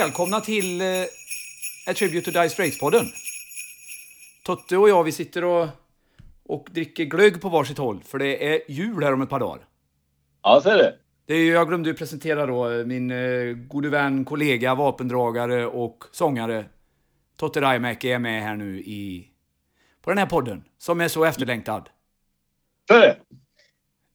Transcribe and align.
Välkomna 0.00 0.40
till 0.40 0.80
eh, 0.80 0.86
A 1.86 1.94
Tribute 1.94 2.24
to 2.24 2.30
Dire 2.30 2.48
Straits-podden. 2.48 3.06
Totte 4.44 4.76
och 4.76 4.88
jag, 4.88 5.04
vi 5.04 5.12
sitter 5.12 5.44
och, 5.44 5.68
och 6.44 6.68
dricker 6.70 7.04
glögg 7.04 7.40
på 7.40 7.48
varsitt 7.48 7.78
håll, 7.78 8.02
för 8.04 8.18
det 8.18 8.54
är 8.54 8.60
jul 8.68 9.02
här 9.02 9.12
om 9.12 9.22
ett 9.22 9.28
par 9.30 9.40
dagar. 9.40 9.66
Ja, 10.42 10.60
så 10.62 10.70
är 10.70 10.78
det. 10.78 10.94
Det 11.26 11.34
är, 11.34 11.52
jag 11.52 11.68
glömde 11.68 11.88
ju 11.88 11.94
presentera 11.94 12.46
då 12.46 12.70
eh, 12.70 12.86
min 12.86 13.10
eh, 13.10 13.54
gode 13.54 13.88
vän, 13.88 14.24
kollega, 14.24 14.74
vapendragare 14.74 15.66
och 15.66 16.04
sångare 16.12 16.64
Totte 17.36 17.60
Raimäki 17.60 18.12
är 18.12 18.18
med 18.18 18.42
här 18.42 18.56
nu 18.56 18.80
i, 18.80 19.28
på 20.02 20.10
den 20.10 20.18
här 20.18 20.26
podden, 20.26 20.64
som 20.78 21.00
är 21.00 21.08
så 21.08 21.24
efterlängtad. 21.24 21.88
Så 22.88 22.94
är 22.94 23.00
det. 23.00 23.16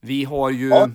Vi 0.02 0.23
har 0.23 0.49
ju... 0.49 0.70
Ja. 0.70 0.90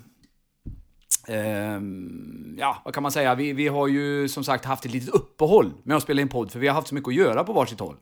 Ehm, 1.28 2.56
ja, 2.58 2.82
vad 2.84 2.94
kan 2.94 3.02
man 3.02 3.12
säga? 3.12 3.34
Vi, 3.34 3.52
vi 3.52 3.68
har 3.68 3.88
ju 3.88 4.28
som 4.28 4.44
sagt 4.44 4.64
haft 4.64 4.84
ett 4.84 4.92
litet 4.92 5.14
uppehåll 5.14 5.72
med 5.82 5.96
att 5.96 6.02
spela 6.02 6.22
in 6.22 6.28
podd, 6.28 6.50
för 6.50 6.58
vi 6.58 6.68
har 6.68 6.74
haft 6.74 6.88
så 6.88 6.94
mycket 6.94 7.08
att 7.08 7.14
göra 7.14 7.44
på 7.44 7.52
varsitt 7.52 7.80
håll. 7.80 7.96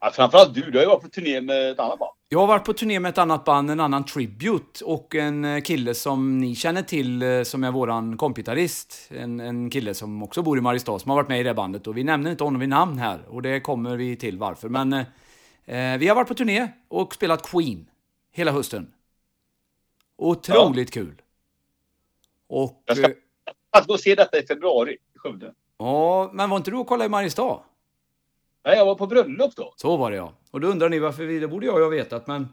Ja, 0.00 0.10
framförallt 0.10 0.54
du, 0.54 0.70
du 0.70 0.78
har 0.78 0.82
ju 0.82 0.88
varit 0.88 1.02
på 1.02 1.08
turné 1.08 1.40
med 1.40 1.70
ett 1.70 1.78
annat 1.78 1.98
band. 1.98 2.10
Jag 2.28 2.38
har 2.38 2.46
varit 2.46 2.64
på 2.64 2.72
turné 2.72 3.00
med 3.00 3.08
ett 3.08 3.18
annat 3.18 3.44
band, 3.44 3.70
en 3.70 3.80
annan 3.80 4.04
tribute 4.04 4.84
och 4.84 5.14
en 5.14 5.44
eh, 5.44 5.60
kille 5.60 5.94
som 5.94 6.38
ni 6.38 6.54
känner 6.54 6.82
till 6.82 7.22
eh, 7.22 7.42
som 7.42 7.64
är 7.64 7.70
våran 7.70 8.16
kompitarist. 8.16 9.10
En, 9.10 9.40
en 9.40 9.70
kille 9.70 9.94
som 9.94 10.22
också 10.22 10.42
bor 10.42 10.58
i 10.58 10.60
Mariestad 10.60 10.98
som 10.98 11.10
har 11.10 11.16
varit 11.16 11.28
med 11.28 11.40
i 11.40 11.42
det 11.42 11.54
bandet 11.54 11.86
och 11.86 11.96
vi 11.96 12.04
nämner 12.04 12.30
inte 12.30 12.44
honom 12.44 12.60
vid 12.60 12.68
namn 12.68 12.98
här 12.98 13.20
och 13.28 13.42
det 13.42 13.60
kommer 13.60 13.96
vi 13.96 14.16
till 14.16 14.38
varför. 14.38 14.68
Men 14.68 14.92
eh, 14.92 15.00
eh, 15.64 15.98
vi 15.98 16.08
har 16.08 16.14
varit 16.14 16.28
på 16.28 16.34
turné 16.34 16.68
och 16.88 17.14
spelat 17.14 17.50
Queen 17.50 17.86
hela 18.32 18.52
hösten. 18.52 18.92
Otroligt 20.18 20.90
kul. 20.90 21.22
Och 22.48 22.82
Jag 22.86 22.96
ska- 22.96 23.06
eh, 23.08 23.14
Att 23.70 23.86
gå 23.86 23.92
och 23.94 24.00
se 24.00 24.14
detta 24.14 24.38
i 24.38 24.46
februari 24.46 24.92
i 24.92 25.18
Skövde. 25.18 25.52
ja, 25.78 26.30
men 26.32 26.50
var 26.50 26.56
inte 26.56 26.70
du 26.70 26.76
och 26.76 26.86
kollade 26.86 27.06
i 27.06 27.08
Mariestad? 27.08 27.60
Nej, 28.64 28.76
jag 28.76 28.86
var 28.86 28.94
på 28.94 29.06
bröllop 29.06 29.56
då. 29.56 29.72
Så 29.76 29.96
var 29.96 30.10
det 30.10 30.16
ja. 30.16 30.32
Och 30.50 30.60
då 30.60 30.68
undrar 30.68 30.88
ni 30.88 30.98
varför 30.98 31.24
vi, 31.24 31.38
det 31.38 31.48
borde 31.48 31.66
jag 31.66 31.76
ju 31.78 31.82
ha 31.82 31.90
vetat 31.90 32.26
men... 32.26 32.48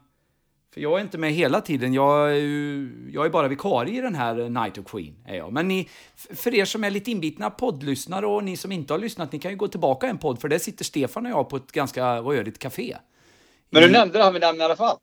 För 0.73 0.81
jag 0.81 0.97
är 0.97 1.01
inte 1.01 1.17
med 1.17 1.31
hela 1.31 1.61
tiden, 1.61 1.93
jag 1.93 2.31
är, 2.31 2.35
ju, 2.35 2.89
jag 3.13 3.25
är 3.25 3.29
bara 3.29 3.47
vikarie 3.47 3.97
i 3.97 4.01
den 4.01 4.15
här 4.15 4.35
Night 4.49 4.77
of 4.77 4.85
Queen. 4.85 5.15
Är 5.27 5.35
jag. 5.35 5.53
Men 5.53 5.67
ni, 5.67 5.89
för 6.15 6.55
er 6.55 6.65
som 6.65 6.83
är 6.83 6.89
lite 6.91 7.11
inbitna 7.11 7.49
poddlyssnare 7.49 8.25
och 8.27 8.43
ni 8.43 8.57
som 8.57 8.71
inte 8.71 8.93
har 8.93 8.99
lyssnat, 8.99 9.31
ni 9.31 9.39
kan 9.39 9.51
ju 9.51 9.57
gå 9.57 9.67
tillbaka 9.67 10.07
en 10.07 10.17
podd 10.17 10.41
för 10.41 10.47
där 10.49 10.57
sitter 10.59 10.85
Stefan 10.85 11.25
och 11.25 11.31
jag 11.31 11.49
på 11.49 11.55
ett 11.55 11.71
ganska 11.71 12.17
rörigt 12.21 12.59
café. 12.59 12.97
Men 13.69 13.81
du 13.83 13.89
I- 13.89 13.91
nämnde 13.91 14.23
han 14.23 14.33
vid 14.33 14.41
namn 14.41 14.61
i 14.61 14.63
alla 14.63 14.75
fall. 14.75 14.97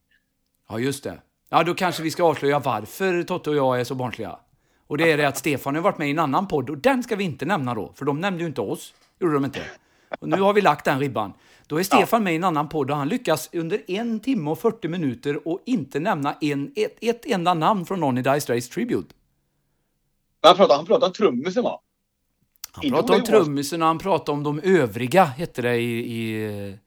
Ja, 0.68 0.78
just 0.78 1.04
det. 1.04 1.20
Ja, 1.48 1.62
då 1.62 1.74
kanske 1.74 2.02
vi 2.02 2.10
ska 2.10 2.24
avslöja 2.24 2.58
varför 2.58 3.22
Totte 3.22 3.50
och 3.50 3.56
jag 3.56 3.80
är 3.80 3.84
så 3.84 3.94
barnsliga. 3.94 4.38
Och 4.90 4.98
det 4.98 5.12
är 5.12 5.16
det 5.16 5.28
att 5.28 5.38
Stefan 5.38 5.74
har 5.74 5.82
varit 5.82 5.98
med 5.98 6.08
i 6.08 6.10
en 6.10 6.18
annan 6.18 6.48
podd 6.48 6.70
och 6.70 6.78
den 6.78 7.02
ska 7.02 7.16
vi 7.16 7.24
inte 7.24 7.44
nämna 7.44 7.74
då, 7.74 7.92
för 7.94 8.04
de 8.04 8.20
nämnde 8.20 8.42
ju 8.42 8.46
inte 8.46 8.60
oss. 8.60 8.94
Gjorde 9.20 9.34
de 9.34 9.44
inte. 9.44 9.62
Och 10.20 10.28
nu 10.28 10.36
har 10.40 10.52
vi 10.52 10.60
lagt 10.60 10.84
den 10.84 11.00
ribban. 11.00 11.32
Då 11.66 11.78
är 11.78 11.82
Stefan 11.82 12.24
med 12.24 12.32
i 12.32 12.36
en 12.36 12.44
annan 12.44 12.68
podd 12.68 12.90
och 12.90 12.96
han 12.96 13.08
lyckas 13.08 13.50
under 13.52 13.90
en 13.90 14.20
timme 14.20 14.50
och 14.50 14.58
40 14.58 14.88
minuter 14.88 15.48
och 15.48 15.60
inte 15.66 16.00
nämna 16.00 16.36
en, 16.40 16.72
ett, 16.76 16.96
ett 17.00 17.26
enda 17.26 17.54
namn 17.54 17.86
från 17.86 18.00
någon 18.00 18.18
i 18.18 18.22
Dire 18.22 18.40
Straits 18.40 18.68
Tribute. 18.68 19.14
Han 20.42 20.56
pratade, 20.56 20.76
han 20.76 20.86
pratade 20.86 21.06
om 21.06 21.12
trummisen 21.12 21.62
va? 21.62 21.80
Han 22.72 22.90
pratade 22.90 23.18
om 23.18 23.24
trummisen 23.24 23.82
och 23.82 23.88
han 23.88 23.98
pratade 23.98 24.32
om 24.32 24.42
de 24.42 24.60
övriga, 24.60 25.24
hette 25.24 25.62
det 25.62 25.76
i, 25.76 25.98
i, 25.98 26.78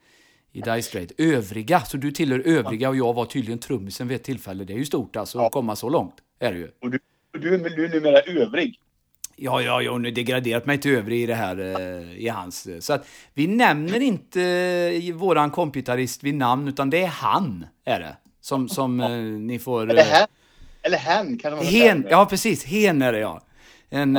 i 0.51 0.61
Dire 0.61 0.81
Straits. 0.81 1.13
Övriga, 1.17 1.79
så 1.79 1.97
du 1.97 2.11
tillhör 2.11 2.39
övriga 2.45 2.89
och 2.89 2.95
jag 2.95 3.13
var 3.13 3.25
tydligen 3.25 3.59
trummisen 3.59 4.07
vid 4.07 4.15
ett 4.15 4.23
tillfälle. 4.23 4.63
Det 4.63 4.73
är 4.73 4.77
ju 4.77 4.85
stort 4.85 5.15
alltså 5.15 5.39
att 5.39 5.51
komma 5.51 5.75
så 5.75 5.89
långt. 5.89 6.15
Är 6.39 6.51
det 6.51 6.57
ju. 6.57 6.71
Du, 7.33 7.57
du, 7.57 7.85
är- 7.85 7.89
numera 7.89 8.19
övrig. 8.19 8.79
Ja, 9.35 9.61
ja, 9.61 9.81
jag 9.81 9.91
har 9.91 9.99
nu 9.99 10.11
degraderat 10.11 10.65
mig 10.65 10.77
till 10.77 10.91
övrig 10.95 11.21
i 11.23 11.25
det 11.25 11.35
här, 11.35 11.59
eh, 11.59 12.17
i 12.17 12.27
hans. 12.27 12.67
eh, 12.67 12.79
Så 12.79 12.93
att 12.93 13.07
vi 13.33 13.47
nämner 13.47 13.99
inte 13.99 14.41
eh, 15.07 15.13
våran 15.15 15.51
kompitarist 15.51 16.23
vid 16.23 16.35
namn, 16.35 16.67
utan 16.67 16.89
det 16.89 17.01
är 17.01 17.07
han, 17.07 17.65
är 17.85 17.99
det. 17.99 18.17
Som, 18.41 18.69
som 18.69 18.97
ni 19.47 19.59
får... 19.59 19.89
Eller 19.89 20.03
hen. 20.03 20.27
Eller 20.81 20.97
hen 20.97 21.37
kan 21.37 21.51
man 21.55 21.65
Hen, 21.65 22.01
säga. 22.03 22.11
ja 22.11 22.25
precis, 22.25 22.65
hen 22.65 23.01
är 23.01 23.13
det 23.13 23.19
ja. 23.19 23.41
En 23.89 24.15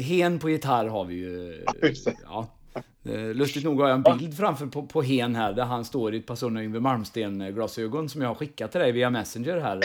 hen 0.00 0.38
på 0.38 0.50
gitarr 0.50 0.86
har 0.86 1.04
vi 1.04 1.14
ju. 1.14 1.64
Ja. 2.24 2.48
Lustigt 3.34 3.64
nog 3.64 3.80
har 3.80 3.88
jag 3.88 4.06
en 4.08 4.18
bild 4.18 4.36
framför 4.36 4.66
på, 4.66 4.82
på 4.86 5.02
hen 5.02 5.34
här 5.36 5.52
där 5.52 5.64
han 5.64 5.84
står 5.84 6.14
i 6.14 6.18
ett 6.18 6.26
par 6.26 6.34
sådana 6.34 6.64
Yngwie 6.64 6.80
Malmsteen-glasögon 6.80 8.08
som 8.08 8.20
jag 8.22 8.28
har 8.28 8.34
skickat 8.34 8.72
till 8.72 8.80
dig 8.80 8.92
via 8.92 9.10
Messenger 9.10 9.60
här. 9.60 9.80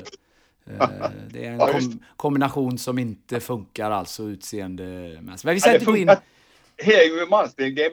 Eh, 0.69 0.87
Det 1.29 1.45
är 1.45 1.51
en 1.51 1.59
Ja, 1.59 1.67
kom, 1.71 1.99
kombination 2.15 2.77
som 2.77 2.99
inte 2.99 3.39
funkar 3.39 3.91
alltså 3.91 4.23
utseendemässigt. 4.23 5.43
Men 5.43 5.53
vi 5.53 5.57
Ja, 5.57 5.61
ska 5.61 5.69
det 5.71 5.75
inte 5.75 5.85
gå 5.85 5.97
in... 5.97 6.09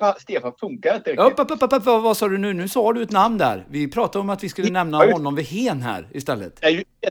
bara 0.00 0.14
Stefan 0.18 0.52
funkar 0.60 0.96
inte 0.96 1.10
Upp, 1.12 1.26
riktigt. 1.28 1.50
upp, 1.52 1.62
upp, 1.62 1.72
upp, 1.72 1.84
vad, 1.86 2.02
vad 2.02 2.16
sa 2.16 2.28
du 2.28 2.38
nu? 2.38 2.52
Nu 2.52 2.68
sa 2.68 2.92
du 2.92 3.02
ett 3.02 3.10
namn 3.10 3.38
där. 3.38 3.66
Vi 3.70 3.88
pratade 3.88 4.20
om 4.20 4.30
att 4.30 4.44
vi 4.44 4.48
skulle 4.48 4.70
nämna 4.70 5.06
Ja, 5.06 5.12
honom 5.12 5.34
vid 5.34 5.46
hen 5.46 5.82
här 5.82 6.08
istället. 6.12 6.58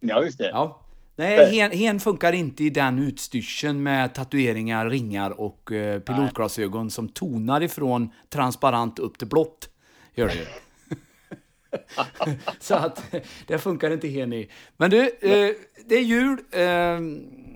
Ja 0.02 0.24
just 0.24 0.38
det. 0.38 0.50
Ja. 0.50 0.82
Nej, 1.16 1.56
hen, 1.56 1.72
hen 1.72 2.00
funkar 2.00 2.34
inte 2.34 2.64
i 2.64 2.70
den 2.70 3.00
utstyrseln 3.00 3.84
med 3.84 4.14
tatueringar, 4.16 4.90
ringar 4.90 5.42
och 5.42 5.72
eh, 5.72 6.00
pilotglasögon 6.00 6.92
som 6.92 7.10
tonar 7.10 7.62
ifrån 7.64 8.10
transparent 8.30 9.00
upp 9.00 9.18
till 9.18 9.28
blått. 9.28 9.70
Gör 10.16 10.28
det. 10.28 10.48
Så 12.60 12.76
att 12.76 13.16
det 13.48 13.58
funkar 13.58 13.92
inte 13.92 14.08
hen 14.08 14.34
i. 14.34 14.50
Men 14.78 14.92
du, 14.92 15.00
eh, 15.00 15.56
det 15.86 15.96
är 15.96 16.02
jul 16.02 16.38
eh, 16.52 17.00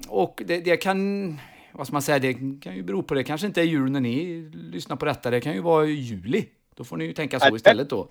och 0.08 0.44
det, 0.46 0.59
det 0.59 0.78
kan, 0.78 1.30
vad 1.72 1.88
ska 1.88 1.94
man 1.94 2.02
säga, 2.02 2.20
det 2.20 2.34
kan 2.62 2.76
ju 2.76 2.84
bero 2.84 3.03
på 3.03 3.14
det. 3.14 3.24
kanske 3.24 3.48
inte 3.48 3.62
är 3.62 3.66
jul 3.66 3.92
när 3.92 4.00
ni 4.00 4.42
lyssnar 4.53 4.96
på 4.96 5.06
detta. 5.06 5.30
Det 5.30 5.42
kan 5.42 5.53
ju 5.53 5.62
vara 5.62 5.86
juli. 5.86 6.46
Då 6.76 6.84
får 6.84 6.98
ni 6.98 7.06
ju 7.06 7.14
tänka 7.14 7.40
så 7.40 7.56
istället 7.56 7.90
då. 7.90 8.08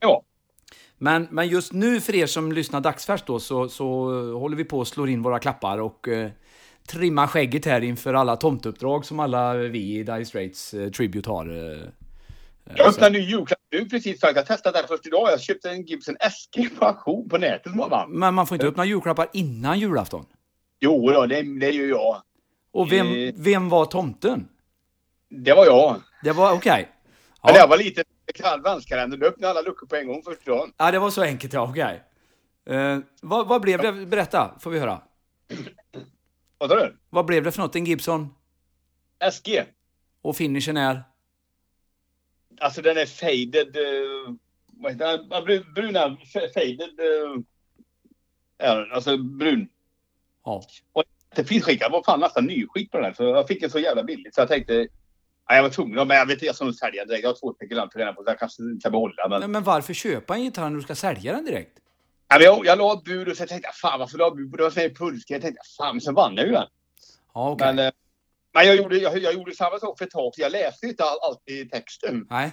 Ja. 0.00 0.22
Men, 0.98 1.28
men 1.30 1.48
just 1.48 1.72
nu 1.72 2.00
för 2.00 2.14
er 2.14 2.26
som 2.26 2.52
lyssnar 2.52 2.80
dagsfärskt 2.80 3.26
då 3.26 3.40
så, 3.40 3.68
så 3.68 3.84
håller 4.38 4.56
vi 4.56 4.64
på 4.64 4.80
att 4.80 4.88
slå 4.88 5.06
in 5.06 5.22
våra 5.22 5.38
klappar 5.38 5.78
och 5.78 6.08
eh, 6.08 6.30
trimma 6.86 7.28
skägget 7.28 7.64
här 7.64 7.80
inför 7.80 8.14
alla 8.14 8.36
tomteuppdrag 8.36 9.04
som 9.04 9.20
alla 9.20 9.54
vi 9.54 9.98
i 9.98 10.02
Dire 10.02 10.24
Straits 10.24 10.74
eh, 10.74 10.90
Tribute 10.90 11.30
har. 11.30 11.46
Jag 12.76 12.86
öppnade 12.88 13.06
en 13.06 13.12
ny 13.12 13.28
julklapp 13.30 13.58
nu 13.72 13.84
precis 13.88 14.20
faktiskt. 14.20 14.36
Jag 14.36 14.46
testade 14.46 14.78
den 14.78 14.88
först 14.88 15.06
idag. 15.06 15.28
Jag 15.32 15.40
köpte 15.40 15.70
en 15.70 15.82
Gibson 15.86 16.16
SG 16.30 16.68
på 16.78 16.84
auktion 16.86 17.28
på 17.28 17.38
nätet 17.38 17.72
varm. 17.76 18.10
men 18.18 18.34
man 18.34 18.46
får 18.46 18.54
inte 18.54 18.66
öppna 18.66 18.84
julklappar 18.84 19.28
innan 19.32 19.78
julafton. 19.78 20.26
Jo 20.80 21.10
då, 21.10 21.26
det, 21.26 21.42
det 21.60 21.70
gör 21.70 21.86
jag. 21.88 22.22
Och 22.72 22.92
vem, 22.92 23.06
Eh. 23.06 23.32
vem 23.36 23.68
var 23.68 23.84
tomten? 23.84 24.48
Det 25.30 25.52
var 25.54 25.66
jag. 25.66 26.00
Det 26.24 26.32
var 26.32 26.52
okej. 26.52 26.88
Ja. 27.42 27.48
När 27.48 27.54
jag 27.54 27.62
Ja. 27.62 27.66
var 27.66 27.76
liten, 27.78 28.04
adventskalender, 28.44 29.16
då 29.16 29.26
öppnade 29.26 29.50
alla 29.50 29.60
luckor 29.68 29.86
på 29.86 29.96
en 29.96 30.06
gång 30.06 30.22
första 30.22 30.50
dagen. 30.50 30.72
ja, 30.76 30.90
det 30.90 30.98
var 30.98 31.10
så 31.10 31.22
enkelt 31.22 31.52
ja, 31.52 31.68
okej. 31.70 32.02
Eh, 32.70 32.98
vad, 33.22 33.48
vad 33.48 33.60
blev 33.60 33.80
det? 33.82 33.92
Berätta, 34.06 34.54
får 34.60 34.70
vi 34.70 34.78
höra. 34.78 35.00
Vad 36.58 36.70
sa 36.70 36.76
du? 36.76 36.96
Vad 37.10 37.24
blev 37.26 37.44
det 37.44 37.52
för 37.52 37.62
något? 37.62 37.76
En 37.76 37.84
Gibson? 37.84 38.28
SG. 39.32 39.62
Och 40.22 40.36
finishen 40.36 40.76
är? 40.76 41.02
Alltså 42.60 42.82
den 42.82 42.96
är 42.96 43.06
faded. 43.06 43.76
Uh, 43.76 44.34
vad 44.66 44.92
heter 44.92 45.18
den? 45.46 45.72
Bruna, 45.74 46.16
faded. 46.54 47.00
Uh, 47.00 47.42
ja, 48.58 48.86
alltså 48.92 49.16
brun. 49.16 49.68
Ja. 50.44 50.62
Det 51.34 51.44
finns 51.44 51.64
skick. 51.64 51.82
Jag 51.82 51.90
var 51.90 52.02
fan 52.02 52.20
nästan 52.20 52.46
nyskick 52.46 52.90
på 52.90 52.96
den 52.96 53.04
här. 53.04 53.12
Så 53.12 53.24
jag 53.24 53.48
fick 53.48 53.60
den 53.60 53.70
så 53.70 53.78
jävla 53.78 54.02
billigt. 54.02 54.34
Så 54.34 54.40
jag 54.40 54.48
tänkte. 54.48 54.88
Ja, 55.48 55.56
jag 55.56 55.62
var 55.62 55.70
tvungen. 55.70 56.08
Men 56.08 56.16
jag 56.16 56.26
vet 56.26 56.32
inte, 56.32 56.46
jag 56.46 56.54
ska 56.54 56.64
nog 56.64 56.74
sälja 56.74 57.04
direkt. 57.04 57.22
Jag 57.22 57.30
har 57.30 57.36
två 57.40 57.52
spekulanter 57.54 57.98
redan 57.98 58.14
på 58.14 58.22
så 58.22 58.30
jag 58.30 58.38
kanske 58.38 58.62
inte 58.62 58.82
kan 58.82 58.92
behålla. 58.92 59.28
Men, 59.28 59.40
Men, 59.40 59.50
men 59.50 59.62
varför 59.62 59.94
köpa 59.94 60.34
en 60.34 60.44
gitarr 60.44 60.70
när 60.70 60.76
du 60.76 60.82
ska 60.82 60.94
sälja 60.94 61.32
den 61.32 61.44
direkt? 61.44 61.80
ja, 62.30 62.36
men 62.38 62.44
jag, 62.44 62.66
jag 62.66 62.78
la 62.78 62.92
ett 62.92 63.04
bud 63.04 63.28
och 63.28 63.36
så 63.36 63.46
tänkte 63.46 63.68
jag 63.68 63.74
fan 63.74 64.00
varför 64.00 64.18
la 64.18 64.24
jag 64.24 64.36
bud? 64.36 64.50
Det 64.56 64.62
var 64.62 64.70
så 64.70 64.80
här 64.80 64.88
pulska. 64.88 65.34
Jag 65.34 65.42
tänkte 65.42 65.62
fan 65.78 65.94
men 65.94 66.00
så 66.00 66.12
vann 66.12 66.36
jag 66.36 66.46
ju 66.46 66.52
den. 66.52 66.66
Ja. 67.34 67.56
Men, 67.60 67.78
eh, 67.78 67.90
men 68.52 68.66
jag, 68.66 68.76
gjorde, 68.76 68.98
jag, 68.98 69.18
jag 69.18 69.34
gjorde 69.34 69.54
samma 69.54 69.78
sak 69.78 69.98
för 69.98 70.04
ett 70.04 70.10
tag. 70.10 70.32
Jag 70.36 70.52
läste 70.52 70.86
inte 70.86 71.04
all, 71.04 71.18
alltid 71.22 71.70
texten. 71.70 72.26
Nej. 72.30 72.50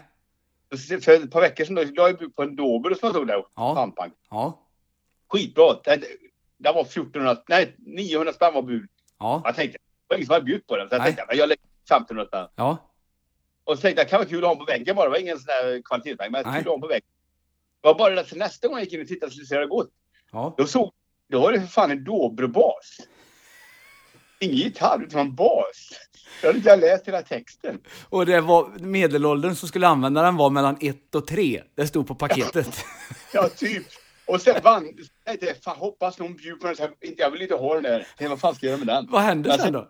För 1.02 1.10
ett 1.10 1.32
par 1.32 1.42
veckor 1.42 1.66
sedan 1.66 1.76
då, 1.76 1.84
la 1.84 2.08
jag 2.08 2.18
bud 2.18 2.36
på 2.36 2.44
en 2.44 2.56
Dober 2.56 2.90
som 2.90 3.00
jag 3.02 3.14
tog 3.14 3.28
där. 3.28 3.46
Ja. 3.56 3.76
Pampank. 3.76 4.14
Ja. 4.30 4.64
Skitbra. 5.30 5.74
Det, 5.84 6.02
det 6.58 6.72
var 6.72 6.82
1400, 6.82 7.44
nej 7.48 7.76
900 7.78 8.34
spänn 8.34 8.54
var 8.54 8.62
bud. 8.62 8.90
Ja. 9.20 9.42
Jag 9.46 9.56
tänkte, 9.56 9.78
det 9.78 10.14
var 10.14 10.16
ingen 10.16 10.26
som 10.26 10.34
hade 10.34 10.46
bjudit 10.46 10.68
på 10.68 10.78
den. 10.78 10.90
Så 10.90 10.96
jag 10.96 11.00
Nej. 11.00 11.06
tänkte, 11.06 11.26
men 11.28 11.38
jag 11.38 11.50
lägger 11.50 11.64
1500 11.86 12.26
spänn. 12.26 12.48
Ja. 12.56 12.78
Och 13.64 13.76
så 13.76 13.82
tänkte 13.82 14.02
jag, 14.02 14.08
det 14.08 14.10
kan 14.10 14.20
vara 14.20 14.30
kul 14.30 14.44
att 14.44 14.50
ha 14.50 14.56
på 14.56 14.66
väggen 14.66 14.96
bara. 14.96 15.06
Det 15.06 15.12
var 15.12 15.20
ingen 15.20 15.38
sån 15.40 15.46
där 15.46 15.82
kvalitetsvägg, 15.82 16.32
men 16.32 16.44
kul 16.44 16.54
att 16.58 16.66
ha 16.66 16.80
på 16.80 16.88
väggen. 16.88 17.10
Det 17.82 17.88
var 17.88 17.96
bara 17.96 18.16
det 18.16 18.22
att 18.22 18.36
nästa 18.36 18.68
gång 18.68 18.78
jag 18.78 18.84
gick 18.84 18.94
in 18.94 19.02
och 19.02 19.08
tittade 19.08 19.32
så 19.32 19.56
det 19.56 19.68
gått. 19.68 19.90
Ja. 20.32 20.56
Då 20.58 20.66
såg, 20.68 20.94
då 21.30 21.40
var 21.40 21.52
det 21.52 21.62
för 21.62 21.68
fan 21.68 21.92
en 21.92 22.04
Dobro-bas. 22.04 22.98
Ingen 24.40 24.56
gitarr, 24.56 25.04
utan 25.04 25.20
en 25.20 25.36
bas. 25.36 25.90
Jag 26.42 26.48
hade 26.48 26.58
inte 26.58 26.76
läst 26.76 27.08
hela 27.08 27.22
texten. 27.22 27.80
Och 28.10 28.26
det 28.26 28.42
var 28.42 28.70
medelåldern 28.80 29.56
som 29.56 29.70
skulle 29.70 29.88
använda 29.88 30.22
den 30.22 30.36
var 30.38 30.50
mellan 30.50 30.78
1 30.82 31.16
och 31.16 31.28
3. 31.28 31.64
Det 31.76 31.88
stod 31.88 32.08
på 32.08 32.16
paketet. 32.16 32.86
Ja, 33.34 33.50
typ. 33.50 33.84
Och 34.26 34.42
sen 34.42 34.56
vann. 34.64 34.94
Jag 35.26 35.40
tänkte, 35.40 35.62
fan 35.62 35.78
hoppas 35.78 36.20
någon 36.20 36.36
bjuder 36.36 36.58
på 36.60 36.68
den. 36.68 36.76
Här, 36.80 36.92
inte- 37.02 37.22
Jag 37.22 37.32
vill 37.32 37.42
inte 37.42 37.56
ha 37.56 37.74
den 37.74 37.84
där. 37.84 38.00
Tänkte, 38.00 38.28
vad 38.28 38.40
fan 38.40 38.56
ska 38.56 38.66
jag 38.66 38.72
göra 38.72 38.86
med 38.86 38.96
den? 38.96 39.08
Vad 39.12 39.22
hände 39.22 39.52
Alltså, 39.52 39.66
sen 39.66 39.74
då? 39.74 39.88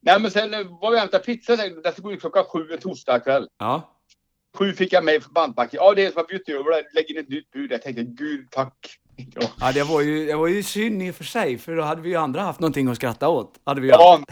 Nej, 0.00 0.20
men 0.20 0.30
sen 0.30 0.54
eh, 0.54 0.60
var 0.80 0.90
vi 0.90 0.96
och 0.96 1.00
hämtade 1.00 1.24
pizza. 1.24 1.56
Det 1.56 1.92
skulle 1.92 2.02
gå 2.02 2.12
ut 2.12 2.20
klockan 2.20 2.44
sju 2.44 2.72
en 2.72 2.78
torsdag 2.78 3.20
kväll. 3.20 3.48
Ja. 3.58 3.94
Sju 4.58 4.72
fick 4.72 4.92
jag 4.92 5.04
med 5.04 5.22
för 5.22 5.30
bandbacken. 5.30 5.78
Ja, 5.82 5.94
det 5.94 6.04
är 6.06 6.10
som 6.10 6.16
har 6.16 6.26
bjudit 6.26 6.48
över 6.48 6.70
det. 6.70 6.84
Lägg 6.94 7.10
in 7.10 7.18
ett 7.18 7.28
nytt 7.28 7.50
bud. 7.50 7.72
Jag 7.72 7.82
tänkte, 7.82 8.02
gud 8.02 8.46
tack. 8.50 8.98
Ja, 9.34 9.50
Ja, 9.60 9.72
det 9.72 9.82
var 9.82 10.00
ju, 10.00 10.26
det 10.26 10.36
var 10.36 10.46
ju 10.48 10.62
synd 10.62 11.02
i 11.02 11.10
och 11.10 11.14
för 11.14 11.24
sig, 11.24 11.58
för 11.58 11.76
då 11.76 11.82
hade 11.82 12.02
vi 12.02 12.08
ju 12.08 12.16
andra 12.16 12.40
haft 12.40 12.60
någonting 12.60 12.88
att 12.88 12.96
skratta 12.96 13.28
åt. 13.28 13.60
Hade 13.64 13.80
vi 13.80 13.86
ju 13.86 13.92
haft. 13.92 14.02
ja 14.02 14.24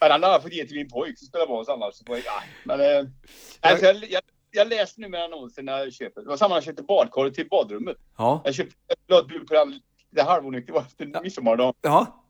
men 0.00 0.10
han 0.10 0.22
hade 0.22 0.42
fått 0.42 0.52
ge 0.52 0.66
till 0.66 0.76
min 0.76 0.88
pojk 0.88 1.18
som 1.18 1.26
spelar 1.26 1.46
bas 1.46 1.68
annars. 1.68 1.94
Så, 1.94 2.04
ja, 2.08 2.42
men, 2.64 2.80
eh, 2.80 3.06
alltså, 3.60 3.86
jag, 3.86 3.96
jag, 3.96 4.22
jag 4.50 4.68
läste 4.68 5.00
nu 5.00 5.08
med 5.08 5.24
annonsen 5.24 5.64
när 5.64 5.78
jag 5.78 5.92
köper. 5.92 6.20
Det 6.20 6.28
var 6.28 6.36
samma 6.36 6.54
jag 6.54 6.64
köpte 6.64 6.82
badkar 6.82 7.30
till 7.30 7.48
badrummet. 7.48 7.96
Ja. 8.18 8.42
Jag 8.44 8.54
köpte 8.54 8.74
jag 8.88 8.96
la 9.08 9.18
ett 9.20 9.28
bud 9.28 9.46
på 9.46 9.54
den. 9.54 9.80
Det 10.10 10.22
halvonykter 10.22 10.72
var 10.72 10.80
efter 10.80 11.22
midsommardagen. 11.22 11.74
Ja. 11.80 12.24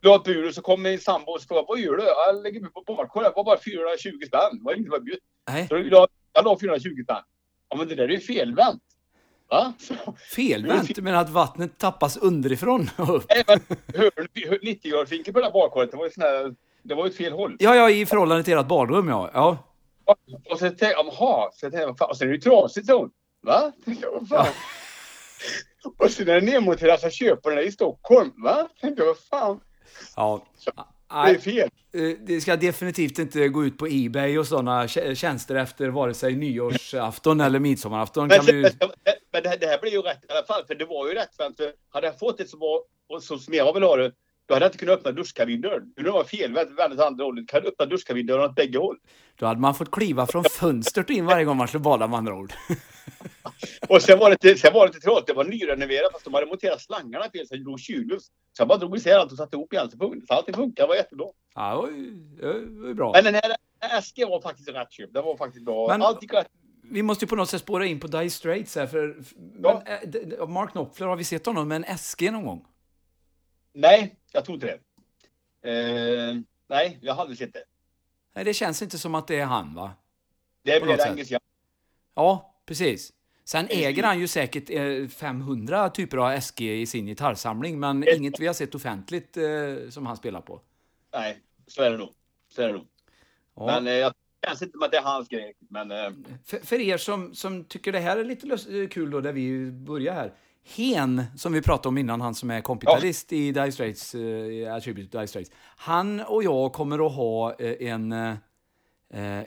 La 0.00 0.16
ett 0.16 0.24
bud 0.24 0.46
och 0.46 0.54
så 0.54 0.62
kom 0.62 0.82
min 0.82 0.98
sambo 0.98 1.32
och 1.32 1.42
frågade 1.42 1.66
vad 1.68 1.78
gör 1.78 1.96
du? 1.96 2.02
Jag 2.04 2.42
lägger 2.42 2.60
bud 2.60 2.74
på 2.74 2.82
badkar. 2.86 3.22
Det 3.22 3.32
var 3.36 3.44
bara 3.44 3.58
420 3.58 4.10
spänn. 4.26 4.58
Det 4.58 4.64
var 4.64 4.74
inget. 4.74 5.18
Nej. 5.50 5.68
Så 5.68 5.76
jag 5.76 5.86
la, 5.86 6.06
jag 6.32 6.44
la 6.44 6.58
420 6.60 6.88
spänn. 7.04 7.22
Ja 7.68 7.76
men 7.76 7.88
det 7.88 7.94
där 7.94 8.04
är 8.04 8.08
ju 8.08 8.20
felvänt. 8.20 8.82
Va? 9.50 9.72
Felvänt? 10.34 10.94
Du 10.94 11.02
menar 11.02 11.20
att 11.20 11.30
vattnet 11.30 11.78
tappas 11.78 12.16
underifrån 12.16 12.90
och 12.96 13.16
upp? 13.16 13.24
Nej, 13.28 13.44
men 13.46 13.60
hör 13.94 14.10
du 14.32 14.58
90 14.62 14.90
graders 14.90 15.12
vinkel 15.12 15.34
på 15.34 15.40
det 15.40 15.46
där 15.46 15.52
badkaret? 15.52 15.90
Det 15.90 15.96
var 15.96 16.04
ju 16.04 16.10
sån 16.10 16.22
här, 16.22 16.54
Det 16.82 16.94
var 16.94 17.04
ju 17.04 17.10
ett 17.10 17.16
fel 17.16 17.32
håll. 17.32 17.56
Ja, 17.58 17.74
ja, 17.74 17.90
i 17.90 18.06
förhållande 18.06 18.44
till 18.44 18.58
ert 18.58 18.66
badrum, 18.66 19.08
ja. 19.08 19.30
ja. 19.34 19.58
Och, 20.04 20.16
och 20.50 20.58
så 20.58 20.64
tänkte 20.64 20.84
jag, 20.84 21.06
jaha, 21.06 21.50
så 21.52 21.66
jag 21.66 21.72
tänkte, 21.72 21.94
fan, 21.98 22.10
och 22.10 22.16
sen 22.16 22.28
är 22.28 22.32
det 22.32 22.36
ju 22.36 22.40
trasigt 22.40 22.86
så. 22.86 23.08
Va? 23.42 23.72
Tänkte 23.84 24.06
jag, 24.06 24.12
vad 24.12 24.28
fan? 24.28 24.46
Och 25.98 26.10
sen 26.10 26.28
är 26.28 26.40
det 26.40 26.46
nedmonterat 26.46 27.00
så 27.00 27.06
jag 27.06 27.12
köper 27.12 27.50
den 27.50 27.56
där 27.56 27.66
i 27.66 27.72
Stockholm. 27.72 28.32
Va? 28.36 28.68
Tänkte 28.80 29.02
jag, 29.02 29.06
vad 29.06 29.18
fan? 29.18 29.60
ja. 30.76 30.88
Det 31.08 31.30
är 31.30 31.38
fel. 31.38 31.70
eh, 31.92 32.16
det 32.26 32.40
ska 32.40 32.56
definitivt 32.56 33.18
inte 33.18 33.48
gå 33.48 33.64
ut 33.64 33.78
på 33.78 33.86
Ebay 33.90 34.38
och 34.38 34.46
sådana 34.46 34.88
tjänster 34.88 35.54
efter 35.54 35.88
vare 35.88 36.14
sig 36.14 36.36
nyårsafton 36.36 37.40
eller 37.40 37.58
midsommarafton. 37.58 38.28
Men, 38.28 38.46
vi... 38.46 38.62
men 39.32 39.42
det, 39.42 39.48
här, 39.48 39.56
det 39.56 39.66
här 39.66 39.80
blir 39.80 39.92
ju 39.92 40.02
rätt 40.02 40.24
i 40.28 40.32
alla 40.32 40.46
fall, 40.46 40.66
för 40.66 40.74
det 40.74 40.84
var 40.84 41.08
ju 41.08 41.14
rätt. 41.14 41.36
För 41.36 41.44
eh, 41.44 41.70
hade 41.90 42.06
jag 42.06 42.18
fått 42.18 42.38
det 42.38 42.48
som 42.48 42.60
var, 42.60 42.80
och 43.08 43.22
så 43.22 43.38
som 43.38 43.54
jag 43.54 43.74
vill 43.74 43.82
ha 43.82 43.96
det, 43.96 44.12
då 44.46 44.54
hade 44.54 44.64
jag 44.64 44.68
inte 44.68 44.78
kunnat 44.78 44.98
öppna 44.98 45.12
duschkabindörren. 45.12 45.92
Nu 45.96 46.10
var 46.10 46.24
fel, 46.24 46.52
vänt 46.52 46.92
åt 46.92 47.00
andra 47.00 47.24
hållet. 47.24 47.48
Kan 47.48 47.60
jag 47.64 47.72
öppna 47.72 47.86
duschkabindörren 47.86 48.44
åt 48.44 48.54
bägge 48.54 48.78
håll? 48.78 48.96
Då 49.38 49.46
hade 49.46 49.60
man 49.60 49.74
fått 49.74 49.90
kliva 49.90 50.26
från 50.26 50.44
fönstret 50.44 51.10
in 51.10 51.26
varje 51.26 51.44
gång 51.44 51.56
man 51.56 51.68
skulle 51.68 51.80
bada 51.82 52.06
med 52.06 52.18
andra 52.18 52.34
ord. 52.34 52.52
Och 53.88 54.02
sen 54.02 54.18
var 54.18 54.30
det 54.30 54.44
lite, 54.44 54.60
sen 54.60 54.72
var 54.74 54.86
det 54.86 54.92
lite 54.92 55.04
tråkigt. 55.04 55.26
Det 55.26 55.32
var 55.32 55.44
nyrenoverat 55.44 56.12
fast 56.12 56.24
de 56.24 56.34
hade 56.34 56.46
monterat 56.46 56.80
slangarna 56.80 57.24
fel 57.30 57.46
så 57.48 57.54
det 57.54 57.62
drog 57.62 57.80
kylluft. 57.80 58.26
Så 58.26 58.60
jag 58.60 58.68
bara 58.68 58.78
drog 58.78 58.96
isär 58.96 59.18
allt 59.18 59.32
och 59.32 59.38
satte 59.38 59.56
ihop 59.56 59.72
igen 59.72 59.90
så 59.90 60.34
allting 60.34 60.54
funkar. 60.54 60.82
Det 60.84 60.88
var 60.88 60.94
jättebra. 60.96 61.26
Ja, 61.54 61.70
det 61.70 61.76
var 61.76 61.88
ju- 61.88 62.10
det 62.80 62.86
var 62.86 62.94
bra. 62.94 63.12
Men 63.14 63.24
den 63.24 63.34
här 63.34 64.00
SG 64.02 64.24
var 64.24 64.40
faktiskt 64.40 64.68
rätt 64.68 64.92
köp. 64.92 65.12
Den 65.14 65.24
var 65.24 65.36
faktiskt 65.36 65.64
bra. 65.64 65.88
Men- 65.88 66.02
Allt 66.02 66.22
gick 66.22 66.32
rätt. 66.34 66.48
Vi 66.90 67.02
måste 67.02 67.24
ju 67.24 67.28
på 67.28 67.36
något 67.36 67.48
sätt 67.50 67.60
spåra 67.62 67.86
in 67.86 68.00
på 68.00 68.06
Dire 68.06 68.30
Straits 68.30 68.76
här, 68.76 68.86
för... 68.86 69.16
Ja. 69.62 69.82
Men, 69.86 70.32
eh, 70.40 70.46
Mark 70.48 70.72
Knopfler, 70.72 71.06
har 71.06 71.16
vi 71.16 71.24
sett 71.24 71.46
honom 71.46 71.68
med 71.68 71.76
en 71.76 71.98
SG 71.98 72.30
någon 72.30 72.44
gång? 72.44 72.64
Nej, 73.74 74.14
jag 74.36 74.44
tror 74.44 74.54
inte 74.54 74.66
det. 74.66 75.70
Eh, 75.70 76.36
nej, 76.66 76.98
jag 77.02 77.14
hade 77.14 77.36
sett 77.36 77.52
det. 77.52 77.64
Nej, 78.34 78.44
det 78.44 78.54
känns 78.54 78.82
inte 78.82 78.98
som 78.98 79.14
att 79.14 79.28
det 79.28 79.36
är 79.40 79.44
han, 79.44 79.74
va? 79.74 79.92
Det 80.62 80.80
blev 80.80 80.86
något 80.86 81.00
sätt. 81.00 81.10
engelska. 81.10 81.40
Ja, 82.14 82.54
precis. 82.66 83.12
Sen 83.44 83.66
äger 83.70 84.02
han 84.02 84.20
ju 84.20 84.28
säkert 84.28 84.70
eh, 84.70 85.08
500 85.08 85.90
typer 85.90 86.16
av 86.16 86.40
SG 86.40 86.80
i 86.82 86.86
sin 86.86 87.06
gitarrsamling, 87.06 87.80
men 87.80 88.08
inget 88.08 88.40
vi 88.40 88.46
har 88.46 88.54
sett 88.54 88.74
offentligt 88.74 89.36
eh, 89.36 89.90
som 89.90 90.06
han 90.06 90.16
spelar 90.16 90.40
på. 90.40 90.60
Nej, 91.12 91.42
så 91.66 91.82
är 91.82 91.90
det 91.90 91.98
nog. 91.98 92.12
Så 92.48 92.62
är 92.62 92.66
det 92.66 92.72
nog. 92.72 92.86
Ja. 93.54 93.66
Men 93.66 93.86
eh, 93.86 93.92
jag 93.92 94.14
känns 94.46 94.62
inte 94.62 94.72
som 94.72 94.82
att 94.82 94.90
det 94.90 94.96
är 94.96 95.02
hans 95.02 95.28
grej. 95.28 95.54
Men 95.58 95.90
eh, 95.90 96.10
För, 96.44 96.58
för 96.58 96.80
er 96.80 96.96
som, 96.96 97.34
som 97.34 97.64
tycker 97.64 97.92
det 97.92 98.00
här 98.00 98.16
är 98.16 98.24
lite 98.24 98.46
eh, 98.80 98.88
kul 98.88 99.10
då, 99.10 99.20
där 99.20 99.32
vi 99.32 99.70
börjar 99.70 100.14
här. 100.14 100.32
Hen, 100.74 101.24
som 101.36 101.52
vi 101.52 101.62
pratade 101.62 101.88
om 101.88 101.98
innan, 101.98 102.20
han 102.20 102.34
som 102.34 102.50
är 102.50 102.60
kompitarist 102.60 103.32
i 103.32 103.52
Dire 103.52 103.72
Straits, 103.72 104.14
i 104.14 104.66
Attribute 104.66 105.18
Dire 105.18 105.26
Straits. 105.26 105.50
Han 105.76 106.20
och 106.20 106.42
jag 106.42 106.72
kommer 106.72 107.06
att 107.06 107.12
ha 107.12 107.54
eh, 107.54 107.88
en, 107.92 108.12
eh, 108.12 108.34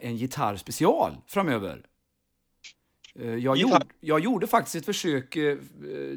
en 0.06 0.16
gitarrspecial 0.18 1.18
framöver. 1.28 1.86
Eh, 3.16 3.36
jag, 3.36 3.58
Gitarr? 3.58 3.72
gjorde, 3.72 3.86
jag 4.00 4.20
gjorde 4.20 4.48
faktiskt 4.48 4.76
ett 4.76 4.86
försök 4.86 5.38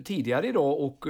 tidigare 0.04 0.46
idag 0.46 0.80
och 0.80 1.04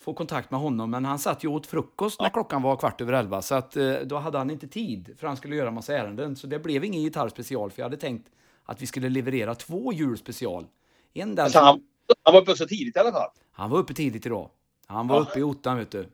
få 0.00 0.14
kontakt 0.14 0.50
med 0.50 0.60
honom, 0.60 0.90
men 0.90 1.04
han 1.04 1.18
satt 1.18 1.44
ju 1.44 1.48
åt 1.48 1.66
frukost 1.66 2.20
när 2.20 2.28
klockan 2.28 2.62
var 2.62 2.76
kvart 2.76 3.00
över 3.00 3.12
elva, 3.12 3.42
så 3.42 3.54
att, 3.54 3.76
då 4.04 4.16
hade 4.16 4.38
han 4.38 4.50
inte 4.50 4.68
tid, 4.68 5.14
för 5.18 5.26
han 5.26 5.36
skulle 5.36 5.56
göra 5.56 5.70
massa 5.70 5.96
ärenden. 5.98 6.36
Så 6.36 6.46
det 6.46 6.58
blev 6.58 6.84
ingen 6.84 7.02
gitarrspecial, 7.02 7.70
för 7.70 7.80
jag 7.82 7.84
hade 7.84 7.96
tänkt 7.96 8.30
att 8.64 8.82
vi 8.82 8.86
skulle 8.86 9.08
leverera 9.08 9.54
två 9.54 9.92
julspecial. 9.92 10.66
En 11.12 11.34
där 11.34 11.42
alltså, 11.42 11.58
som- 11.58 11.82
han, 12.22 12.34
var 12.34 12.40
uppe 12.40 12.56
så 12.56 12.66
tidigt 12.66 12.96
i 12.96 12.98
alla 12.98 13.12
fall. 13.12 13.30
han 13.52 13.70
var 13.70 13.78
uppe 13.78 13.94
tidigt 13.94 14.26
idag. 14.26 14.50
Han 14.86 15.08
var 15.08 15.16
Ja. 15.16 15.22
uppe 15.22 15.38
i 15.38 15.42
ottan, 15.42 15.78
vet 15.78 15.90
du. 15.90 16.06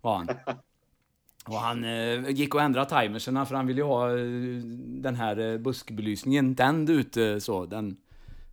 Var 0.00 0.16
han. 0.16 0.28
Och 1.46 1.54
han 1.54 1.84
eh, 1.84 2.28
gick 2.30 2.54
och 2.54 2.60
ändrade 2.62 2.90
timerserna 3.02 3.46
för 3.46 3.54
han 3.54 3.66
ville 3.66 3.80
ju 3.80 3.86
ha 3.86 4.10
eh, 4.10 4.16
den 4.86 5.14
här 5.14 5.38
eh, 5.38 5.58
buskbelysningen 5.58 6.54
tänd 6.54 6.90
ute 6.90 7.40
så. 7.40 7.66
Den, 7.66 7.96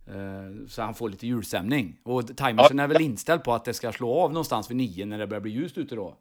eh, 0.06 0.66
så 0.68 0.82
han 0.82 0.94
får 0.94 1.08
lite 1.08 1.26
julstämning. 1.26 1.96
Och 2.02 2.36
timersen 2.36 2.78
är 2.80 2.88
väl 2.88 3.02
inställd 3.02 3.44
på 3.44 3.52
att 3.54 3.64
det 3.64 3.74
ska 3.74 3.92
slå 3.92 4.14
av 4.20 4.32
någonstans 4.32 4.70
vid 4.70 4.76
nio 4.76 5.06
när 5.06 5.18
det 5.18 5.26
börjar 5.26 5.40
bli 5.40 5.50
ljust 5.52 5.78
ute 5.78 5.94
då. 5.94 6.16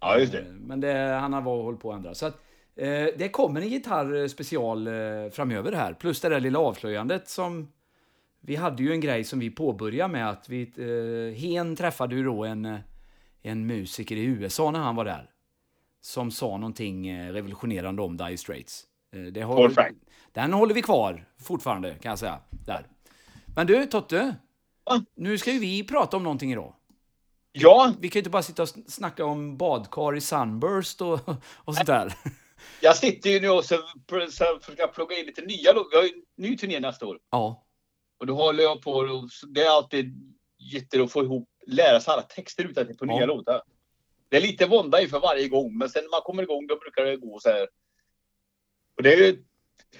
Ja, 0.00 0.18
just 0.18 0.32
det. 0.32 0.38
Eh, 0.40 0.44
Men 0.60 0.80
det, 0.80 1.18
han 1.20 1.32
har 1.32 1.40
varit- 1.42 1.64
hållit 1.64 1.80
på 1.80 1.90
att 1.90 1.96
ändra. 1.96 2.14
Så 2.14 2.26
att, 2.26 2.34
eh, 2.76 2.86
det 3.18 3.28
kommer 3.32 3.60
en 3.60 3.68
gitarrspecial 3.68 4.86
eh, 4.86 4.92
framöver 5.32 5.72
här. 5.72 5.92
Plus 5.94 6.20
det 6.20 6.28
där 6.28 6.40
lilla 6.40 6.58
avslöjandet 6.58 7.28
som... 7.28 7.68
Vi 8.44 8.56
hade 8.56 8.82
ju 8.82 8.92
en 8.92 9.00
grej 9.00 9.24
som 9.24 9.38
vi 9.38 9.50
påbörjade 9.50 10.12
med 10.12 10.30
att 10.30 10.48
vi... 10.48 10.62
Eh, 10.62 11.40
Hen 11.40 11.76
träffade 11.76 12.14
ju 12.14 12.24
då 12.24 12.44
en, 12.44 12.64
eh, 12.64 12.78
en 13.42 13.66
musiker 13.66 14.16
i 14.16 14.24
USA 14.24 14.70
när 14.70 14.78
han 14.80 14.96
var 14.96 15.04
där. 15.04 15.30
Som 16.00 16.30
sa 16.30 16.56
någonting 16.56 17.08
eh, 17.08 17.32
revolutionerande 17.32 18.02
om 18.02 18.16
Dire 18.16 18.36
Straits. 18.36 18.84
Eh, 19.14 19.20
det 19.22 19.74
Frank. 19.74 19.96
Den 20.32 20.52
håller 20.52 20.74
vi 20.74 20.82
kvar 20.82 21.28
fortfarande 21.42 21.94
kan 21.94 22.10
jag 22.10 22.18
säga. 22.18 22.40
Där. 22.66 22.86
Men 23.54 23.66
du 23.66 23.86
Totte. 23.86 24.36
Ja. 24.84 25.00
Nu 25.16 25.38
ska 25.38 25.52
ju 25.52 25.58
vi 25.58 25.84
prata 25.84 26.16
om 26.16 26.22
någonting 26.22 26.52
idag. 26.52 26.74
Ja, 27.52 27.92
Vi 28.00 28.08
kan 28.08 28.18
ju 28.18 28.20
inte 28.20 28.30
bara 28.30 28.42
sitta 28.42 28.62
och 28.62 28.68
sn- 28.68 28.84
snacka 28.90 29.24
om 29.24 29.56
badkar 29.56 30.16
i 30.16 30.20
Sunburst 30.20 31.00
och, 31.00 31.20
och 31.64 31.74
sånt 31.74 31.86
där. 31.86 32.14
jag 32.80 32.96
sitter 32.96 33.30
ju 33.30 33.40
nu 33.40 33.48
och 33.48 33.64
så, 33.64 33.76
så 34.30 34.44
försöker 34.60 34.86
plugga 34.86 35.18
in 35.18 35.26
lite 35.26 35.42
nya. 35.42 35.72
Vi 35.90 35.96
har 35.96 36.02
ju 36.02 36.08
en 36.08 36.22
ny 36.36 36.56
turné 36.56 36.80
nästa 36.80 37.06
år. 37.06 37.18
Ja. 37.30 37.61
Och 38.22 38.26
då 38.26 38.34
håller 38.34 38.62
jag 38.62 38.82
på 38.82 38.92
och 38.92 39.28
det 39.48 39.62
är 39.62 39.70
alltid 39.70 40.34
jätteroligt 40.58 41.08
att 41.08 41.12
få 41.12 41.22
ihop, 41.22 41.48
lära 41.66 42.00
sig 42.00 42.12
alla 42.12 42.22
texter 42.22 42.64
utan 42.64 42.96
på 42.96 43.04
nya 43.04 43.20
Ja. 43.20 43.26
låtar. 43.26 43.62
Det 44.28 44.36
är 44.36 44.40
lite 44.40 44.66
vånda 44.66 45.00
inför 45.02 45.20
varje 45.20 45.48
gång, 45.48 45.78
men 45.78 45.88
sen 45.88 46.02
när 46.02 46.10
man 46.10 46.20
kommer 46.20 46.42
igång 46.42 46.66
då 46.66 46.76
brukar 46.76 47.04
det 47.04 47.16
gå 47.16 47.40
så 47.40 47.48
här. 47.48 47.68
Och 48.96 49.02
det 49.02 49.12
är 49.12 49.16
ju... 49.16 49.44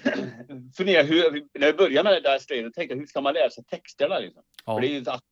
Fundera 0.77 1.03
hur, 1.03 1.47
när 1.59 1.67
jag 1.67 1.77
började 1.77 2.09
med 2.09 2.23
det 2.23 2.29
där 2.29 2.39
strejden, 2.39 2.71
tänkte 2.71 2.93
jag 2.93 2.99
hur 2.99 3.07
ska 3.07 3.21
man 3.21 3.33
lära 3.33 3.49
sig 3.49 3.63
texterna 3.63 4.19
liksom? 4.19 4.43
ja. 4.65 4.75
För 4.75 4.81
det 4.81 4.87
är 4.87 4.99
ju 4.99 5.09
att, 5.09 5.23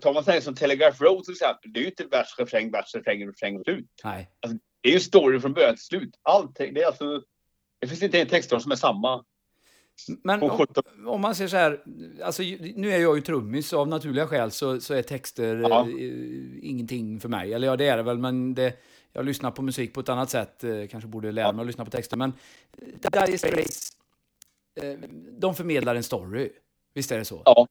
tar 0.00 0.14
man 0.14 0.24
sådär 0.24 0.40
som 0.40 0.54
Telegraph 0.54 1.02
Road 1.02 1.24
till 1.24 1.32
exempel, 1.34 1.72
det 1.72 1.80
är 1.80 1.82
ju 1.82 1.88
inte 1.88 2.04
vers, 2.04 2.38
refräng, 2.38 2.70
vers, 2.70 2.94
refräng, 2.94 3.28
refräng 3.28 3.56
och 3.56 3.64
slut. 3.64 3.86
Nej. 4.04 4.30
Det 4.80 4.88
är 4.88 4.92
ju 4.92 5.00
story 5.00 5.40
från 5.40 5.52
början 5.52 5.74
till 5.74 5.84
slut. 5.84 6.14
Allt, 6.22 6.56
det 6.56 6.82
är 6.82 6.86
alltså... 6.86 7.22
Det 7.78 7.86
finns 7.86 8.02
inte 8.02 8.20
en 8.20 8.28
textrad 8.28 8.62
som 8.62 8.72
är 8.72 8.76
samma. 8.76 9.24
Men 10.08 10.42
om, 10.42 10.50
17. 10.50 10.84
om 11.06 11.20
man 11.20 11.34
säger 11.34 11.48
så 11.48 11.56
här, 11.56 11.80
alltså, 12.24 12.42
nu 12.74 12.92
är 12.92 12.98
jag 12.98 13.16
ju 13.16 13.22
trummis 13.22 13.72
av 13.72 13.88
naturliga 13.88 14.26
skäl 14.26 14.50
så, 14.50 14.80
så 14.80 14.94
är 14.94 15.02
texter 15.02 15.56
Ja. 15.56 15.80
eh, 15.88 16.68
ingenting 16.70 17.20
för 17.20 17.28
mig. 17.28 17.54
Eller 17.54 17.68
ja, 17.68 17.76
det 17.76 17.86
är 17.88 17.96
det 17.96 18.02
väl, 18.02 18.18
men 18.18 18.54
det, 18.54 18.74
jag 19.12 19.24
lyssnar 19.24 19.50
på 19.50 19.62
musik 19.62 19.94
på 19.94 20.00
ett 20.00 20.08
annat 20.08 20.30
sätt. 20.30 20.64
Eh, 20.64 20.86
kanske 20.90 21.08
borde 21.08 21.32
lära 21.32 21.52
mig 21.52 21.60
att 21.60 21.66
lyssna 21.66 21.84
på 21.84 21.90
texter. 21.90 22.16
Men 22.16 22.32
Dire 23.12 23.38
Straits, 23.38 23.90
eh, 24.82 24.98
de 25.38 25.54
förmedlar 25.54 25.94
en 25.94 26.02
story. 26.02 26.50
Visst 26.94 27.12
är 27.12 27.18
det 27.18 27.24
så? 27.24 27.42
Ja. 27.44 27.66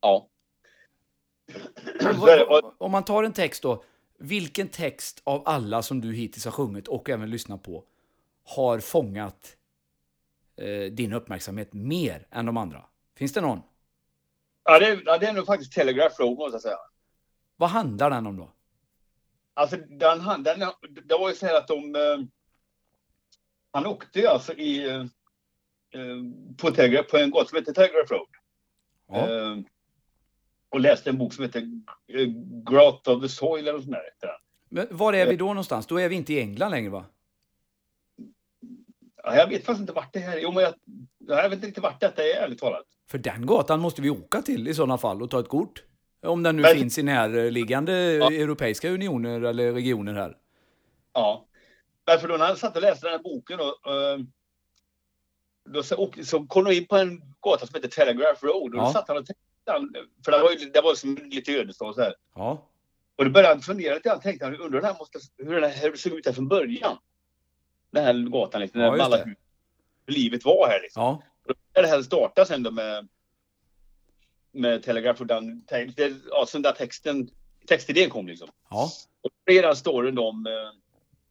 Ja. 0.00 0.28
Om 2.78 2.90
man 2.92 3.04
tar 3.04 3.22
en 3.24 3.32
text 3.32 3.62
då, 3.62 3.84
vilken 4.18 4.68
text 4.68 5.20
av 5.24 5.42
alla 5.44 5.82
som 5.82 6.00
du 6.00 6.12
hittills 6.12 6.44
har 6.44 6.52
sjungit 6.52 6.88
och 6.88 7.10
även 7.10 7.30
lyssnat 7.30 7.62
på 7.62 7.84
har 8.44 8.78
fångat 8.78 9.56
eh, 10.56 10.92
din 10.92 11.12
uppmärksamhet 11.12 11.72
mer 11.72 12.26
än 12.30 12.46
de 12.46 12.56
andra? 12.56 12.84
Finns 13.16 13.32
det 13.32 13.40
någon? 13.40 13.60
Ja, 14.64 14.78
det, 14.78 14.86
är- 14.86 15.02
ja, 15.06 15.18
det 15.18 15.26
är 15.26 15.32
nog 15.32 15.46
faktiskt 15.46 15.72
Telegraph 15.72 16.20
Road 16.20 16.38
måste 16.38 16.54
jag 16.54 16.62
säga. 16.62 16.76
Vad 17.56 17.70
handlar 17.70 18.10
den 18.10 18.26
om 18.26 18.36
då? 18.36 18.52
Alltså, 19.54 19.76
den, 19.76 20.42
den, 20.42 20.58
det 21.04 21.14
var 21.14 21.28
ju 21.28 21.34
så 21.34 21.46
här 21.46 21.56
att 21.56 21.68
de... 21.68 21.94
Eh, 21.96 22.18
han 23.70 23.86
åkte 23.86 24.18
ju 24.20 24.26
alltså 24.26 24.52
i... 24.52 24.88
Eh, 24.90 25.00
eh, 26.00 26.16
på, 26.58 26.70
Telegraph, 26.70 27.10
på 27.10 27.16
en 27.16 27.30
gata 27.30 27.48
som 27.48 27.58
heter 27.58 27.72
Telegraph 27.72 28.12
Road. 28.12 28.28
Ja. 29.08 29.28
Eh, 29.30 29.58
och 30.68 30.80
läste 30.80 31.10
en 31.10 31.18
bok 31.18 31.32
som 31.34 31.44
heter 31.44 31.60
eh, 32.08 32.26
Growth 32.70 33.10
of 33.10 33.22
the 33.22 33.28
Soil 33.28 33.68
eller 33.68 33.78
sånt 33.80 33.90
där. 34.20 34.36
Men 34.68 34.86
var 34.90 35.12
är 35.12 35.26
vi 35.26 35.36
då 35.36 35.46
någonstans? 35.46 35.86
Då 35.86 36.00
är 36.00 36.08
vi 36.08 36.14
inte 36.14 36.32
i 36.32 36.40
England 36.40 36.70
längre 36.70 36.90
va? 36.90 37.04
Ja, 39.22 39.36
jag 39.36 39.46
vet 39.46 39.64
faktiskt 39.64 39.80
inte 39.80 39.92
vart 39.92 40.12
det 40.12 40.18
här 40.18 40.36
är. 40.36 40.40
Jo, 40.40 40.52
men 40.52 40.62
jag, 40.62 40.74
jag 41.28 41.42
vet 41.42 41.52
inte 41.52 41.66
riktigt 41.66 41.82
vart 41.82 42.00
detta 42.00 42.22
är, 42.24 42.34
ärligt 42.42 42.58
talat. 42.58 42.84
För 43.10 43.18
den 43.18 43.46
gatan 43.46 43.80
måste 43.80 44.02
vi 44.02 44.10
åka 44.10 44.42
till 44.42 44.68
i 44.68 44.74
sådana 44.74 44.98
fall 44.98 45.22
och 45.22 45.30
ta 45.30 45.40
ett 45.40 45.48
kort. 45.48 45.82
Om 46.26 46.42
den 46.42 46.56
nu 46.56 46.62
Men- 46.62 46.74
finns 46.76 46.98
i 46.98 47.02
närliggande 47.02 47.92
Ja. 48.12 48.32
europeiska 48.32 48.90
unioner 48.90 49.40
eller 49.40 49.72
regioner 49.72 50.14
här. 50.14 50.36
Ja. 51.12 51.46
Därför 52.04 52.28
då 52.28 52.36
när 52.36 52.48
jag 52.48 52.58
satt 52.58 52.76
och 52.76 52.82
läste 52.82 53.06
den 53.06 53.12
här 53.12 53.22
boken 53.22 53.58
då, 53.58 53.64
eh, 53.92 54.18
då 55.70 55.82
så, 55.82 55.96
och, 56.02 56.18
så 56.22 56.46
kom 56.46 56.66
jag 56.66 56.74
in 56.74 56.86
på 56.86 56.96
en 56.96 57.22
gata 57.42 57.66
som 57.66 57.74
heter 57.74 57.88
Telegraph 57.88 58.44
Road 58.44 58.74
och 58.74 58.80
Ja. 58.80 58.84
då 58.86 58.92
satt 58.92 59.08
han 59.08 59.16
och 59.16 59.26
tänkte, 59.26 59.44
för 60.24 60.32
det 60.32 60.38
var, 60.38 60.50
ju- 60.50 60.70
det 60.70 60.80
var 60.80 60.94
som 60.94 61.14
lite 61.22 61.52
ödestad 61.52 61.94
så 61.94 62.00
här. 62.02 62.14
Ja. 62.34 62.68
Och 63.16 63.24
då 63.24 63.30
började 63.30 63.54
han 63.54 63.62
fundera 63.62 63.94
lite 63.94 64.08
grann, 64.08 64.20
tänkte 64.20 64.44
han, 64.44 64.56
undrar 64.56 64.80
hur 64.80 64.86
här 64.86 64.96
måste, 64.98 65.18
hur 65.38 65.60
det 65.60 65.68
här 65.68 65.96
såg 65.96 66.12
ut 66.12 66.26
här 66.26 66.32
från 66.32 66.48
början. 66.48 66.96
Den 67.92 68.04
här 68.04 68.14
gatan 68.30 68.60
liksom, 68.60 68.80
Ja, 68.80 69.02
alla 69.02 69.24
hur 69.24 69.36
livet 70.06 70.44
var 70.44 70.68
här 70.68 70.80
liksom. 70.82 71.02
Ja. 71.02 71.22
Och 71.48 71.54
det 71.82 71.86
här 71.86 72.02
startade 72.02 72.46
sen 72.46 72.62
då 72.62 72.70
med 72.70 73.08
med 74.54 74.82
Telegraph 74.82 75.20
Road, 75.22 75.28
den, 75.28 75.64
det, 75.96 76.12
ja, 76.30 76.46
sen 76.48 76.62
där 76.62 76.72
texten, 76.72 77.30
textidén 77.66 78.10
kom 78.10 78.26
liksom. 78.26 78.48
Ja. 78.70 78.90
Och 79.22 79.30
det 79.44 79.58
är 79.58 79.62
den 79.62 79.76
storyn 79.76 80.18
om, 80.18 80.46
eh, 80.46 80.52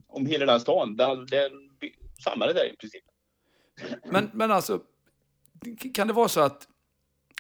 om 0.08 0.26
hela 0.26 0.46
den 0.46 0.60
stan. 0.60 0.96
Den, 0.96 1.26
den 1.26 1.52
samlade 2.24 2.54
där 2.54 2.74
i 2.74 2.76
princip. 2.76 3.04
Men, 4.06 4.30
men 4.34 4.52
alltså, 4.52 4.82
kan 5.94 6.08
det 6.08 6.14
vara 6.14 6.28
så 6.28 6.40
att 6.42 6.68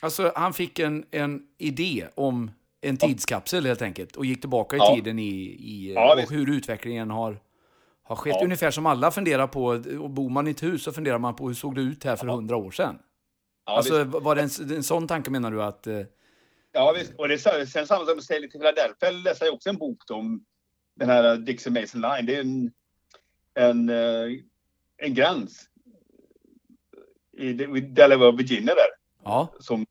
alltså, 0.01 0.32
han 0.36 0.54
fick 0.54 0.80
en, 0.80 1.06
en 1.12 1.48
idé 1.58 2.08
om 2.16 2.51
en 2.82 2.98
tidskapsel 2.98 3.66
helt 3.66 3.82
enkelt 3.82 4.16
och 4.16 4.25
gick 4.25 4.40
tillbaka 4.42 4.75
i 4.75 4.80
Ja. 4.80 4.96
tiden 4.96 5.20
i, 5.20 5.30
i 5.60 5.94
Ja, 5.94 6.13
och 6.13 6.20
visst. 6.20 6.32
hur 6.32 6.50
utvecklingen 6.56 7.10
har, 7.10 7.40
har 8.03 8.15
skett. 8.15 8.36
Ja. 8.39 8.43
Ungefär 8.43 8.72
som 8.72 8.86
alla 8.86 9.12
funderar 9.12 9.48
på, 9.48 9.65
och 10.01 10.10
bor 10.10 10.29
man 10.29 10.48
i 10.48 10.51
ett 10.51 10.63
hus 10.63 10.84
så 10.84 10.91
funderar 10.91 11.17
man 11.17 11.36
på 11.36 11.48
hur 11.48 11.53
såg 11.53 11.75
det 11.75 11.81
ut 11.81 12.03
här 12.03 12.15
för 12.15 12.27
hundra 12.27 12.55
år 12.55 12.72
sedan? 12.72 13.00
Ja, 13.65 13.77
alltså, 13.77 14.03
visst. 14.03 14.24
var 14.24 14.36
det 14.36 14.41
en, 14.41 14.75
en 14.77 14.84
sån 14.84 15.08
tanke 15.08 15.31
menar 15.31 15.51
du 15.51 15.63
att... 15.63 15.88
eh, 15.88 16.01
ja 16.72 16.91
visst. 16.98 17.13
Och 17.17 17.27
det 17.27 17.34
är 17.34 17.65
sen 17.65 17.88
samma 17.88 18.05
som 18.05 18.22
Sailing 18.22 18.50
till 18.50 18.60
Philadelphia 18.60 19.12
läste 19.12 19.46
jag 19.46 19.53
också 19.53 19.70
en 19.70 19.77
bok 19.77 20.12
om 20.12 20.46
den 20.96 21.10
här 21.10 21.38
Dixon 21.38 21.74
Mason 21.74 22.01
Line. 22.01 22.25
Det 22.25 22.36
är 22.36 22.41
en, 22.41 22.72
en, 23.53 23.89
eh, 23.89 24.38
en 24.98 25.13
gräns 25.13 25.67
i 27.38 27.53
Delaware, 27.81 28.31
Virginia 28.31 28.75
där. 28.75 28.86
Ja, 29.24 29.53
Som, 29.60 29.86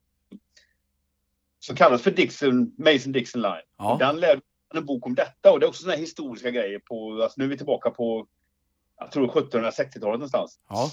som 1.58 1.76
kallas 1.76 2.02
för 2.02 2.10
Dixon, 2.10 2.74
Mason 2.78 3.12
Dixon 3.12 3.42
Line. 3.42 3.62
ja, 3.78 3.96
Den 4.00 4.20
lärde 4.20 4.40
en 4.78 4.86
bok 4.86 5.06
om 5.06 5.14
detta 5.14 5.52
och 5.52 5.60
det 5.60 5.66
är 5.66 5.68
också 5.68 5.90
här 5.90 5.96
historiska 5.96 6.50
grejer 6.50 6.78
på, 6.78 7.22
alltså 7.22 7.34
nu 7.38 7.44
är 7.44 7.48
vi 7.48 7.56
tillbaka 7.56 7.90
på, 7.90 8.26
jag 8.98 9.12
tror 9.12 9.28
1760-talet 9.28 10.02
någonstans. 10.02 10.58
ja, 10.68 10.90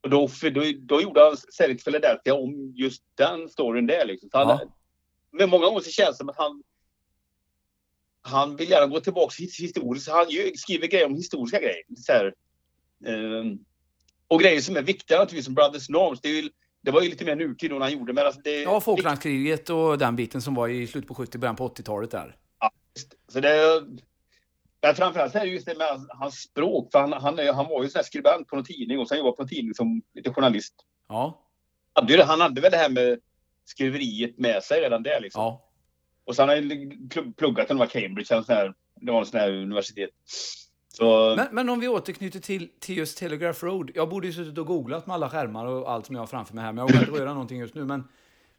Och 0.00 0.10
då, 0.10 0.28
då, 0.54 0.62
då 0.78 1.00
gjorde 1.02 1.20
han 1.24 1.36
till 1.76 1.78
Philadelphia 1.84 2.34
om 2.34 2.72
just 2.76 3.02
den 3.14 3.48
storyn 3.48 3.86
där 3.86 4.04
liksom. 4.04 4.30
Så 4.30 4.38
han, 4.38 4.48
Ja. 4.48 4.60
Men 5.30 5.50
många 5.50 5.66
gånger 5.66 5.80
så 5.80 5.90
känns 5.90 6.10
det 6.10 6.16
som 6.16 6.28
att 6.28 6.36
han 6.36 6.62
han 8.24 8.56
vill 8.56 8.70
gärna 8.70 8.86
gå 8.86 9.00
tillbaka 9.00 9.32
his- 9.42 9.60
historiskt. 9.62 10.08
Han 10.08 10.26
skriver 10.56 10.86
grejer 10.86 11.06
om 11.06 11.14
historiska 11.14 11.58
grejer. 11.60 11.82
Så 11.96 12.12
här, 12.12 12.34
ehm, 13.06 13.58
och 14.28 14.40
grejer 14.40 14.60
som 14.60 14.76
är 14.76 14.82
viktiga 14.82 15.18
naturligtvis 15.18 15.44
som 15.44 15.54
Brothers 15.54 15.88
Norms. 15.88 16.20
Det, 16.20 16.28
är 16.28 16.42
ju, 16.42 16.50
det 16.80 16.90
var 16.90 17.02
ju 17.02 17.08
lite 17.10 17.24
mer 17.24 17.36
nutid 17.36 17.70
då 17.70 17.74
när 17.74 17.82
han 17.86 17.92
gjorde 17.92 18.12
men 18.12 18.26
alltså 18.26 18.40
det, 18.40 18.62
ja 18.62 18.80
Falklandskriget 18.80 19.70
och 19.70 19.98
den 19.98 20.16
biten 20.16 20.42
som 20.42 20.54
var 20.54 20.68
i 20.68 20.86
slutet 20.86 21.08
på 21.08 21.14
70 21.14 21.38
början 21.38 21.56
på 21.56 21.68
80-talet 21.68 22.10
där. 22.10 22.36
Så 23.28 23.40
det, 23.40 23.82
men 24.82 24.94
framförallt 24.94 25.34
är 25.34 25.40
det 25.40 25.46
just 25.46 25.66
det 25.66 25.78
med 25.78 25.86
hans- 25.86 26.08
hans 26.10 26.34
språk. 26.34 26.88
För 26.92 26.98
han, 27.00 27.12
han, 27.12 27.38
han 27.38 27.68
var 27.68 27.82
ju 27.82 27.88
sån 27.90 28.04
skribent 28.04 28.48
på 28.48 28.56
någon 28.56 28.64
tidning 28.64 28.98
och 28.98 29.08
sen 29.08 29.18
jobbade 29.18 29.36
på 29.36 29.42
en 29.42 29.48
tidning 29.48 29.74
som 29.74 30.02
lite 30.14 30.32
journalist. 30.32 30.74
Ja, 31.08 31.42
Hade 31.92 32.12
ju 32.12 32.16
det- 32.18 32.24
Han 32.24 32.40
hade 32.40 32.60
väl 32.60 32.70
det 32.70 32.76
här 32.76 32.90
med 32.90 33.20
skriveriet 33.64 34.38
med 34.38 34.62
sig 34.62 34.80
redan 34.80 35.02
där 35.02 35.20
liksom. 35.20 35.42
ja, 35.42 35.68
Och 36.24 36.36
sen 36.36 36.48
har 36.48 36.56
han 36.56 37.32
pluggat 37.32 37.70
i 37.70 37.74
Cambridge, 38.00 38.34
en 38.34 38.44
sån 38.44 38.54
här, 38.54 38.74
det 39.00 39.12
var 39.12 39.18
en 39.20 39.26
sån 39.26 39.40
här 39.40 39.52
universitet. 39.52 40.10
Så, 40.88 41.34
Men, 41.36 41.46
men 41.52 41.68
om 41.68 41.80
vi 41.80 41.88
återknyter 41.88 42.40
till, 42.40 42.68
till 42.80 42.96
just 42.96 43.18
Telegraph 43.18 43.64
Road. 43.64 43.90
Jag 43.94 44.08
borde 44.08 44.26
ju 44.26 44.32
suttit 44.32 44.58
och 44.58 44.66
googlat 44.66 45.06
med 45.06 45.14
alla 45.14 45.30
skärmar 45.30 45.66
och 45.66 45.90
allt 45.92 46.06
som 46.06 46.14
jag 46.14 46.22
har 46.22 46.26
framför 46.26 46.54
mig 46.54 46.64
här, 46.64 46.72
men 46.72 46.78
jag 46.86 46.92
vågar 46.92 47.08
inte 47.08 47.12
röra 47.20 47.32
någonting 47.32 47.58
just 47.58 47.74
nu. 47.74 47.84
Men 47.84 48.08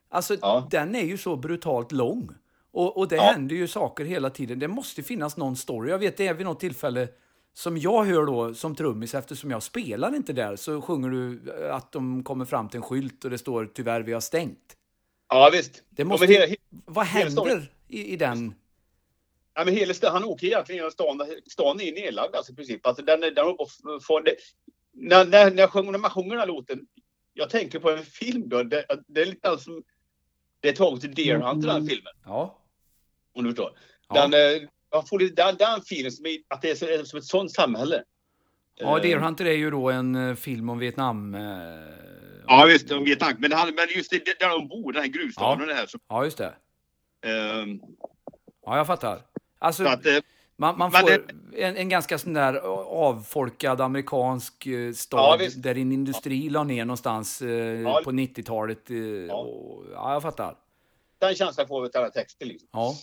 alltså, 0.10 0.36
Ja. 0.42 0.68
den 0.72 0.96
är 0.96 1.04
ju 1.06 1.18
så 1.18 1.36
brutalt 1.36 1.92
lång. 1.92 2.30
Och, 2.74 2.98
och 2.98 3.08
det 3.08 3.16
Ja. 3.16 3.22
händer 3.24 3.56
ju 3.56 3.68
saker 3.68 4.06
hela 4.06 4.30
tiden. 4.30 4.60
Det 4.60 4.68
måste 4.68 5.04
finnas 5.04 5.38
någon 5.38 5.56
story. 5.56 5.90
Jag 5.92 6.00
vet 6.00 6.18
det 6.18 6.28
är 6.28 6.34
vid 6.34 6.46
något 6.46 6.60
tillfälle 6.60 7.08
som 7.54 7.78
jag 7.78 8.04
hör 8.04 8.26
då 8.26 8.54
som 8.54 8.76
trummis, 8.76 9.16
eftersom 9.16 9.52
jag 9.52 9.64
spelar 9.64 10.16
inte 10.16 10.34
där, 10.34 10.56
så 10.56 10.82
sjunger 10.82 11.10
du 11.10 11.54
att 11.72 11.92
de 11.92 12.24
kommer 12.24 12.46
fram 12.46 12.70
till 12.70 12.78
en 12.78 12.84
skylt 12.84 13.26
och 13.26 13.32
det 13.32 13.38
står 13.38 13.66
tyvärr 13.74 14.02
vi 14.02 14.14
har 14.14 14.20
stängt. 14.20 14.78
ja 15.30 15.50
visst. 15.52 15.84
Det 15.90 16.02
Ja, 16.02 16.08
måste, 16.08 16.28
men 16.28 16.34
hela, 16.36 16.46
he- 16.46 16.56
vad 16.86 17.08
hela 17.08 17.30
storyn- 17.30 17.48
händer 17.50 17.72
i, 17.88 18.14
i 18.14 18.16
den? 18.18 18.54
ja, 19.54 19.66
men 19.66 19.74
hela, 19.74 19.94
sta- 19.94 20.10
han 20.12 20.24
åker 20.24 20.48
egentligen 20.48 20.78
genom 20.78 20.92
stan. 20.92 21.22
Stan 21.48 21.82
är 21.82 21.92
nedlagd 21.94 22.36
alltså 22.36 22.52
i 22.52 22.56
princip. 22.56 22.86
Alltså, 22.88 23.04
den, 23.06 23.20
den 23.22 23.34
få, 24.02 24.20
det, 24.20 24.36
när, 24.94 25.26
när, 25.26 25.52
när, 25.52 25.58
jag 25.62 25.72
sjunger, 25.72 25.92
när 25.92 26.00
man 26.00 26.12
sjunger 26.12 26.30
den 26.30 26.40
här 26.40 26.48
låten, 26.48 26.80
jag 27.34 27.50
tänker 27.50 27.80
på 27.80 27.90
en 27.92 28.04
film 28.06 28.50
då. 28.50 28.64
Det, 28.64 28.86
det 29.08 29.22
är 29.22 29.26
lite 29.26 29.50
alltså, 29.50 29.72
det 30.60 30.70
är 30.70 30.74
taget 30.74 31.02
till 31.02 31.14
Deer 31.16 31.38
Hunter 31.40 31.68
den 31.68 31.88
filmen. 31.88 32.14
Ja. 32.26 32.60
Om 33.34 33.44
du 33.44 33.50
förstår. 33.50 33.72
Ja. 34.10 34.22
Den, 34.28 34.34
eh, 34.34 34.68
jag 34.92 35.10
får 35.10 35.20
lite, 35.20 35.44
den, 35.46 35.56
den 35.56 35.82
filmen 35.82 36.12
som, 36.12 36.26
är, 36.26 36.38
att 36.48 36.62
det 36.62 36.82
är, 36.82 37.00
är 37.00 37.04
som 37.04 37.20
ett 37.20 37.26
sånt 37.26 37.52
samhälle. 37.52 38.04
Ja, 38.76 38.98
Eh, 38.98 39.02
Deer 39.02 39.18
Hunter 39.18 39.46
är 39.46 39.54
ju 39.54 39.72
då 39.72 39.90
en 39.90 40.16
eh, 40.30 40.36
film 40.36 40.70
om 40.70 40.80
Vietnam. 40.80 41.36
eh, 41.36 41.42
Ja 42.48 42.66
visst, 42.68 42.92
om 42.92 43.04
Vietnam. 43.04 43.34
Men, 43.38 43.52
han, 43.52 43.76
men 43.76 43.88
just 43.96 44.12
det, 44.12 44.40
där 44.40 44.50
de 44.50 44.68
bor, 44.68 44.92
den 44.94 45.02
här 45.02 45.10
gruvstaden 45.10 45.62
och 45.62 45.68
det 45.68 45.74
här. 45.74 45.86
Så, 45.86 45.98
Ja, 46.10 46.24
just 46.24 46.38
det. 46.38 46.54
ehm, 47.22 47.80
Ja, 48.66 48.78
jag 48.78 48.88
fattar. 48.88 49.22
Alltså, 49.60 49.84
så 49.84 49.90
att, 49.90 50.06
eh, 50.06 50.18
man, 50.58 50.78
man 50.78 50.92
får 50.92 51.10
det- 51.52 51.64
en, 51.64 51.78
en 51.78 51.90
ganska 51.90 52.18
sån 52.18 52.34
där 52.34 52.54
avfolkad 52.88 53.82
amerikansk 53.82 54.66
eh, 54.66 54.72
Ja, 54.74 54.94
stad 54.94 55.40
visst. 55.40 55.64
där 55.64 55.78
en 55.78 55.92
industri 55.92 56.50
la 56.50 56.64
ner 56.64 56.86
någonstans 56.86 57.42
eh, 57.42 57.50
Ja. 57.82 58.02
på 58.04 58.12
90-talet. 58.12 58.90
Eh, 58.90 58.98
Ja. 58.98 59.48
ja, 59.94 60.14
jag 60.14 60.22
fattar. 60.22 60.56
den 61.20 61.36
känslan 61.36 61.68
får 61.68 61.82
vi 61.82 61.86
av 61.88 61.92
den 61.92 62.04
här 62.04 62.10
texten. 62.10 62.48
Liksom. 62.48 62.68
Ja, 62.72 62.96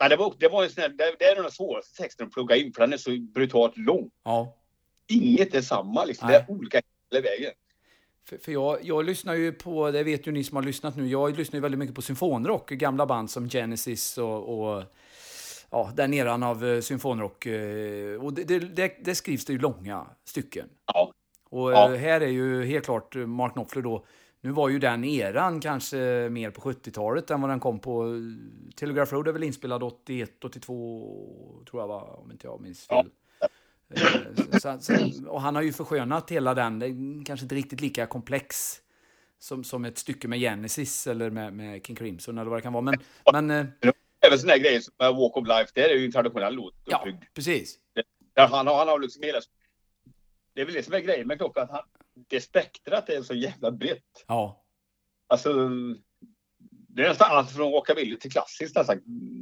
Men 0.00 0.10
det 0.10 0.16
var, 0.16 0.34
det 0.38 0.48
var 0.48 0.64
en 0.64 0.70
sån 0.70 0.82
här, 0.82 0.88
det, 0.88 1.14
det 1.18 1.24
är 1.24 1.42
den 1.42 1.50
svåraste 1.50 2.02
texten 2.02 2.26
att 2.26 2.32
plugga 2.32 2.56
in 2.56 2.72
för 2.72 2.80
den 2.80 2.92
är 2.92 2.96
så 2.96 3.10
brutalt 3.34 3.76
lång. 3.76 4.10
ja. 4.24 4.56
Inget 5.12 5.54
är 5.54 5.60
samma 5.60 6.04
liksom. 6.04 6.28
Nej. 6.28 6.38
Det 6.48 6.52
är 6.52 6.56
olika 6.56 6.80
hela 7.10 7.22
vägen. 7.22 7.52
För, 8.28 8.38
för 8.38 8.52
jag, 8.52 8.78
jag 8.82 9.04
lyssnar 9.04 9.34
ju 9.34 9.52
på, 9.52 9.90
det 9.90 10.02
vet 10.02 10.26
ju 10.26 10.32
ni 10.32 10.44
som 10.44 10.56
har 10.56 10.62
lyssnat 10.62 10.96
nu, 10.96 11.06
jag 11.08 11.38
lyssnar 11.38 11.56
ju 11.56 11.60
väldigt 11.62 11.78
mycket 11.78 11.94
på 11.94 12.02
symfonrock, 12.02 12.70
gamla 12.70 13.06
band 13.06 13.30
som 13.30 13.48
Genesis 13.48 14.18
och, 14.18 14.60
och 14.74 14.82
ja, 15.70 15.90
den 15.96 16.14
eran 16.14 16.42
av 16.42 16.64
eh, 16.66 16.80
symfonrock. 16.80 17.46
eh, 17.46 18.22
Och 18.24 18.32
det, 18.32 18.58
det, 18.58 18.92
det, 19.04 19.14
skrivs 19.14 19.44
det 19.44 19.52
ju 19.52 19.58
långa 19.58 20.06
stycken. 20.24 20.68
Ja. 20.86 21.12
Och 21.50 21.72
Ja. 21.72 21.94
eh, 21.94 22.00
här 22.00 22.20
är 22.20 22.28
ju 22.28 22.64
helt 22.64 22.84
klart 22.84 23.14
Mark 23.14 23.52
Knopfler 23.52 23.82
då, 23.82 24.04
nu 24.40 24.50
var 24.50 24.68
ju 24.68 24.78
den 24.78 25.04
eran 25.04 25.60
kanske 25.60 26.28
mer 26.30 26.50
på 26.50 26.60
70-talet 26.60 27.30
än 27.30 27.40
vad 27.40 27.50
den 27.50 27.60
kom 27.60 27.78
på. 27.80 28.04
eh, 28.04 28.20
Telegraph 28.76 29.12
Road 29.12 29.28
är 29.28 29.32
väl 29.32 29.42
inspelad 29.42 29.82
81, 29.82 30.44
82 30.44 31.64
tror 31.70 31.82
jag 31.82 31.88
var, 31.88 32.20
om 32.20 32.30
inte 32.32 32.46
jag 32.46 32.60
minns 32.60 32.86
fel. 32.86 33.10
Eh, 33.94 34.58
Så, 34.60 34.78
så, 34.80 34.94
och 35.28 35.40
han 35.40 35.54
har 35.54 35.62
ju 35.62 35.72
förskönat 35.72 36.30
hela 36.30 36.54
den, 36.54 36.78
det 36.78 36.86
är 36.86 37.24
kanske 37.24 37.44
inte 37.44 37.54
riktigt 37.54 37.80
lika 37.80 38.06
komplex 38.06 38.76
som, 39.38 39.64
som 39.64 39.84
ett 39.84 39.98
stycke 39.98 40.28
med 40.28 40.38
Genesis 40.40 41.06
eller 41.06 41.30
med, 41.30 41.52
med 41.52 41.86
King 41.86 41.96
Crimson 41.96 42.38
eller 42.38 42.50
vad 42.50 42.58
det 42.58 42.62
kan 42.62 42.72
vara. 42.72 42.82
Men, 42.82 42.98
men 43.32 43.50
eh, 43.50 43.66
Även 44.26 44.38
såna 44.38 44.52
här 44.52 44.58
grejer 44.58 44.80
som 44.80 44.94
med 44.98 45.14
Walk 45.14 45.36
of 45.36 45.48
Life, 45.48 45.70
det 45.74 45.80
är 45.90 45.94
ju 45.96 46.04
en 46.06 46.12
traditionell 46.12 46.54
låt. 46.54 46.74
ja, 46.84 47.06
precis. 47.34 47.78
Han, 48.34 48.66
har, 48.66 48.76
han 48.78 48.88
har 48.88 48.98
liksom 48.98 49.22
hela... 49.22 49.40
Det 50.54 50.60
är 50.60 50.64
väl 50.64 50.74
det 50.74 50.82
som 50.82 50.94
är 50.94 51.00
grejen 51.00 51.26
med 51.26 51.38
klockan. 51.38 51.62
att 51.64 51.70
Han, 51.70 51.82
det 52.28 52.40
spektrat 52.40 53.08
är 53.08 53.22
så 53.22 53.34
jävla 53.34 53.70
brett. 53.70 54.24
Ja, 54.26 54.60
Alltså... 55.30 55.70
Det 56.92 57.02
är 57.04 57.08
nästan 57.08 57.30
allt 57.30 57.50
från 57.50 57.72
rockabilly 57.72 58.16
till 58.16 58.32
klassiskt 58.32 58.76
nästan, 58.76 59.00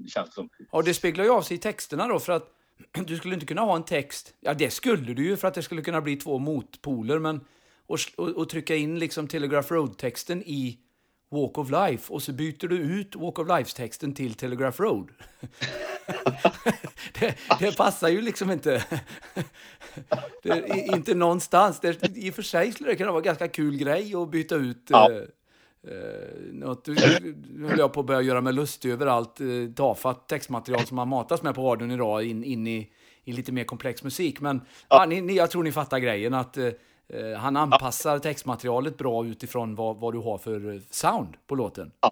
känns 0.09 0.29
det 0.29 0.35
som. 0.35 0.49
Och 0.71 0.85
det 0.85 0.95
speglar 0.95 1.25
ju 1.25 1.31
av 1.31 1.43
sig 1.43 1.57
i 1.57 1.61
texterna 1.61 2.09
då, 2.09 2.19
för 2.19 2.33
att 2.33 2.49
du 3.07 3.17
skulle 3.17 3.35
inte 3.35 3.47
kunna 3.47 3.61
ha 3.61 3.77
en 3.77 3.85
text, 3.85 4.35
ja 4.41 4.55
det 4.55 4.71
skulle 4.71 5.15
du 5.15 5.25
ju 5.27 5.37
för 5.37 5.49
att 5.49 5.55
det 5.55 5.63
skulle 5.63 5.83
kunna 5.83 6.01
bli 6.01 6.17
två 6.17 6.39
motpoler, 6.39 7.19
men 7.19 7.41
och, 7.87 7.99
och, 8.17 8.29
och 8.29 8.49
trycka 8.49 8.77
in 8.77 8.99
liksom 8.99 9.29
Telegraph 9.29 9.73
Road-texten 9.73 10.43
i 10.43 10.79
Walk 11.31 11.59
of 11.59 11.71
Life 11.71 12.13
och 12.13 12.23
så 12.23 12.33
byter 12.33 12.69
du 12.69 12.77
ut 12.77 13.17
Walk 13.17 13.39
of 13.39 13.49
Life-texten 13.49 14.15
till 14.15 14.35
Telegraph 14.35 14.81
Road. 14.81 15.11
det, 17.21 17.35
det 17.61 17.77
passar 17.77 18.09
ju 18.09 18.21
liksom 18.21 18.51
inte. 18.51 18.85
det, 20.43 20.69
inte 20.69 21.15
någonstans. 21.15 21.81
Det, 21.81 22.17
I 22.17 22.31
och 22.31 22.35
för 22.35 22.43
sig 22.43 22.73
skulle 22.73 22.91
det 22.91 22.97
kunna 22.97 23.11
vara 23.11 23.21
en 23.21 23.25
ganska 23.25 23.49
kul 23.49 23.77
grej 23.77 24.15
att 24.15 24.31
byta 24.31 24.55
ut 24.55 24.87
Ja. 24.89 25.11
eh, 25.11 25.17
eh, 25.93 26.53
något, 26.53 26.87
nu 26.87 27.67
höll 27.69 27.79
jag 27.79 27.93
på 27.93 28.01
att 28.01 28.07
börja 28.07 28.23
göra 28.23 28.41
mig 28.41 28.53
lustig 28.53 28.91
över 28.91 29.07
allt 29.07 29.41
eh, 29.41 29.47
tafatt 29.77 30.29
textmaterial 30.29 30.87
som 30.87 30.97
man 30.97 31.09
matas 31.09 31.43
med 31.43 31.55
på 31.55 31.63
radion 31.63 31.91
idag 31.91 32.25
in, 32.25 32.45
in 32.45 32.67
i, 32.67 32.91
i 33.25 33.33
lite 33.33 33.53
mer 33.53 33.65
komplex 33.65 34.03
musik. 34.03 34.41
Men 34.41 34.61
ja. 34.89 35.07
ni, 35.09 35.21
ni, 35.21 35.37
jag 35.37 35.51
tror 35.51 35.63
ni 35.63 35.73
fattar 35.73 35.99
grejen 35.99 36.35
att 36.35 36.57
eh, 36.57 36.71
Eh, 37.13 37.39
han 37.39 37.57
anpassar 37.57 38.19
textmaterialet 38.19 38.97
bra 38.97 39.27
utifrån 39.27 39.75
vad, 39.75 39.97
vad 39.97 40.15
du 40.15 40.19
har 40.19 40.39
för 40.39 40.75
eh, 40.75 40.81
sound 40.91 41.37
på 41.47 41.55
låten. 41.55 41.93
Ja, 42.01 42.11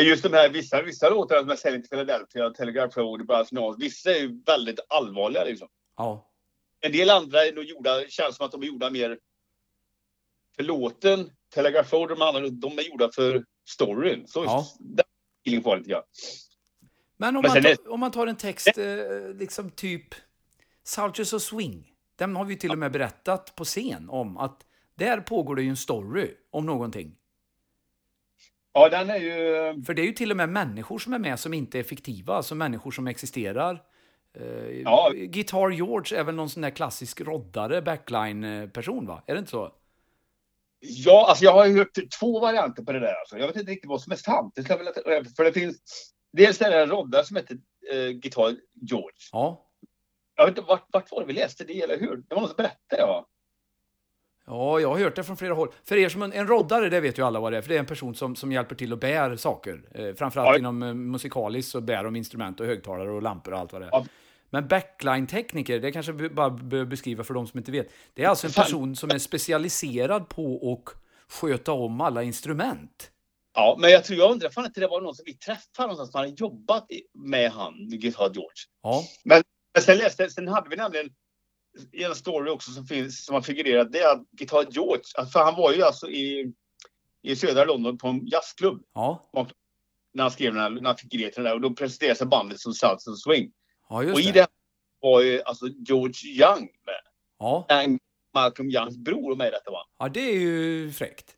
just 0.00 0.22
de 0.22 0.32
här 0.32 0.48
vissa, 0.48 0.82
vissa 0.82 1.10
låtar 1.10 1.38
som 1.40 1.50
är 1.50 1.56
Selling 1.56 1.82
to 1.82 1.88
Philadelphia, 1.88 2.50
Telegraph 2.50 2.98
Road, 2.98 3.26
Brass 3.26 3.50
vissa 3.78 4.10
är 4.10 4.20
ju 4.20 4.42
väldigt 4.46 4.80
allvarliga 4.88 5.44
liksom. 5.44 5.68
Ja, 5.96 6.30
En 6.80 6.92
del 6.92 7.10
andra 7.10 7.44
är 7.44 7.52
nog 7.52 7.64
gjorda, 7.64 8.04
känns 8.08 8.36
som 8.36 8.46
att 8.46 8.52
de 8.52 8.62
är 8.62 8.66
gjorda 8.66 8.90
mer 8.90 9.18
för 10.56 10.62
låten. 10.62 11.30
Telegraph 11.54 11.94
Road 11.94 12.10
och 12.10 12.18
de 12.18 12.22
andra, 12.24 12.48
de 12.48 12.78
är 12.78 12.82
gjorda 12.82 13.10
för 13.14 13.44
storyn. 13.68 14.26
Så 14.26 14.44
Ja. 14.44 14.66
där 14.78 15.04
är 15.04 15.40
feeling 15.42 15.62
kvar 15.62 15.76
lite. 15.76 16.02
Men 17.16 17.36
om, 17.36 17.42
Men 17.42 17.52
man, 17.52 17.62
tar, 17.62 17.90
om 17.92 18.00
man 18.00 18.10
tar 18.10 18.26
en 18.26 18.36
text, 18.36 18.78
eh, 18.78 19.34
liksom 19.34 19.70
typ 19.70 20.14
Soldiers 20.84 21.32
of 21.32 21.42
Swing. 21.42 21.92
Den 22.16 22.36
har 22.36 22.44
vi 22.44 22.56
till 22.56 22.70
och 22.70 22.78
med 22.78 22.92
berättat 22.92 23.54
på 23.54 23.64
scen 23.64 24.10
om 24.10 24.36
att 24.36 24.66
där 24.94 25.20
pågår 25.20 25.56
det 25.56 25.62
ju 25.62 25.68
en 25.68 25.76
story 25.76 26.30
om 26.50 26.66
någonting. 26.66 27.16
Ja, 28.72 28.88
den 28.88 29.10
är 29.10 29.16
ju... 29.16 29.82
För 29.82 29.94
det 29.94 30.02
är 30.02 30.06
ju 30.06 30.12
till 30.12 30.30
och 30.30 30.36
med 30.36 30.48
människor 30.48 30.98
som 30.98 31.12
är 31.12 31.18
med 31.18 31.40
som 31.40 31.54
inte 31.54 31.78
är 31.78 31.82
fiktiva, 31.82 32.34
alltså 32.34 32.54
människor 32.54 32.90
som 32.90 33.06
existerar. 33.06 33.82
Eh, 34.38 34.80
Ja. 34.84 35.12
Guitar 35.14 35.70
George 35.70 36.18
är 36.18 36.24
väl 36.24 36.34
någon 36.34 36.50
sån 36.50 36.62
där 36.62 36.70
klassisk 36.70 37.20
roddare, 37.20 37.82
backline-person 37.82 39.06
va? 39.06 39.22
Är 39.26 39.34
det 39.34 39.38
inte 39.38 39.50
så? 39.50 39.72
Ja, 40.80 41.26
alltså 41.28 41.44
jag 41.44 41.52
har 41.52 41.66
ju 41.66 41.78
hört 41.78 41.98
två 42.20 42.40
varianter 42.40 42.82
på 42.82 42.92
det 42.92 43.00
där. 43.00 43.14
Alltså. 43.14 43.38
Jag 43.38 43.46
vet 43.46 43.56
inte 43.56 43.72
riktigt 43.72 43.90
vad 43.90 44.00
som 44.00 44.12
är 44.12 44.16
sant. 44.16 44.52
Det 44.56 44.68
jag 44.68 44.78
väl, 45.04 45.24
för 45.36 45.44
det 45.44 45.52
finns... 45.52 45.76
Dels 46.32 46.60
är 46.60 46.70
det 46.70 46.82
en 46.82 46.90
roddare 46.90 47.24
som 47.24 47.36
heter 47.36 47.56
eh, 47.92 48.08
Guitar 48.08 48.56
George. 48.74 49.16
Ja. 49.32 49.68
Jag 50.34 50.46
vet 50.46 50.58
inte, 50.58 50.68
vart, 50.68 50.86
vart 50.92 51.10
var 51.10 51.20
det 51.20 51.26
vi 51.26 51.32
läste 51.32 51.64
det, 51.64 51.82
eller 51.82 52.00
hur? 52.00 52.16
Det 52.16 52.34
var 52.34 52.40
någon 52.40 52.48
som 52.48 52.56
berättade, 52.56 53.02
ja. 53.02 53.26
Ja, 54.46 54.80
jag 54.80 54.88
har 54.88 54.98
hört 54.98 55.16
det 55.16 55.24
från 55.24 55.36
flera 55.36 55.54
håll. 55.54 55.68
För 55.84 55.96
er 55.96 56.08
som 56.08 56.22
en, 56.22 56.32
en 56.32 56.46
roddare, 56.46 56.88
det 56.88 57.00
vet 57.00 57.18
ju 57.18 57.22
alla 57.26 57.40
vad 57.40 57.52
det 57.52 57.58
är, 57.58 57.62
för 57.62 57.68
det 57.68 57.74
är 57.74 57.78
en 57.78 57.86
person 57.86 58.14
som, 58.14 58.36
som 58.36 58.52
hjälper 58.52 58.74
till 58.74 58.92
och 58.92 58.98
bär 58.98 59.36
saker. 59.36 59.82
Eh, 59.94 60.14
framförallt 60.14 60.48
Ja. 60.48 60.58
inom 60.58 60.82
eh, 60.82 60.94
musikaliskt 60.94 61.70
så 61.70 61.80
bär 61.80 62.04
de 62.04 62.16
instrument 62.16 62.60
och 62.60 62.66
högtalare 62.66 63.10
och 63.10 63.22
lampor 63.22 63.52
och 63.52 63.58
allt 63.58 63.72
vad 63.72 63.82
det 63.82 63.86
är. 63.86 63.90
Ja. 63.92 64.06
Men 64.50 64.68
backline-tekniker, 64.68 65.80
det 65.80 65.92
kanske 65.92 66.12
vi 66.12 66.28
bara 66.28 66.50
behöver 66.50 66.90
beskriva 66.90 67.24
för 67.24 67.34
de 67.34 67.46
som 67.46 67.58
inte 67.58 67.72
vet. 67.72 67.88
Det 68.14 68.24
är 68.24 68.28
alltså 68.28 68.46
en 68.46 68.52
person 68.52 68.96
som 68.96 69.10
är 69.10 69.18
specialiserad 69.18 70.28
på 70.28 70.72
att 70.86 70.94
sköta 71.32 71.72
om 71.72 72.00
alla 72.00 72.22
instrument. 72.22 73.10
Ja, 73.54 73.76
men 73.80 73.90
jag 73.90 74.04
tror, 74.04 74.18
jag 74.18 74.30
undrar 74.32 74.50
fan 74.50 74.64
inte 74.64 74.80
det 74.80 74.86
var 74.88 75.00
någon 75.00 75.14
som 75.14 75.22
vi 75.26 75.34
träffade 75.34 75.88
någonstans 75.88 76.10
som 76.10 76.18
hade 76.18 76.32
jobbat 76.36 76.86
med 77.14 77.50
han, 77.50 77.74
Guitar 77.90 78.24
George. 78.34 78.62
Ja, 78.82 79.02
Men 79.24 79.42
sen 79.80 79.98
läste, 79.98 80.30
sen 80.30 80.48
hade 80.48 80.70
vi 80.70 80.76
nämligen 80.76 81.10
i 81.92 82.04
en 82.04 82.14
story 82.14 82.50
också 82.50 82.70
som 82.70 82.86
finns, 82.86 83.24
som 83.24 83.34
har 83.34 83.42
figurerat, 83.42 83.92
det 83.92 83.98
är 83.98 84.12
att 84.12 84.30
Guitar 84.30 84.66
George, 84.70 85.02
för 85.32 85.40
han 85.44 85.56
var 85.56 85.72
ju 85.72 85.82
alltså 85.82 86.08
i, 86.08 86.52
i 87.22 87.36
södra 87.36 87.64
London 87.64 87.98
på 87.98 88.08
en 88.08 88.26
jazzklubb 88.26 88.82
ja, 88.94 89.28
när 90.14 90.22
han 90.24 90.30
skrev 90.30 90.52
den 90.54 90.62
här, 90.62 90.70
när 90.70 90.82
han 90.84 90.96
fick 90.96 91.12
grejen 91.12 91.30
till 91.32 91.42
den 91.42 91.50
där 91.50 91.54
och 91.54 91.60
då 91.60 91.70
presenterade 91.74 92.16
sig 92.16 92.26
bandet 92.26 92.60
som 92.60 92.72
South 92.74 93.08
and 93.08 93.18
Swing. 93.18 93.52
ja 93.88 94.02
just 94.02 94.14
och 94.14 94.20
i 94.20 94.24
det. 94.24 94.32
det 94.32 94.48
var 95.00 95.20
ju 95.20 95.42
alltså 95.42 95.66
George 95.68 96.30
Young 96.30 96.60
med. 96.60 97.00
Ja. 97.38 97.66
En 97.68 97.98
Malcolm 98.34 98.70
Youngs 98.70 98.96
bror 98.96 99.36
med 99.36 99.48
i 99.48 99.50
detta 99.50 99.70
va. 99.70 99.86
ja, 99.98 100.08
det 100.08 100.20
är 100.20 100.34
ju 100.38 100.92
fräckt. 100.92 101.36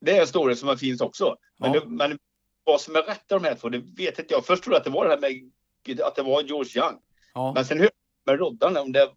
Det 0.00 0.16
är 0.16 0.20
en 0.20 0.26
story 0.26 0.56
som 0.56 0.78
finns 0.78 1.00
också. 1.00 1.36
Men, 1.58 1.72
Ja. 1.72 1.80
det, 1.80 1.86
men 1.86 2.18
vad 2.64 2.80
som 2.80 2.96
är 2.96 3.02
rätt 3.02 3.32
av 3.32 3.42
de 3.42 3.48
här 3.48 3.54
två, 3.54 3.68
det 3.68 3.78
vet 3.78 4.18
inte 4.18 4.34
jag. 4.34 4.46
Först 4.46 4.62
trodde 4.62 4.74
jag 4.74 4.80
att 4.80 4.84
det 4.84 4.90
var 4.90 5.04
det 5.04 5.10
här 5.10 5.20
med 5.20 6.00
att 6.00 6.16
det 6.16 6.22
var 6.22 6.42
George 6.42 6.82
Young. 6.82 6.98
Ja. 7.34 7.52
Men 7.54 7.64
sen 7.64 7.78
hörde 7.78 7.90
jag 8.24 8.32
med 8.32 8.40
Roddan 8.40 8.76
om 8.76 8.92
det. 8.92 9.08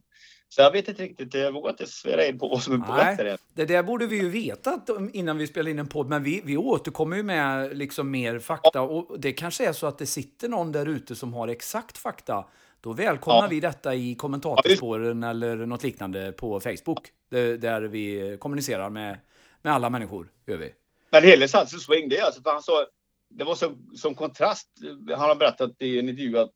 Så 0.51 0.61
jag 0.61 0.71
vet 0.71 0.87
inte 0.87 1.03
riktigt, 1.03 1.33
jag 1.33 1.51
vågar 1.51 1.69
inte 1.69 1.85
svära 1.85 2.25
in 2.25 2.39
på 2.39 2.47
vad 2.47 2.63
som 2.63 2.73
är 2.73 2.87
på 2.87 3.23
rätt. 3.23 3.41
Det 3.53 3.65
där 3.65 3.83
borde 3.83 4.07
vi 4.07 4.15
ju 4.17 4.29
veta 4.29 4.81
innan 5.13 5.37
vi 5.37 5.47
spelar 5.47 5.71
in 5.71 5.79
en 5.79 5.87
podd, 5.87 6.09
men 6.09 6.23
vi, 6.23 6.41
vi 6.45 6.57
återkommer 6.57 7.17
ju 7.17 7.23
med 7.23 7.77
liksom 7.77 8.11
mer 8.11 8.39
fakta. 8.39 8.81
Och 8.81 9.19
det 9.19 9.31
kanske 9.33 9.65
är 9.67 9.73
så 9.73 9.87
att 9.87 9.97
det 9.97 10.05
sitter 10.05 10.49
någon 10.49 10.71
där 10.71 10.85
ute 10.85 11.15
som 11.15 11.33
har 11.33 11.47
exakt 11.47 11.97
fakta. 11.97 12.45
Då 12.81 12.93
välkomnar 12.93 13.41
Ja. 13.41 13.47
vi 13.49 13.59
detta 13.59 13.95
i 13.95 14.15
kommentatorspåren 14.15 15.23
eller 15.23 15.55
något 15.55 15.83
liknande 15.83 16.31
på 16.31 16.59
Facebook. 16.59 17.07
Där, 17.29 17.81
vi 17.81 18.37
kommunicerar 18.39 18.89
med, 18.89 19.17
med 19.61 19.73
alla 19.73 19.89
människor. 19.89 20.27
Gör 20.47 20.57
vi. 20.57 20.73
Men 21.11 21.23
hela 21.23 21.47
Salsa 21.47 21.77
Swing, 21.77 22.09
det 22.09 22.17
är 22.17 22.23
alltså 22.25 22.41
för 22.41 22.51
han 22.51 22.63
sa, 22.63 22.85
det 23.29 23.43
var 23.43 23.55
så, 23.55 23.71
som 23.95 24.15
kontrast, 24.15 24.67
han 25.09 25.29
har 25.29 25.35
berättat 25.35 25.71
i 25.79 25.99
en 25.99 26.09
intervju 26.09 26.37
att 26.37 26.51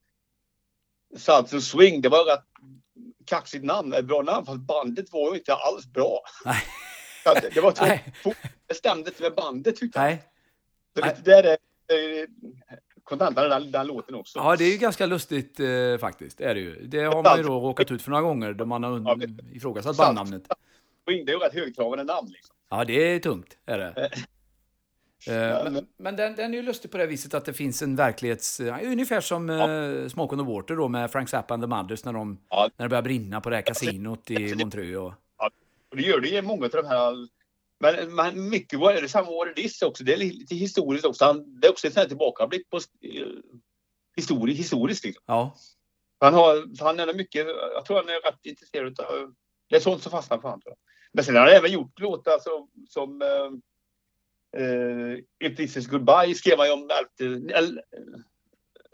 Salsa 1.17 1.61
Swing, 1.61 2.01
det 2.01 2.09
var 2.09 2.33
ett 2.33 2.43
kaxigt 3.25 3.65
namn, 3.65 3.93
ett 3.93 4.05
bra 4.05 4.21
namn, 4.21 4.45
fast 4.45 4.59
bandet 4.59 5.13
var 5.13 5.31
ju 5.31 5.37
inte 5.37 5.53
alls 5.53 5.85
bra. 5.85 6.19
Nej. 6.45 6.63
Så 7.23 7.29
att 7.29 7.53
Det 7.53 7.61
var 7.61 7.71
två, 7.71 8.33
det 8.67 8.73
stämde 8.73 9.09
inte 9.09 9.23
med 9.23 9.35
bandet 9.35 9.75
tyckte 9.75 9.99
han. 9.99 10.09
Nej. 10.09 10.23
Så 10.97 11.01
det 11.01 11.31
där 11.31 11.43
är 11.43 11.51
eh, 11.51 12.27
kontanterna 13.03 13.59
den, 13.59 13.71
den 13.71 13.87
låten 13.87 14.15
också. 14.15 14.39
Ja, 14.39 14.55
det 14.55 14.63
är 14.63 14.71
ju 14.71 14.77
ganska 14.77 15.05
lustigt 15.05 15.59
eh, 15.59 15.97
faktiskt. 15.99 16.37
Det 16.37 16.43
är 16.43 16.55
det 16.55 16.61
ju. 16.61 16.87
Det 16.87 17.03
har 17.03 17.23
man 17.23 17.37
ju 17.37 17.43
då 17.43 17.59
råkat 17.59 17.91
ut 17.91 18.01
för 18.01 18.11
några 18.11 18.23
gånger 18.23 18.53
då 18.53 18.65
man 18.65 18.83
har 18.83 19.19
ifrågasatt 19.55 19.97
bandnamnet. 19.97 20.43
Det 21.05 21.11
är 21.11 21.15
ju 21.15 21.37
rätt 21.37 21.53
högtravande 21.53 22.03
namn 22.03 22.27
liksom. 22.31 22.55
Ja, 22.69 22.85
det 22.85 22.93
är 22.93 23.19
tungt, 23.19 23.57
är 23.65 23.77
det. 23.77 24.09
Eh, 25.27 25.63
men 25.63 25.73
men- 25.73 25.87
men 25.97 26.15
den, 26.15 26.35
den 26.35 26.53
är 26.53 26.57
ju 26.57 26.63
lustig 26.63 26.91
på 26.91 26.97
det 26.97 27.05
viset 27.07 27.33
att 27.33 27.45
det 27.45 27.53
finns 27.53 27.81
en 27.81 27.95
verklighets... 27.95 28.59
eh, 28.59 28.91
Ungefär 28.91 29.21
som 29.21 29.49
uh, 29.49 30.07
Smoke 30.09 30.35
on 30.35 30.45
the 30.45 30.51
Water 30.53 30.75
då 30.75 30.87
med 30.87 31.11
Frank 31.11 31.29
Zappa 31.29 31.53
and 31.53 31.63
the 31.63 31.67
Mothers 31.67 32.05
när, 32.05 32.13
de, 32.13 32.39
Ja. 32.49 32.69
när 32.77 32.85
det 32.85 32.89
börjar 32.89 33.01
brinna 33.01 33.41
på 33.41 33.49
det 33.49 33.55
här 33.55 33.63
kasinot 33.63 34.31
i 34.31 34.55
Montreux. 34.55 34.97
Och, 34.97 35.13
Och 35.91 35.97
det 35.97 36.01
gör 36.03 36.19
det 36.19 36.29
i 36.29 36.41
många 36.41 36.65
av 36.65 36.71
de 36.71 36.85
här. 36.87 37.27
Men, 37.79 38.15
men 38.15 38.49
mycket 38.49 38.79
var 38.79 38.93
det 38.93 39.09
samma 39.09 39.29
år 39.29 39.53
Diss 39.55 39.81
också. 39.81 40.03
Det 40.03 40.13
är 40.13 40.17
lite 40.17 40.55
historiskt 40.55 41.05
också. 41.05 41.25
Han, 41.25 41.59
det 41.59 41.67
är 41.67 41.71
också 41.71 41.87
en 41.87 41.93
sån 41.93 42.01
här 42.01 42.07
tillbakablick 42.07 42.69
på 42.69 42.77
eh, 42.77 43.27
histori, 44.15 44.53
historiskt. 44.53 45.05
Liksom. 45.05 45.23
ja, 45.25 45.55
Han, 46.19 46.33
har, 46.33 46.83
han 46.83 46.99
är 46.99 47.13
mycket, 47.13 47.47
jag 47.75 47.85
tror 47.85 47.97
han 47.97 48.09
är 48.09 48.31
rätt 48.31 48.45
intresserad 48.45 48.99
av, 48.99 49.33
det 49.69 49.75
är 49.75 49.79
sånt 49.79 50.03
som 50.03 50.11
fastnar 50.11 50.37
för 50.37 50.49
honom. 50.49 50.61
Men 51.13 51.23
sen 51.23 51.35
har 51.35 51.41
han 51.41 51.51
även 51.51 51.71
gjort 51.71 51.99
låtar 51.99 52.39
som, 52.39 52.69
som 52.89 53.21
eh, 53.21 53.27
eh, 53.27 53.51
If 55.39 55.57
this 55.57 55.77
is 55.77 55.87
goodbye 55.87 56.35
skrev 56.35 56.57
han 56.57 56.67
ju 56.67 56.73
om 56.73 56.89
11, 57.19 57.57
eller, 57.57 57.83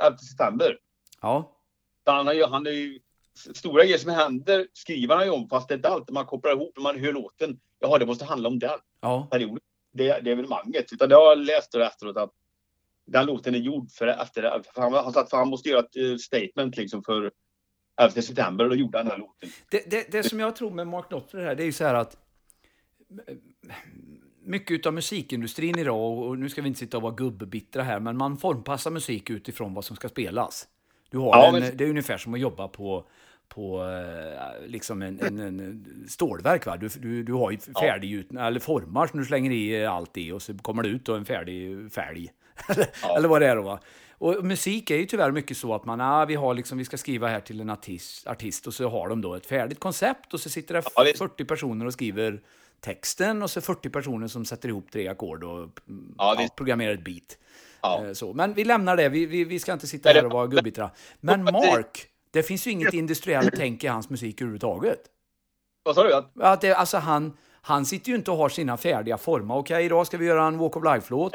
11 0.03 0.17
september. 0.17 0.77
ja, 1.21 1.57
Han 2.05 2.27
har 2.27 2.33
ju, 2.33 2.45
han 2.45 2.67
är 2.67 2.71
ju, 2.71 2.99
stora 3.33 3.83
grejer 3.83 3.97
som 3.97 4.11
händer 4.11 4.67
skriver 4.73 5.15
han 5.15 5.25
ju 5.25 5.31
om 5.31 5.49
fast 5.49 5.67
det 5.67 5.73
är 5.73 5.75
inte 5.75 5.89
alltid 5.89 6.13
man 6.13 6.25
kopplar 6.25 6.51
ihop 6.51 6.73
när 6.75 6.83
man 6.83 6.99
hör 6.99 7.13
låten. 7.13 7.59
Jaha, 7.79 7.97
det 7.97 8.05
måste 8.05 8.25
handla 8.25 8.49
om 8.49 8.59
den 8.59 8.79
ja. 9.01 9.27
perioden. 9.31 9.59
Det, 9.91 10.19
det 10.19 10.31
evenemanget. 10.31 10.93
Utan 10.93 11.09
det 11.09 11.15
har 11.15 11.29
jag 11.29 11.37
läst 11.37 11.75
efteråt 11.75 12.17
att 12.17 12.31
den 13.05 13.25
låten 13.25 13.55
är 13.55 13.59
gjord 13.59 13.91
för 13.91 14.07
efter 14.07 14.41
det. 14.41 14.63
För 14.73 14.81
han, 14.81 14.93
han, 14.93 15.13
att 15.15 15.31
han 15.31 15.49
måste 15.49 15.69
göra 15.69 15.79
ett 15.79 15.95
eh, 15.95 16.15
statement 16.15 16.77
liksom 16.77 17.03
för 17.03 17.31
11 18.01 18.21
september 18.21 18.63
och 18.63 18.69
då 18.69 18.75
gjorde 18.75 18.97
han 18.97 19.05
den 19.05 19.11
här 19.11 19.19
låten. 19.19 19.49
Det, 19.71 19.89
det, 19.89 20.11
det 20.11 20.23
som 20.23 20.39
jag 20.39 20.55
tror 20.55 20.71
med 20.71 20.87
Mark 20.87 21.07
Knopfler 21.07 21.41
här, 21.41 21.55
det 21.55 21.63
är 21.63 21.65
ju 21.65 21.71
så 21.71 21.83
här 21.83 21.95
att 21.95 22.17
eh, 23.27 23.35
mycket 24.43 24.85
av 24.85 24.93
musikindustrin 24.93 25.79
idag, 25.79 26.17
och 26.19 26.37
nu 26.39 26.49
ska 26.49 26.61
vi 26.61 26.67
inte 26.67 26.79
sitta 26.79 26.97
och 26.97 27.03
vara 27.03 27.13
gubbittra 27.13 27.83
här, 27.83 27.99
men 27.99 28.17
man 28.17 28.37
formpassar 28.37 28.91
musik 28.91 29.29
utifrån 29.29 29.73
vad 29.73 29.85
som 29.85 29.95
ska 29.95 30.09
spelas. 30.09 30.67
Du 31.11 31.17
har 31.17 31.27
Ja, 31.27 31.47
en, 31.47 31.53
men- 31.61 31.77
Det 31.77 31.83
är 31.83 31.89
ungefär 31.89 32.17
som 32.17 32.33
att 32.33 32.39
jobba 32.39 32.67
på, 32.67 33.05
på 33.47 33.83
eh, 33.83 34.67
liksom 34.67 35.01
en, 35.01 35.19
en, 35.19 35.39
en 35.39 36.05
stålverk. 36.09 36.65
Va? 36.65 36.77
Du, 36.77 36.87
du, 36.87 37.23
du 37.23 37.33
har 37.33 37.51
ju 37.51 37.57
färdig 37.57 38.25
eller 38.39 38.59
formar 38.59 39.07
som 39.07 39.19
du 39.19 39.25
slänger 39.25 39.51
i 39.51 39.85
allt 39.85 40.17
i 40.17 40.31
och 40.31 40.41
så 40.41 40.57
kommer 40.57 40.83
det 40.83 40.89
ut 40.89 41.05
då 41.05 41.15
en 41.15 41.25
färdig 41.25 41.91
fälg. 41.91 42.29
Ja. 43.01 43.17
eller 43.17 43.27
vad 43.27 43.41
det 43.41 43.47
är 43.47 43.55
då. 43.55 43.61
Va? 43.61 43.79
Och 44.11 44.45
musik 44.45 44.91
är 44.91 44.95
ju 44.97 45.05
tyvärr 45.05 45.31
mycket 45.31 45.57
så 45.57 45.73
att 45.75 45.85
man, 45.85 46.01
ah, 46.01 46.25
vi, 46.25 46.35
har 46.35 46.53
liksom, 46.53 46.77
vi 46.77 46.85
ska 46.85 46.97
skriva 46.97 47.27
här 47.27 47.39
till 47.39 47.61
en 47.61 47.69
artist, 47.69 48.27
artist 48.27 48.67
och 48.67 48.73
så 48.73 48.89
har 48.89 49.09
de 49.09 49.21
då 49.21 49.35
ett 49.35 49.45
färdigt 49.45 49.79
koncept 49.79 50.33
och 50.33 50.39
så 50.39 50.49
sitter 50.49 50.73
det 50.73 50.83
Ja, 50.95 51.03
visst. 51.03 51.17
40 51.17 51.45
personer 51.45 51.85
och 51.85 51.93
skriver 51.93 52.41
texten 52.81 53.43
och 53.43 53.51
så 53.51 53.61
40 53.61 53.89
personer 53.89 54.27
som 54.27 54.45
sätter 54.45 54.69
ihop 54.69 54.91
tre 54.91 55.07
ackord 55.07 55.43
och 55.43 55.57
mm, 55.57 56.15
Ja, 56.17 56.35
ja, 56.39 56.47
programmerar 56.55 56.93
ett 56.93 57.03
beat. 57.03 57.37
Ja. 57.81 58.05
Eh, 58.05 58.13
Så. 58.13 58.33
Men 58.33 58.53
vi 58.53 58.65
lämnar 58.65 58.97
det, 58.97 59.09
vi, 59.09 59.25
vi, 59.25 59.43
vi 59.43 59.59
ska 59.59 59.73
inte 59.73 59.87
sitta 59.87 60.09
här 60.09 60.25
och 60.25 60.31
vara 60.31 60.47
gubbittra. 60.47 60.91
Men 61.19 61.43
Mark, 61.43 62.07
det 62.31 62.43
finns 62.43 62.67
ju 62.67 62.71
inget 62.71 62.93
industriellt 62.93 63.53
tänk 63.55 63.83
i 63.83 63.87
hans 63.87 64.09
musik 64.09 64.41
överhuvudtaget. 64.41 64.99
Vad 65.83 65.95
sa 65.95 66.03
du? 66.03 66.43
Att, 66.43 66.61
det, 66.61 66.73
alltså 66.73 66.97
han, 66.97 67.37
han 67.61 67.85
sitter 67.85 68.09
ju 68.09 68.15
inte 68.15 68.31
och 68.31 68.37
har 68.37 68.49
sina 68.49 68.77
färdiga 68.77 69.17
former. 69.17 69.55
Okej, 69.57 69.85
idag 69.85 70.07
ska 70.07 70.17
vi 70.17 70.25
göra 70.25 70.47
en 70.47 70.57
Walk 70.57 70.77
of 70.77 70.83
Life-låt. 70.83 71.33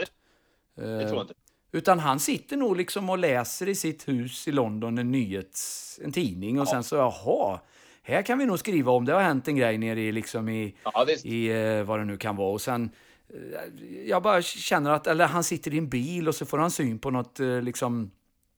det 0.76 0.82
tror 0.82 1.14
jag 1.14 1.22
inte. 1.22 1.34
Utan 1.72 1.98
han 1.98 2.20
sitter 2.20 2.56
nog 2.56 2.76
liksom 2.76 3.10
och 3.10 3.18
läser 3.18 3.68
i 3.68 3.74
sitt 3.74 4.08
hus 4.08 4.48
i 4.48 4.52
London 4.52 4.98
en 4.98 5.10
nyhets... 5.10 6.00
en 6.04 6.12
tidning 6.12 6.60
och 6.60 6.68
sen 6.68 6.84
så, 6.84 6.96
jaha, 6.96 7.60
här 8.06 8.22
kan 8.22 8.38
vi 8.38 8.46
nog 8.46 8.58
skriva 8.58 8.92
om 8.92 9.04
det 9.04 9.12
har 9.12 9.20
hänt 9.20 9.48
en 9.48 9.56
grej 9.56 9.78
nere 9.78 10.00
i 10.00 10.12
liksom 10.12 10.48
i, 10.48 10.74
Ja, 10.84 11.06
i 11.24 11.48
eh, 11.48 11.82
vad 11.82 11.98
det 11.98 12.04
nu 12.04 12.16
kan 12.16 12.36
vara. 12.36 12.52
Och 12.52 12.60
sen, 12.60 12.90
eh, 13.28 14.08
jag 14.08 14.22
bara 14.22 14.42
känner 14.42 14.90
att, 14.90 15.06
eller 15.06 15.26
han 15.26 15.44
sitter 15.44 15.74
i 15.74 15.78
en 15.78 15.88
bil 15.88 16.28
och 16.28 16.34
så 16.34 16.46
får 16.46 16.58
han 16.58 16.70
syn 16.70 16.98
på 16.98 17.10
något, 17.10 17.40
eh, 17.40 17.62
liksom, 17.62 18.10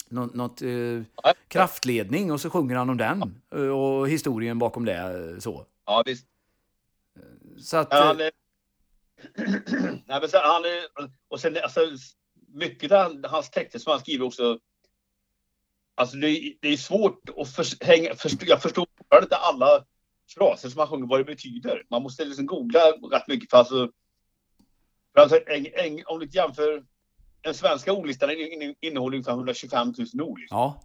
något, 0.09 0.35
något 0.35 0.61
Ja. 1.23 1.35
kraftledning 1.49 2.33
och 2.33 2.41
så 2.41 2.51
sjunger 2.51 2.77
han 2.77 2.91
om 2.91 2.97
den 2.97 3.41
eh, 3.55 3.61
och 3.61 4.09
historien 4.09 4.59
bakom 4.59 4.85
det. 4.85 5.37
Så. 5.41 5.67
Ja, 5.87 6.03
visst. 6.07 6.27
Så 7.59 7.77
att... 7.77 7.89
Ja, 7.91 8.05
han 8.05 8.21
är... 8.21 8.31
Nej, 10.07 10.21
men 10.21 10.29
sen, 10.29 10.41
han 10.45 10.65
är... 10.65 11.11
Och 11.29 11.41
sen 11.41 11.57
alltså, 11.63 11.81
mycket 12.53 12.93
av 12.93 13.27
hans 13.27 13.51
texter 13.51 13.79
som 13.79 13.91
han 13.91 14.01
skriver 14.01 14.25
också. 14.27 14.59
Alltså 15.95 16.17
det, 16.17 16.31
är- 16.31 16.55
det 16.61 16.69
är 16.69 16.77
svårt 16.77 17.29
att 17.37 17.49
för, 17.49 17.85
hänga, 17.85 18.15
förstå, 18.15 18.47
jag 18.49 18.63
förstår 18.63 18.86
fortfarande 19.21 19.27
inte 19.27 19.37
alla 19.37 19.85
fraser 20.35 20.69
som 20.69 20.79
han 20.79 20.89
sjunger 20.89 21.07
vad 21.07 21.21
det 21.21 21.25
betyder. 21.25 21.83
Man 21.91 22.03
måste 22.03 22.25
liksom 22.25 22.47
googla 22.47 22.81
rätt 23.13 23.29
mycket 23.29 23.51
för 23.51 23.59
alltså. 23.59 23.91
För 25.15 25.21
alltså 25.23 25.39
en, 25.47 25.67
en, 25.75 26.03
om 26.07 26.19
du 26.19 26.27
jämför 26.27 26.83
den 27.41 27.55
svenska 27.55 27.93
ordlistan 27.93 28.31
in- 28.31 28.63
in- 28.63 28.75
innehåller 28.81 29.17
ungefär 29.17 29.33
125 29.33 29.95
000 30.15 30.29
ord. 30.29 30.39
Liksom. 30.39 30.59
ja, 30.59 30.81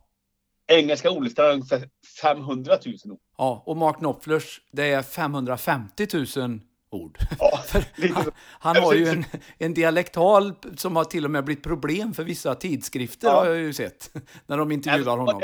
Engelska 0.67 1.11
ordlistan 1.11 1.45
är 1.45 1.53
ungefär 1.53 1.89
500 2.21 2.77
000 2.85 2.95
ord. 3.13 3.19
ja, 3.37 3.63
och 3.65 3.77
Mark 3.77 3.97
Knopflers, 3.97 4.61
det 4.71 4.83
är 4.93 5.01
550 5.01 6.07
000 6.37 6.59
ord. 6.91 7.17
Ja, 7.39 7.59
han, 8.13 8.31
han 8.59 8.75
har 8.83 8.93
ju 8.93 9.07
en, 9.07 9.25
en 9.57 9.73
dialektal 9.73 10.53
som 10.77 10.95
har 10.95 11.03
till 11.03 11.25
och 11.25 11.31
med 11.31 11.43
blivit 11.45 11.63
problem 11.63 12.13
för 12.13 12.23
vissa 12.23 12.55
tidskrifter 12.55 13.27
Ja. 13.27 13.33
har 13.39 13.45
jag 13.45 13.57
ju 13.57 13.73
sett. 13.73 14.11
När 14.47 14.57
de 14.57 14.71
intervjuar 14.71 15.17
honom. 15.17 15.41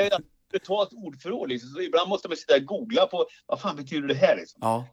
Ett 0.53 0.69
ordförråd 0.69 1.49
liksom, 1.49 1.69
så 1.69 1.81
ibland 1.81 2.09
måste 2.09 2.27
man 2.27 2.37
sitta 2.37 2.55
och 2.55 2.65
googla 2.65 3.07
på 3.07 3.25
vad 3.45 3.61
fan 3.61 3.75
betyder 3.75 4.07
det 4.07 4.13
här 4.13 4.35
liksom. 4.35 4.59
Ja, 4.61 4.87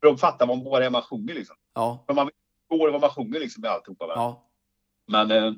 För 0.00 0.08
att 0.08 0.20
fatta 0.20 0.46
vad, 0.46 0.64
vad 0.64 0.82
det 0.82 0.86
är 0.86 0.90
man 0.90 1.02
sjunger 1.02 1.34
liksom. 1.34 1.56
ja, 1.74 2.04
För 2.06 2.14
man 2.14 2.30
förstår 2.68 2.90
vad 2.90 3.00
man 3.00 3.10
sjunger 3.10 3.40
liksom 3.40 3.60
med 3.60 3.70
alltihopa. 3.70 4.06
va. 4.06 4.12
ja. 4.16 4.42
Men, 5.06 5.30
eh, 5.30 5.52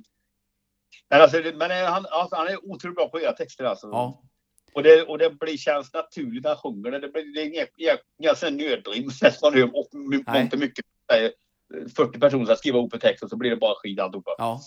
men, 1.11 1.20
alltså, 1.22 1.37
men 1.54 1.70
eh, 1.70 1.90
han, 1.92 2.06
alltså, 2.11 2.37
han 2.37 2.46
är 2.46 2.70
otroligt 2.70 2.96
bra 2.96 3.08
på 3.08 3.16
att 3.16 3.22
göra 3.22 3.32
texter 3.32 3.64
alltså. 3.64 3.87
ja. 3.87 4.22
Och, 4.72 4.82
det, 4.82 5.02
och 5.02 5.18
det 5.18 5.30
blir, 5.30 5.56
känns 5.56 5.92
naturligt 5.92 6.42
när 6.42 6.50
han 6.50 6.58
sjunger 6.58 6.90
det. 6.90 6.98
Det, 6.98 7.08
blir, 7.08 7.34
det 7.34 7.40
är 7.42 7.46
inga, 7.46 7.66
inga, 7.76 7.98
inga 8.18 8.34
sån 8.34 8.56
nödrim 8.56 9.11
man 9.42 9.54
hör 9.54 9.64
och 9.64 9.94
och 10.52 10.58
mycket. 10.58 10.84
säger 11.11 11.32
40 11.96 12.20
personer 12.20 12.44
ska 12.44 12.56
skriva 12.56 12.78
ihop 12.78 12.94
en 12.94 13.00
text 13.00 13.22
och 13.22 13.30
så 13.30 13.37
blir 13.37 13.50
det 13.50 13.56
bara 13.56 13.74
skit 13.74 14.00
alltihopa. 14.00 14.34
ja. 14.38 14.61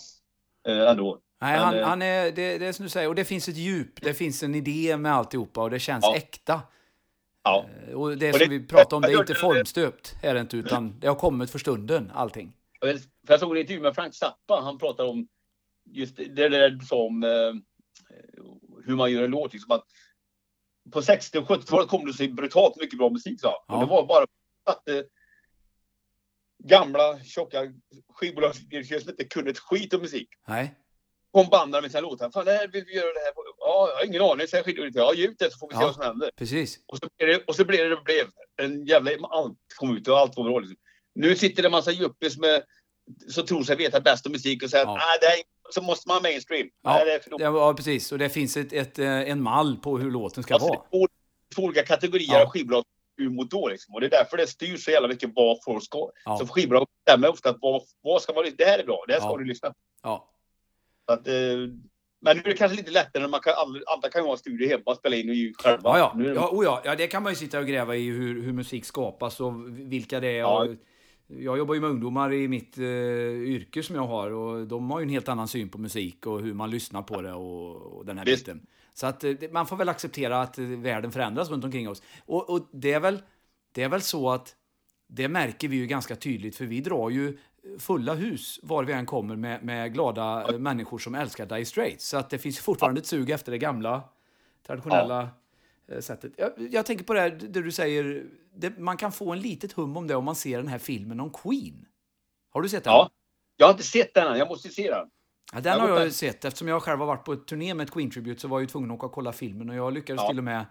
Eh, 0.68 0.90
ändå. 0.90 1.20
Nej, 1.42 1.58
han, 1.58 1.78
eh, 1.78 1.86
han 1.86 2.02
är, 2.02 2.24
det, 2.32 2.58
det 2.58 2.66
är 2.66 2.72
som 2.72 2.82
du 2.82 2.88
säger, 2.88 3.08
och 3.08 3.14
det 3.14 3.24
finns 3.24 3.48
ett 3.48 3.56
djup, 3.56 4.02
det 4.02 4.14
finns 4.14 4.42
en 4.42 4.54
idé 4.54 4.96
med 4.96 5.12
alltihopa 5.12 5.62
och 5.62 5.70
det 5.70 5.78
känns 5.78 6.04
Ja. 6.04 6.16
äkta. 6.16 6.60
Ja. 7.42 7.66
Eh, 7.88 7.94
Och 7.94 8.16
det 8.18 8.28
Och 8.28 8.34
som 8.40 8.48
det- 8.48 8.58
vi 8.58 8.66
pratar 8.66 8.96
om, 8.96 9.02
det 9.02 9.12
är 9.12 9.20
inte 9.20 9.34
formstöpt, 9.34 10.14
är 10.22 10.34
det 10.34 10.40
inte, 10.40 10.56
utan 10.56 11.00
det 11.00 11.06
har 11.08 11.14
kommit 11.14 11.50
för 11.50 11.58
stunden, 11.58 12.10
allting. 12.14 12.52
Jag 12.80 12.88
vet- 12.92 13.02
För 13.02 13.32
jag 13.32 13.40
såg 13.40 13.50
en 13.52 13.60
intervju 13.60 13.82
med 13.82 13.94
Frank 13.94 14.14
Zappa. 14.14 14.60
Han 14.60 14.78
pratar 14.78 15.04
om 15.04 15.28
just 15.84 16.16
det 16.16 16.48
där 16.48 16.70
du 16.70 16.84
sa 16.86 16.96
om 16.96 17.22
eh, 17.24 17.28
hur 18.84 18.96
man 18.96 19.12
gör 19.12 19.22
en 19.24 19.30
låt. 19.30 19.52
Liksom 19.52 19.70
att 19.70 19.84
på 20.92 21.02
60 21.02 21.38
och 21.38 21.48
70-talet 21.48 21.88
kom 21.88 22.06
det 22.06 22.12
så 22.12 22.28
brutalt 22.28 22.76
mycket 22.80 22.98
bra 22.98 23.10
musik. 23.10 23.40
Så. 23.40 23.46
Ja. 23.46 23.74
Och 23.74 23.80
det 23.80 23.86
var 23.86 24.06
bara 24.06 24.22
att 24.64 24.82
gamla 26.64 27.18
tjocka 27.24 27.72
skivbolagsdirektörer 28.14 29.00
som 29.00 29.10
inte 29.10 29.24
kunde 29.24 29.50
ett 29.50 29.58
skit 29.58 29.94
om 29.94 30.00
musik. 30.00 30.28
Nej, 30.48 30.74
Kom 31.32 31.46
banden 31.50 31.82
med 31.82 31.90
sina 31.90 32.00
låtar. 32.00 32.30
Fan, 32.30 32.44
det 32.44 32.52
här 32.52 32.68
vill 32.68 32.84
vi 32.86 32.94
göra 32.96 33.12
det 33.12 33.20
här 33.24 33.32
på. 33.32 33.42
Ja, 33.58 33.88
jag 33.88 33.96
har 33.96 34.04
ingen 34.06 34.22
aning. 34.22 34.46
Skiter 34.46 34.86
i 34.86 34.90
det. 34.90 34.98
Ja, 34.98 35.14
ge 35.14 35.26
ut 35.26 35.38
det 35.38 35.52
så 35.52 35.58
får 35.58 35.68
vi 35.68 35.74
se 35.74 35.80
Ja. 35.80 35.86
vad 35.86 35.94
som 35.94 36.04
händer. 36.04 36.30
precis. 36.36 36.78
Och 36.86 36.98
så 36.98 37.06
blev 37.18 37.28
det, 37.28 37.44
och 37.46 37.56
så 37.56 37.64
blev 37.64 37.88
det, 37.88 37.96
det 37.96 38.02
blev 38.04 38.26
en 38.62 38.86
jävla... 38.86 39.10
Allt 39.30 39.58
kom 39.76 39.96
ut 39.96 40.08
och 40.08 40.18
allt 40.18 40.36
var 40.36 40.44
bra. 40.44 40.58
Liksom. 40.58 40.76
Nu 41.14 41.36
sitter 41.36 41.62
det 41.62 41.66
en 41.68 41.72
massa 41.72 41.92
yuppies 41.92 42.38
med 42.38 42.62
som 43.28 43.46
tror 43.46 43.62
sig 43.62 43.76
veta 43.76 44.00
bäst 44.00 44.26
om 44.26 44.32
musik 44.32 44.62
och 44.62 44.70
säger 44.70 44.84
Ja. 44.84 44.92
att 44.96 45.20
det 45.20 45.26
här, 45.26 45.36
är- 45.38 45.72
så 45.74 45.82
måste 45.82 46.08
man 46.08 46.16
ha 46.16 46.22
mainstream. 46.22 46.68
Ja, 46.82 47.04
det 47.04 47.30
dåligt. 47.30 47.40
Ja, 47.44 47.74
precis. 47.74 48.12
Och 48.12 48.18
det 48.18 48.28
finns 48.28 48.56
ett, 48.56 48.72
ett, 48.72 48.98
eh, 48.98 49.06
en 49.30 49.42
mall 49.42 49.76
på 49.76 49.98
hur 49.98 50.10
låten 50.10 50.42
ska 50.42 50.54
Alltså, 50.54 50.68
det 50.68 50.78
vara. 50.90 51.02
är 51.02 51.08
två, 51.54 51.62
olika 51.62 51.82
kategorier 51.82 52.32
Ja. 52.34 52.42
av 52.42 52.48
skivbolag 52.48 52.84
mot 53.30 53.50
då 53.50 53.68
liksom. 53.68 53.94
Och 53.94 54.00
det 54.00 54.06
är 54.06 54.10
därför 54.10 54.36
det 54.36 54.46
styrs 54.46 54.84
så 54.84 54.90
jävla 54.90 55.08
mycket 55.08 55.30
vad 55.34 55.58
folk 55.64 55.84
ska. 55.84 56.10
Ja. 56.24 56.38
Så 56.38 56.46
skivbolag 56.46 56.86
bestämmer 57.04 57.28
ofta 57.28 57.50
att 57.50 57.56
vad, 57.60 57.82
vad 58.02 58.22
ska 58.22 58.32
man 58.32 58.44
Det 58.58 58.64
här 58.64 58.78
är 58.78 58.84
bra, 58.84 59.04
det 59.06 59.12
här 59.12 59.20
ska 59.20 59.28
Ja. 59.30 59.36
du 59.36 59.44
lyssna 59.44 59.68
på. 59.70 59.74
Ja, 60.02 60.31
att, 61.06 61.28
eh, 61.28 61.34
men 62.24 62.36
nu 62.36 62.42
är 62.42 62.48
det 62.48 62.54
kanske 62.54 62.76
lite 62.76 62.90
lättare 62.90 63.22
när 63.22 63.28
man 63.28 63.40
kan, 63.40 63.52
alla, 63.86 64.08
kan 64.08 64.22
ju 64.22 64.28
ha 64.28 64.36
studio 64.36 64.68
hemma 64.68 64.82
och 64.84 64.96
spela 64.96 65.16
in 65.16 65.28
och 65.28 65.34
ju 65.34 65.52
själva. 65.54 65.98
ja, 65.98 66.16
ja. 66.18 66.24
Ja, 66.34 66.48
oh 66.52 66.64
ja, 66.64 66.82
ja, 66.84 66.94
det 66.96 67.06
kan 67.06 67.22
man 67.22 67.32
ju 67.32 67.36
sitta 67.36 67.58
och 67.58 67.66
gräva 67.66 67.96
i 67.96 68.10
hur, 68.10 68.42
hur 68.42 68.52
musik 68.52 68.84
skapas 68.84 69.40
och 69.40 69.78
vilka 69.78 70.20
det 70.20 70.28
är. 70.28 70.38
Ja. 70.38 70.64
Och 70.64 70.76
jag 71.26 71.58
jobbar 71.58 71.74
ju 71.74 71.80
med 71.80 71.90
ungdomar 71.90 72.32
i 72.32 72.48
mitt 72.48 72.78
eh, 72.78 72.84
yrke 72.84 73.82
som 73.82 73.96
jag 73.96 74.06
har 74.06 74.30
och 74.30 74.66
de 74.66 74.90
har 74.90 75.00
ju 75.00 75.02
en 75.02 75.08
helt 75.08 75.28
annan 75.28 75.48
syn 75.48 75.68
på 75.68 75.78
musik 75.78 76.26
och 76.26 76.40
hur 76.40 76.54
man 76.54 76.70
lyssnar 76.70 77.02
på 77.02 77.22
det 77.22 77.32
och, 77.32 77.76
och 77.76 78.06
den 78.06 78.18
här 78.18 78.24
Visst. 78.24 78.46
biten. 78.46 78.66
Så 78.94 79.06
att 79.06 79.24
eh, 79.24 79.32
man 79.50 79.66
får 79.66 79.76
väl 79.76 79.88
acceptera 79.88 80.42
att 80.42 80.58
eh, 80.58 80.64
världen 80.64 81.12
förändras 81.12 81.50
runt 81.50 81.64
omkring 81.64 81.88
oss. 81.88 82.02
Och, 82.24 82.50
och 82.50 82.68
det, 82.72 82.92
är 82.92 83.00
väl, 83.00 83.22
det 83.72 83.82
är 83.82 83.88
väl 83.88 84.02
så 84.02 84.30
att 84.30 84.56
det 85.08 85.28
märker 85.28 85.68
vi 85.68 85.76
ju 85.76 85.86
ganska 85.86 86.16
tydligt 86.16 86.56
för 86.56 86.64
vi 86.64 86.80
drar 86.80 87.10
ju 87.10 87.38
fulla 87.78 88.14
hus 88.14 88.60
var 88.62 88.84
vi 88.84 88.92
än 88.92 89.06
kommer 89.06 89.36
med, 89.36 89.64
med 89.64 89.92
glada 89.92 90.46
eh, 90.52 90.58
människor 90.58 90.98
som 90.98 91.14
älskar 91.14 91.46
Dire 91.46 91.64
Straits. 91.64 92.08
Så 92.08 92.16
att 92.16 92.30
det 92.30 92.38
finns 92.38 92.58
fortfarande 92.58 93.00
ett 93.00 93.06
sug 93.06 93.30
efter 93.30 93.52
det 93.52 93.58
gamla 93.58 94.02
traditionella 94.66 95.28
eh, 95.88 96.00
sättet. 96.00 96.32
Jag, 96.36 96.52
jag 96.70 96.86
tänker 96.86 97.04
på 97.04 97.14
det 97.14 97.20
här 97.20 97.30
det 97.30 97.62
du 97.62 97.72
säger, 97.72 98.24
det, 98.54 98.78
man 98.78 98.96
kan 98.96 99.12
få 99.12 99.32
en 99.32 99.40
litet 99.40 99.72
hum 99.72 99.96
om 99.96 100.06
det 100.06 100.14
om 100.14 100.24
man 100.24 100.34
ser 100.36 100.58
den 100.58 100.68
här 100.68 100.78
filmen 100.78 101.20
om 101.20 101.30
Queen. 101.30 101.86
Har 102.50 102.62
du 102.62 102.68
sett 102.68 102.84
den? 102.84 102.92
ja. 102.92 103.10
Jag 103.56 103.66
har 103.66 103.72
inte 103.72 103.84
sett 103.84 104.14
den 104.14 104.32
än, 104.32 104.38
jag 104.38 104.48
måste 104.48 104.68
se 104.68 104.90
den. 104.90 105.08
Ja, 105.52 105.60
den 105.60 105.78
Jag 105.78 105.88
har 105.88 106.00
jag 106.00 106.12
sett. 106.12 106.44
Eftersom 106.44 106.68
jag 106.68 106.82
själv 106.82 106.98
har 106.98 107.06
varit 107.06 107.24
på 107.24 107.32
ett 107.32 107.46
turné 107.46 107.74
med 107.74 107.84
ett 107.84 107.94
Queen-tribute 107.94 108.40
så 108.40 108.48
var 108.48 108.58
jag 108.58 108.62
ju 108.62 108.66
tvungen 108.66 108.90
att 108.90 108.96
åka 108.96 109.06
och 109.06 109.12
kolla 109.12 109.32
filmen 109.32 109.70
och 109.70 109.76
jag 109.76 109.92
lyckades 109.92 110.22
Ja. 110.22 110.28
till 110.28 110.38
och 110.38 110.44
med 110.44 110.66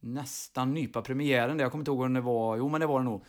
nästan 0.00 0.74
nypa 0.74 1.02
premiären. 1.02 1.56
där. 1.56 1.64
Jag 1.64 1.72
kommer 1.72 1.82
inte 1.82 1.90
ihåg 1.90 2.00
om 2.00 2.12
det 2.14 2.20
var, 2.20 2.56
jo 2.56 2.68
men 2.68 2.80
det 2.80 2.86
var 2.86 2.98
det 2.98 3.04
nog. 3.04 3.24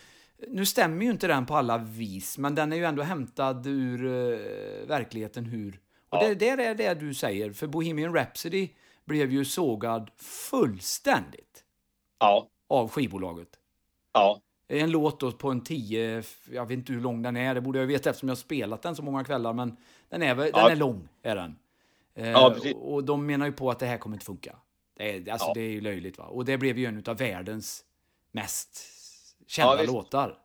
Nu 0.48 0.66
stämmer 0.66 1.06
ju 1.06 1.12
inte 1.12 1.28
den 1.28 1.46
på 1.46 1.56
alla 1.56 1.78
vis, 1.78 2.38
men 2.38 2.56
den 2.56 2.74
är 2.74 2.78
ju 2.78 2.86
ändå 2.86 3.04
hämtad 3.04 3.68
ur 3.68 4.06
eh, 4.06 4.88
verkligheten 4.88 5.46
hur... 5.46 5.80
Och 6.10 6.18
Ja. 6.24 6.28
det, 6.28 6.36
det 6.36 6.50
är 6.66 6.76
det 6.76 6.94
du 6.94 7.14
säger, 7.14 7.54
för 7.54 7.68
Bohemian 7.68 8.14
Rhapsody 8.16 8.70
blev 9.06 9.32
ju 9.32 9.46
sågad 9.46 10.10
fullständigt 10.18 11.64
Ja, 12.20 12.48
av 12.70 12.90
skivbolaget. 12.90 13.50
ja, 14.14 14.42
En 14.68 14.92
låt 14.92 15.20
då 15.20 15.32
på 15.32 15.50
en 15.52 15.64
10, 15.64 16.24
jag 16.52 16.66
vet 16.66 16.78
inte 16.78 16.94
hur 16.94 17.02
lång 17.02 17.22
den 17.22 17.38
är, 17.38 17.56
det 17.56 17.62
borde 17.62 17.80
jag 17.80 17.86
veta 17.86 18.10
eftersom 18.10 18.30
jag 18.30 18.36
har 18.36 18.40
spelat 18.40 18.82
den 18.82 18.96
så 18.96 19.02
många 19.04 19.24
kvällar, 19.24 19.54
men 19.54 19.78
den 20.10 20.24
är, 20.24 20.36
väl- 20.36 20.52
Ja. 20.54 20.64
den 20.64 20.72
är 20.72 20.76
lång, 20.76 21.08
är 21.22 21.36
den. 21.36 21.56
Eh, 22.16 22.30
Ja, 22.30 22.52
precis. 22.56 22.74
och 22.76 23.04
de 23.04 23.26
menar 23.26 23.46
ju 23.46 23.52
på 23.52 23.70
att 23.72 23.80
det 23.80 23.86
här 23.86 23.98
kommer 23.98 24.16
inte 24.16 24.26
funka. 24.26 24.56
Det 24.98 25.16
är, 25.16 25.32
alltså, 25.32 25.48
Ja. 25.48 25.54
det 25.54 25.62
är 25.62 25.70
ju 25.72 25.82
löjligt 25.82 26.18
va. 26.18 26.26
Och 26.26 26.46
det 26.46 26.58
blev 26.58 26.78
ju 26.78 26.86
en 26.86 27.04
av 27.08 27.18
världens 27.18 27.84
mest 28.32 28.78
kända 29.48 29.84
Ja, 29.84 29.92
låtar. 29.92 30.38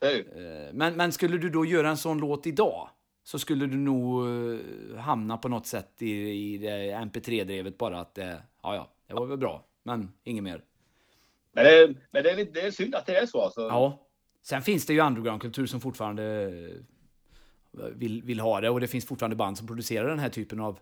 Eh, 0.00 0.24
Men, 0.72 0.96
men 0.96 1.12
skulle 1.12 1.38
du 1.38 1.50
då 1.50 1.64
göra 1.64 1.90
en 1.90 1.96
sån 1.96 2.18
låt 2.18 2.46
idag 2.46 2.88
så 3.22 3.38
skulle 3.38 3.66
du 3.66 3.76
nog 3.76 4.26
eh, 4.26 4.96
hamna 4.98 5.36
på 5.38 5.48
något 5.48 5.66
sätt 5.66 6.02
i, 6.02 6.10
i 6.54 6.58
det 6.58 6.68
MP3-drevet 6.92 7.78
bara 7.78 8.00
att 8.00 8.18
ja 8.62 8.74
ja, 8.74 8.90
det 9.06 9.14
var 9.14 9.26
väl 9.26 9.38
bra, 9.38 9.64
men 9.82 10.12
inget 10.24 10.44
mer. 10.44 10.64
Men, 11.52 11.64
det, 11.64 11.94
men 12.10 12.22
det, 12.22 12.30
är, 12.30 12.44
det 12.52 12.60
är 12.60 12.70
synd 12.70 12.94
att 12.94 13.06
det 13.06 13.16
är 13.16 13.26
så 13.26 13.40
alltså. 13.42 13.60
Ja. 13.60 14.04
Sen 14.42 14.62
finns 14.62 14.86
det 14.86 14.92
ju 14.94 15.00
undergroundkultur 15.00 15.66
som 15.66 15.80
fortfarande 15.80 16.24
eh, 17.78 17.84
vill, 17.94 18.22
vill 18.22 18.40
ha 18.40 18.60
det 18.60 18.70
och 18.70 18.80
det 18.80 18.86
finns 18.88 19.06
fortfarande 19.06 19.36
band 19.36 19.58
som 19.58 19.66
producerar 19.66 20.08
den 20.08 20.18
här 20.18 20.28
typen 20.28 20.60
av 20.60 20.78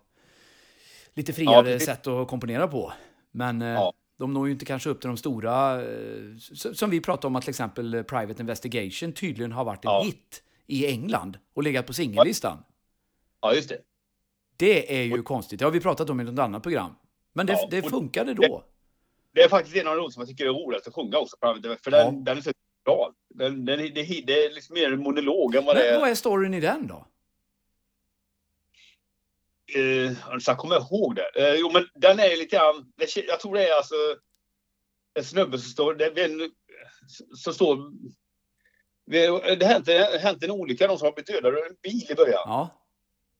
lite 1.14 1.32
Ja, 1.32 1.37
friare 1.37 1.62
precis. 1.64 1.87
sätt 1.88 2.06
att 2.06 2.28
komponera 2.28 2.68
på. 2.68 2.92
Men 3.30 3.61
Ja. 3.61 3.92
De 4.18 4.33
når 4.35 4.46
ju 4.46 4.52
inte 4.52 4.64
kanske 4.64 4.90
upp 4.90 5.00
till 5.00 5.09
de 5.09 5.16
stora, 5.16 5.83
eh, 5.83 6.37
som 6.74 6.90
vi 6.90 7.00
pratade 7.00 7.26
om 7.26 7.37
att 7.37 7.42
till 7.42 7.50
exempel 7.50 7.94
eh, 7.94 8.02
Private 8.02 8.42
Investigation 8.42 9.12
tydligen 9.12 9.52
har 9.52 9.64
varit 9.64 9.85
en 9.85 9.90
Ja. 9.90 10.02
hit 10.05 10.42
i 10.66 10.87
England 10.87 11.38
och 11.55 11.62
legat 11.62 11.87
på 11.87 11.92
singellistan. 11.92 12.59
Ja, 13.40 13.55
just 13.55 13.68
det. 13.68 13.79
Det 14.57 14.98
är 14.98 15.02
ju 15.02 15.22
konstigt, 15.22 15.59
det 15.59 15.64
har 15.64 15.72
vi 15.72 15.81
pratat 15.81 16.11
om 16.11 16.20
i 16.20 16.24
något 16.24 16.38
annat 16.38 16.62
program. 16.62 16.90
Men 17.35 17.46
det, 17.46 17.52
Ja, 17.52 17.68
det 17.70 17.83
och- 17.85 17.90
funkade 17.90 18.35
då. 18.35 18.64
Det 19.35 19.42
är 19.42 19.48
faktiskt 19.48 19.76
en 19.76 19.87
av 19.88 19.96
de 19.96 20.11
som 20.11 20.20
jag 20.20 20.29
tycker 20.29 20.44
är 20.46 20.48
roligast 20.48 20.88
att 20.88 20.94
sjunga 20.94 21.18
också. 21.18 21.37
För 21.40 21.90
den, 21.90 22.00
Ja. 22.05 22.11
den 22.11 22.38
är 22.38 22.42
så 22.42 22.50
bra. 22.85 23.12
Den, 23.35 23.64
den, 23.64 23.79
det, 23.79 23.92
det 24.26 24.44
är 24.44 24.55
liksom 24.55 24.74
mer 24.74 24.92
en 24.92 25.02
monolog 25.02 25.55
än 25.55 25.64
vad 25.64 25.76
det 25.76 25.83
Men 25.85 25.94
är. 25.94 26.00
vad 26.00 26.11
är 26.11 26.14
storyn 26.14 26.55
i 26.55 26.61
den 26.61 26.87
då? 26.87 27.07
Eh, 29.74 30.38
så 30.40 30.50
jag 30.50 30.59
kommer 30.59 30.76
ihåg 30.76 31.16
det. 31.16 31.31
Eh, 31.35 31.55
jo, 31.55 31.70
men 31.72 31.88
den 31.94 32.18
är 32.18 32.37
lite 32.37 32.57
grann... 32.57 32.92
Jag 33.29 33.40
tror 33.40 33.55
det 33.55 33.68
är 33.68 33.76
alltså 33.76 33.94
en 35.14 35.24
snubbe 35.24 35.59
som 35.59 35.70
står... 35.70 35.94
Det, 35.94 36.24
en, 36.24 36.50
som 37.37 37.55
står... 37.55 37.92
Det 39.07 39.57
det 39.81 40.20
hänt 40.20 40.42
en 40.42 40.50
olycka, 40.50 40.87
någon 40.87 40.98
som 40.98 41.07
har 41.07 41.12
blivit 41.12 41.26
dödad 41.26 41.55
av 41.59 41.64
en 41.64 41.76
bil 41.83 42.11
i 42.11 42.14
början. 42.14 42.42
Ja, 42.44 42.83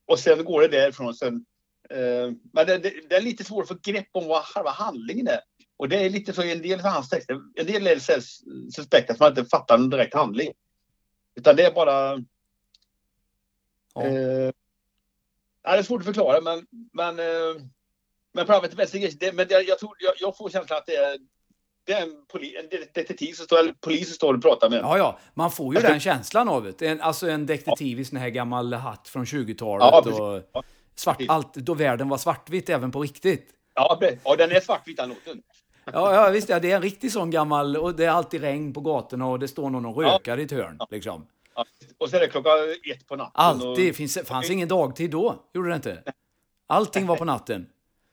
Och 0.07 0.19
sen 0.19 0.45
går 0.45 0.61
det 0.61 0.69
därifrån. 0.69 1.15
Sen, 1.15 1.45
eh, 1.91 2.31
men 2.53 2.67
det, 2.67 2.79
det, 2.79 3.09
det 3.09 3.17
är 3.17 3.21
lite 3.21 3.45
svårt 3.45 3.63
att 3.63 3.69
få 3.69 3.79
grepp 3.83 4.09
om 4.13 4.29
vad 4.29 4.45
själva 4.45 4.71
handlingen 4.71 5.29
är. 5.29 5.41
Och 5.77 5.89
det 5.89 6.05
är 6.05 6.11
lite 6.11 6.33
så 6.33 6.43
i 6.43 6.53
en 6.53 6.63
del 6.63 6.81
av 6.81 6.87
hans 6.87 7.09
texter. 7.09 7.41
En 7.55 7.67
del 7.67 7.87
är 7.87 7.99
suspekt 8.71 9.11
att 9.11 9.21
man 9.21 9.29
inte 9.29 9.45
fattar 9.45 9.75
en 9.75 9.91
direkt 9.91 10.15
handling. 10.15 10.53
Utan 11.35 11.57
det 11.57 11.63
är 11.63 11.73
bara... 11.73 12.23
Ja. 13.95 14.07
Eh, 14.07 14.53
ja, 15.67 15.73
det 15.73 15.79
är 15.79 15.83
svårt 15.83 16.01
att 16.01 16.07
förklara 16.07 16.41
men... 16.41 16.67
Men, 16.93 17.19
eh, 17.19 17.63
men 18.35 18.47
Private 18.47 18.71
Investigation, 18.71 19.37
men 19.37 19.49
det, 19.49 19.63
jag, 19.63 19.79
tror, 19.79 19.97
jag, 19.99 20.13
jag 20.21 20.37
får 20.37 20.51
känslan 20.51 20.79
att 20.79 20.87
det 20.87 20.97
är... 20.97 21.19
det 21.87 21.93
är 21.93 22.03
en, 22.03 22.27
poli, 22.29 22.57
en 22.57 22.69
detektiv 22.95 23.33
som 23.33 23.45
står, 23.45 23.59
eller 23.59 23.73
polis 23.73 24.07
som 24.07 24.15
står 24.15 24.35
och 24.35 24.43
pratar 24.43 24.71
med. 24.71 24.79
Ja, 24.79 24.99
ja. 24.99 25.19
Man 25.35 25.51
får 25.51 25.75
ju 25.75 25.81
den 25.81 26.01
känslan 26.01 26.49
av 26.49 26.65
det. 26.65 26.83
En, 26.83 27.01
alltså 27.01 27.29
en 27.29 27.47
detektiv 27.47 28.01
i 28.01 28.05
sån 28.05 28.19
här 28.19 28.29
gammal 28.29 28.75
hatt 28.75 29.09
från 29.09 29.25
20-talet. 29.25 29.89
Ja, 29.93 30.03
precis. 30.05 30.21
och 30.21 30.65
svart, 30.95 31.23
allt, 31.29 31.55
då 31.55 31.75
världen 31.75 32.09
var 32.09 32.19
svartvitt 32.19 32.69
även 32.69 32.91
på 32.91 33.03
riktigt. 33.03 33.51
Ja, 33.75 34.01
ja 34.25 34.37
den 34.37 34.53
är 34.53 34.61
svartvit 34.61 34.97
den 34.97 35.09
låten. 35.09 35.43
Ja, 35.93 36.15
ja 36.15 36.31
visst. 36.31 36.49
Ja, 36.49 36.61
det 36.61 36.73
är 36.73 36.77
en 36.77 36.83
riktig 36.83 37.13
sån 37.13 37.31
gammal... 37.31 37.77
Och 37.77 37.95
det 37.95 38.05
är 38.05 38.11
alltid 38.11 38.41
regn 38.41 38.73
på 38.73 38.81
gatorna 38.81 39.27
och 39.27 39.39
det 39.39 39.49
står 39.49 39.71
någon 39.71 39.87
och 39.87 40.03
rökar 40.03 40.39
i 40.39 40.43
ett 40.43 40.53
hörn. 40.53 40.79
Liksom. 40.91 41.27
Ja. 41.57 41.65
Och 41.99 42.11
så 42.11 42.17
är 42.17 42.21
det 42.21 42.29
klockan 42.29 42.53
ett 42.93 43.07
på 43.07 43.17
natten. 43.17 43.33
Alltid. 43.35 43.91
Och, 43.91 43.97
Finns, 43.97 44.19
fanns 44.25 44.51
ingen 44.51 44.69
dagtid 44.69 45.11
då. 45.11 45.45
Gjorde 45.55 45.69
det 45.69 45.77
inte? 45.77 46.03
Allting 46.67 47.07
var 47.07 47.17
på 47.17 47.25
natten. 47.25 47.67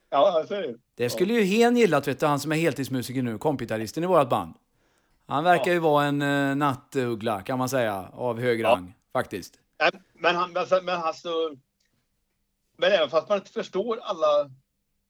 ja, 0.10 0.46
så 0.48 0.54
är 0.54 0.62
det. 0.62 0.76
Det 0.96 1.10
skulle 1.10 1.34
ju 1.34 1.42
Hen 1.44 1.78
gillat, 1.78 2.08
vet 2.08 2.20
du, 2.20 2.26
han 2.26 2.40
som 2.40 2.52
är 2.52 2.56
heltidsmusiker 2.56 3.22
nu, 3.22 3.38
kompgitarristen 3.38 4.04
i 4.04 4.08
vårt 4.08 4.30
band. 4.30 4.54
Han 5.28 5.44
verkar 5.44 5.72
ju 5.72 5.80
vara 5.80 6.06
en 6.06 6.22
uh, 6.22 6.56
nattuggla, 6.56 7.42
kan 7.42 7.60
man 7.60 7.70
säga, 7.70 8.10
av 8.14 8.40
hög 8.40 8.60
Ja. 8.62 8.70
rang, 8.70 8.94
faktiskt. 9.14 9.60
Men 10.14 10.36
han, 10.36 10.54
men, 10.54 10.86
men 10.86 11.00
han 11.00 11.14
så, 11.14 11.58
Men 12.78 12.92
även 12.92 13.10
fast 13.10 13.30
man 13.30 13.38
inte 13.38 13.52
förstår 13.52 14.00
alla 14.04 14.52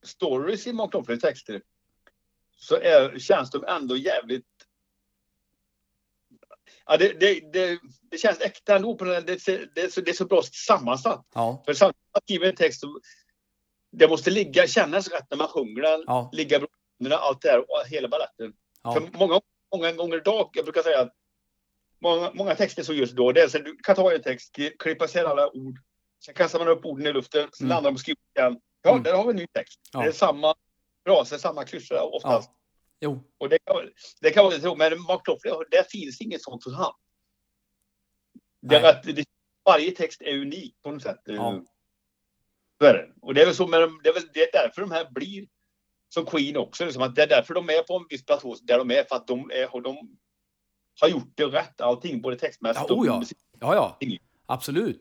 stories 0.03 0.67
i 0.67 0.73
Mark 0.73 0.91
Knopflers 0.91 1.21
texter 1.21 1.61
så 2.57 2.75
är, 2.75 3.19
känns 3.19 3.51
de 3.51 3.63
ändå 3.67 3.97
jävligt... 3.97 4.45
Ja, 6.85 6.97
det, 6.97 7.19
det, 7.19 7.53
det, 7.53 7.79
det 8.11 8.17
känns 8.17 8.39
äkta 8.41 8.75
ändå. 8.75 8.95
På 8.95 9.05
den, 9.05 9.25
det, 9.25 9.45
det, 9.75 9.81
är 9.81 9.89
så, 9.89 10.01
det 10.01 10.11
är 10.11 10.15
så 10.15 10.25
bra 10.25 10.41
sammansatt. 10.67 11.25
Ja, 11.33 11.63
För 11.65 11.73
samtidigt 11.73 12.11
som 12.13 12.21
skriver 12.23 12.47
en 12.49 12.55
text 12.55 12.83
det 13.91 14.07
måste 14.07 14.29
ligga, 14.31 14.67
kännas 14.67 15.07
rätt 15.07 15.25
när 15.29 15.37
man 15.37 15.47
sjunger 15.47 15.83
Ja. 15.83 16.29
ligga 16.33 16.59
bra 16.59 16.67
allt 17.17 17.41
det 17.41 17.49
här 17.49 17.59
och 17.59 17.87
hela 17.87 18.07
baletten. 18.07 18.53
ja, 18.83 18.93
För 18.93 19.17
många, 19.17 19.41
många 19.75 19.91
gånger 19.91 20.17
idag, 20.17 20.49
jag 20.53 20.65
brukar 20.65 20.81
säga 20.81 20.99
att 21.01 21.13
många, 22.01 22.31
många 22.33 22.55
texter 22.55 22.83
så 22.83 22.93
just 22.93 23.15
då, 23.15 23.31
det 23.31 23.41
är 23.41 23.47
så 23.47 23.57
du 23.57 23.77
kan 23.83 23.95
ta 23.95 24.13
en 24.13 24.21
text, 24.21 24.55
klippa 24.79 25.05
isär 25.05 25.25
alla 25.25 25.49
ord, 25.53 25.79
sen 26.25 26.33
kastar 26.35 26.59
man 26.59 26.67
upp 26.67 26.85
orden 26.85 27.07
i 27.07 27.13
luften, 27.13 27.49
sen 27.53 27.65
Mm. 27.65 27.75
landar 27.75 27.91
de 27.91 27.95
på 27.95 27.99
skrivet 27.99 28.19
igen. 28.39 28.59
Ja, 28.81 28.91
Mm. 28.91 29.03
där 29.03 29.13
har 29.13 29.23
vi 29.23 29.29
en 29.29 29.35
ny 29.35 29.47
text. 29.47 29.79
Ja. 29.93 29.99
Det 30.01 30.07
är 30.07 30.11
samma 30.11 30.55
fraser, 31.07 31.37
samma 31.37 31.63
klyschor 31.63 32.15
oftast. 32.15 32.49
ja. 32.49 32.57
Jo, 33.03 33.23
Och 33.37 33.49
det 33.49 33.59
kan, 33.65 33.75
det 34.21 34.31
kan 34.31 34.49
lite 34.49 34.61
så, 34.61 34.75
men 34.75 34.91
Knopfler, 35.23 35.71
det 35.71 35.91
finns 35.91 36.21
inget 36.21 36.43
sånt 36.43 36.63
hos 36.63 36.73
han. 36.73 36.93
Det 38.61 38.89
att 38.89 39.03
det, 39.03 39.25
varje 39.65 39.91
text 39.91 40.21
är 40.21 40.37
unik 40.37 40.81
på 40.81 40.91
något 40.91 41.03
sätt. 41.03 41.19
Ja. 41.23 41.63
Och 43.21 43.33
det 43.33 43.41
är 43.41 43.45
väl 43.45 43.55
så 43.55 43.67
med 43.67 43.81
de, 43.81 44.01
det 44.03 44.09
är 44.09 44.13
väl 44.13 44.23
det 44.33 44.39
är 44.39 44.51
därför 44.51 44.81
de 44.81 44.91
här 44.91 45.11
blir 45.11 45.47
som 46.09 46.25
Queen 46.25 46.57
också. 46.57 46.85
Liksom 46.85 47.03
att 47.03 47.15
det 47.15 47.23
är 47.23 47.27
därför 47.27 47.53
de 47.53 47.69
är 47.69 47.83
på 47.83 47.97
en 47.97 48.05
viss 48.09 48.25
platå 48.25 48.55
där 48.61 48.77
de 48.77 48.91
är. 48.91 49.03
För 49.03 49.15
att 49.15 49.27
de, 49.27 49.51
är, 49.51 49.81
de 49.81 50.17
har 51.01 51.07
gjort 51.07 51.31
det 51.35 51.45
rätt 51.45 51.81
allting, 51.81 52.21
både 52.21 52.35
textmässigt 52.35 52.85
Ja, 52.89 52.95
oh 52.95 53.07
ja. 53.07 53.17
och 53.17 53.25
ja, 53.59 53.75
ja. 53.75 53.97
Ingen. 53.99 54.19
Absolut. 54.45 54.97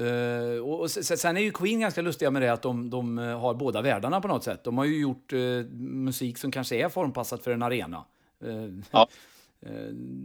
Eh, 0.00 0.58
och, 0.64 0.80
och 0.80 0.90
sen 0.90 1.36
är 1.36 1.40
ju 1.40 1.50
Queen 1.50 1.80
ganska 1.80 2.02
lustiga 2.02 2.30
med 2.30 2.42
det 2.42 2.52
att 2.52 2.62
de, 2.62 2.90
de 2.90 3.18
eh, 3.18 3.40
har 3.40 3.54
båda 3.54 3.82
världarna 3.82 4.20
på 4.20 4.28
något 4.28 4.44
sätt. 4.44 4.64
De 4.64 4.78
har 4.78 4.84
ju 4.84 5.00
gjort 5.00 5.32
eh, 5.32 5.38
musik 5.80 6.38
som 6.38 6.50
kanske 6.50 6.76
är 6.76 6.88
formpassat 6.88 7.42
för 7.44 7.50
en 7.50 7.62
arena. 7.62 8.04
Eh, 8.44 8.68
Ja. 8.90 9.08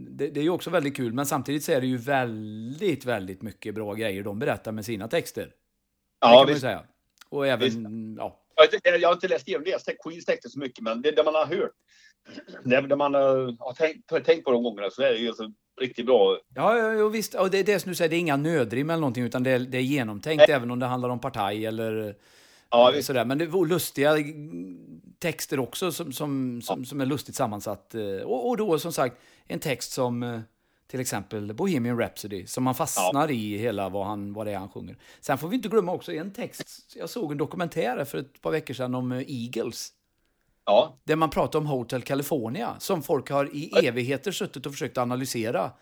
det, 0.08 0.28
det 0.28 0.40
är 0.40 0.44
ju 0.44 0.50
också 0.50 0.70
väldigt 0.70 0.96
kul, 0.96 1.12
men 1.12 1.26
samtidigt 1.26 1.64
så 1.64 1.72
är 1.72 1.80
det 1.80 1.86
ju 1.86 1.96
väldigt, 1.96 3.04
väldigt 3.04 3.42
mycket 3.42 3.74
bra 3.74 3.94
grejer 3.94 4.22
de 4.22 4.38
berättar 4.38 4.72
med 4.72 4.84
sina 4.84 5.08
texter. 5.08 5.42
det 5.42 5.50
kan 6.26 6.32
Ja, 6.32 6.44
ju 6.46 6.52
visst. 6.52 6.60
säga. 6.60 6.82
Och 7.28 7.46
även, 7.46 7.60
Visst. 7.60 7.78
ja, 8.18 8.40
Jag, 9.00 9.08
har 9.08 9.14
inte- 9.14 9.28
läst 9.28 9.48
igenom 9.48 9.64
deras 9.64 9.84
Queens 10.04 10.24
texter 10.24 10.48
så 10.48 10.58
mycket, 10.58 10.80
men 10.84 11.02
det, 11.02 11.10
det 11.10 11.24
man 11.24 11.34
har 11.34 11.46
hört, 11.46 11.70
det, 12.64 12.80
det 12.80 12.96
man 12.96 13.14
har 13.14 13.72
tänkt, 13.74 14.24
tänkt 14.26 14.44
på 14.44 14.50
de 14.52 14.62
gångerna 14.62 14.90
så 14.90 15.02
är 15.02 15.10
det 15.12 15.18
ju 15.18 15.32
så 15.32 15.52
riktigt 15.80 16.06
bra. 16.06 16.38
Ja, 16.54 16.78
ja, 16.78 16.92
ja 16.94 17.08
visst. 17.08 17.34
Och 17.34 17.50
det 17.50 17.58
är 17.58 17.64
det 17.64 17.80
som 17.80 17.88
du 17.90 17.94
säger, 17.94 18.08
det 18.10 18.16
är 18.16 18.20
inga 18.20 18.36
nödrim 18.36 18.90
eller 18.90 19.00
någonting, 19.00 19.24
utan 19.24 19.42
det 19.42 19.50
är, 19.50 19.58
det 19.58 19.78
är 19.78 19.82
genomtänkt 19.82 20.44
Nej. 20.48 20.56
även 20.56 20.70
om 20.70 20.78
det 20.78 20.86
handlar 20.86 21.08
om 21.08 21.18
partaj 21.20 21.66
eller 21.66 22.16
Ja, 22.70 22.90
eh, 22.90 22.96
visst. 22.96 23.06
sådär. 23.06 23.24
Men 23.24 23.38
det 23.38 23.46
var 23.46 23.66
lustiga 23.66 24.16
texter 25.18 25.58
också 25.60 25.92
som, 25.92 26.12
som, 26.12 26.62
som, 26.62 26.84
som 26.84 27.00
är 27.00 27.06
lustigt 27.06 27.34
sammansatt. 27.36 27.94
eh, 27.94 28.02
Och, 28.24 28.48
och 28.48 28.56
då 28.56 28.78
som 28.78 28.92
sagt 28.92 29.16
en 29.46 29.58
text 29.58 29.92
som 29.92 30.22
eh, 30.22 30.40
till 30.86 31.00
exempel 31.00 31.54
Bohemian 31.54 31.98
Rhapsody, 31.98 32.46
som 32.46 32.64
man 32.64 32.74
fastnar 32.74 33.30
i 33.30 33.56
hela 33.58 33.88
vad, 33.88 34.06
han, 34.06 34.32
vad 34.32 34.46
det 34.46 34.52
är 34.52 34.58
han 34.58 34.68
sjunger. 34.68 34.96
Sen 35.20 35.38
får 35.38 35.48
vi 35.48 35.56
inte 35.56 35.68
glömma 35.68 35.92
också 35.92 36.12
en 36.12 36.32
text, 36.32 36.68
jag 36.96 37.10
såg 37.10 37.32
en 37.32 37.38
dokumentär 37.38 38.04
för 38.04 38.18
ett 38.18 38.40
par 38.40 38.50
veckor 38.50 38.74
sedan 38.74 38.94
om 38.94 39.12
Eagles. 39.12 39.88
Ja, 40.66 40.98
Där 41.04 41.16
man 41.16 41.30
pratar 41.30 41.58
om 41.58 41.66
Hotel 41.66 42.02
California, 42.02 42.76
som 42.78 43.02
folk 43.02 43.30
har 43.30 43.56
i 43.56 43.86
evigheter 43.86 44.32
suttit 44.32 44.66
och 44.66 44.72
försökt 44.72 44.98
analysera. 44.98 45.72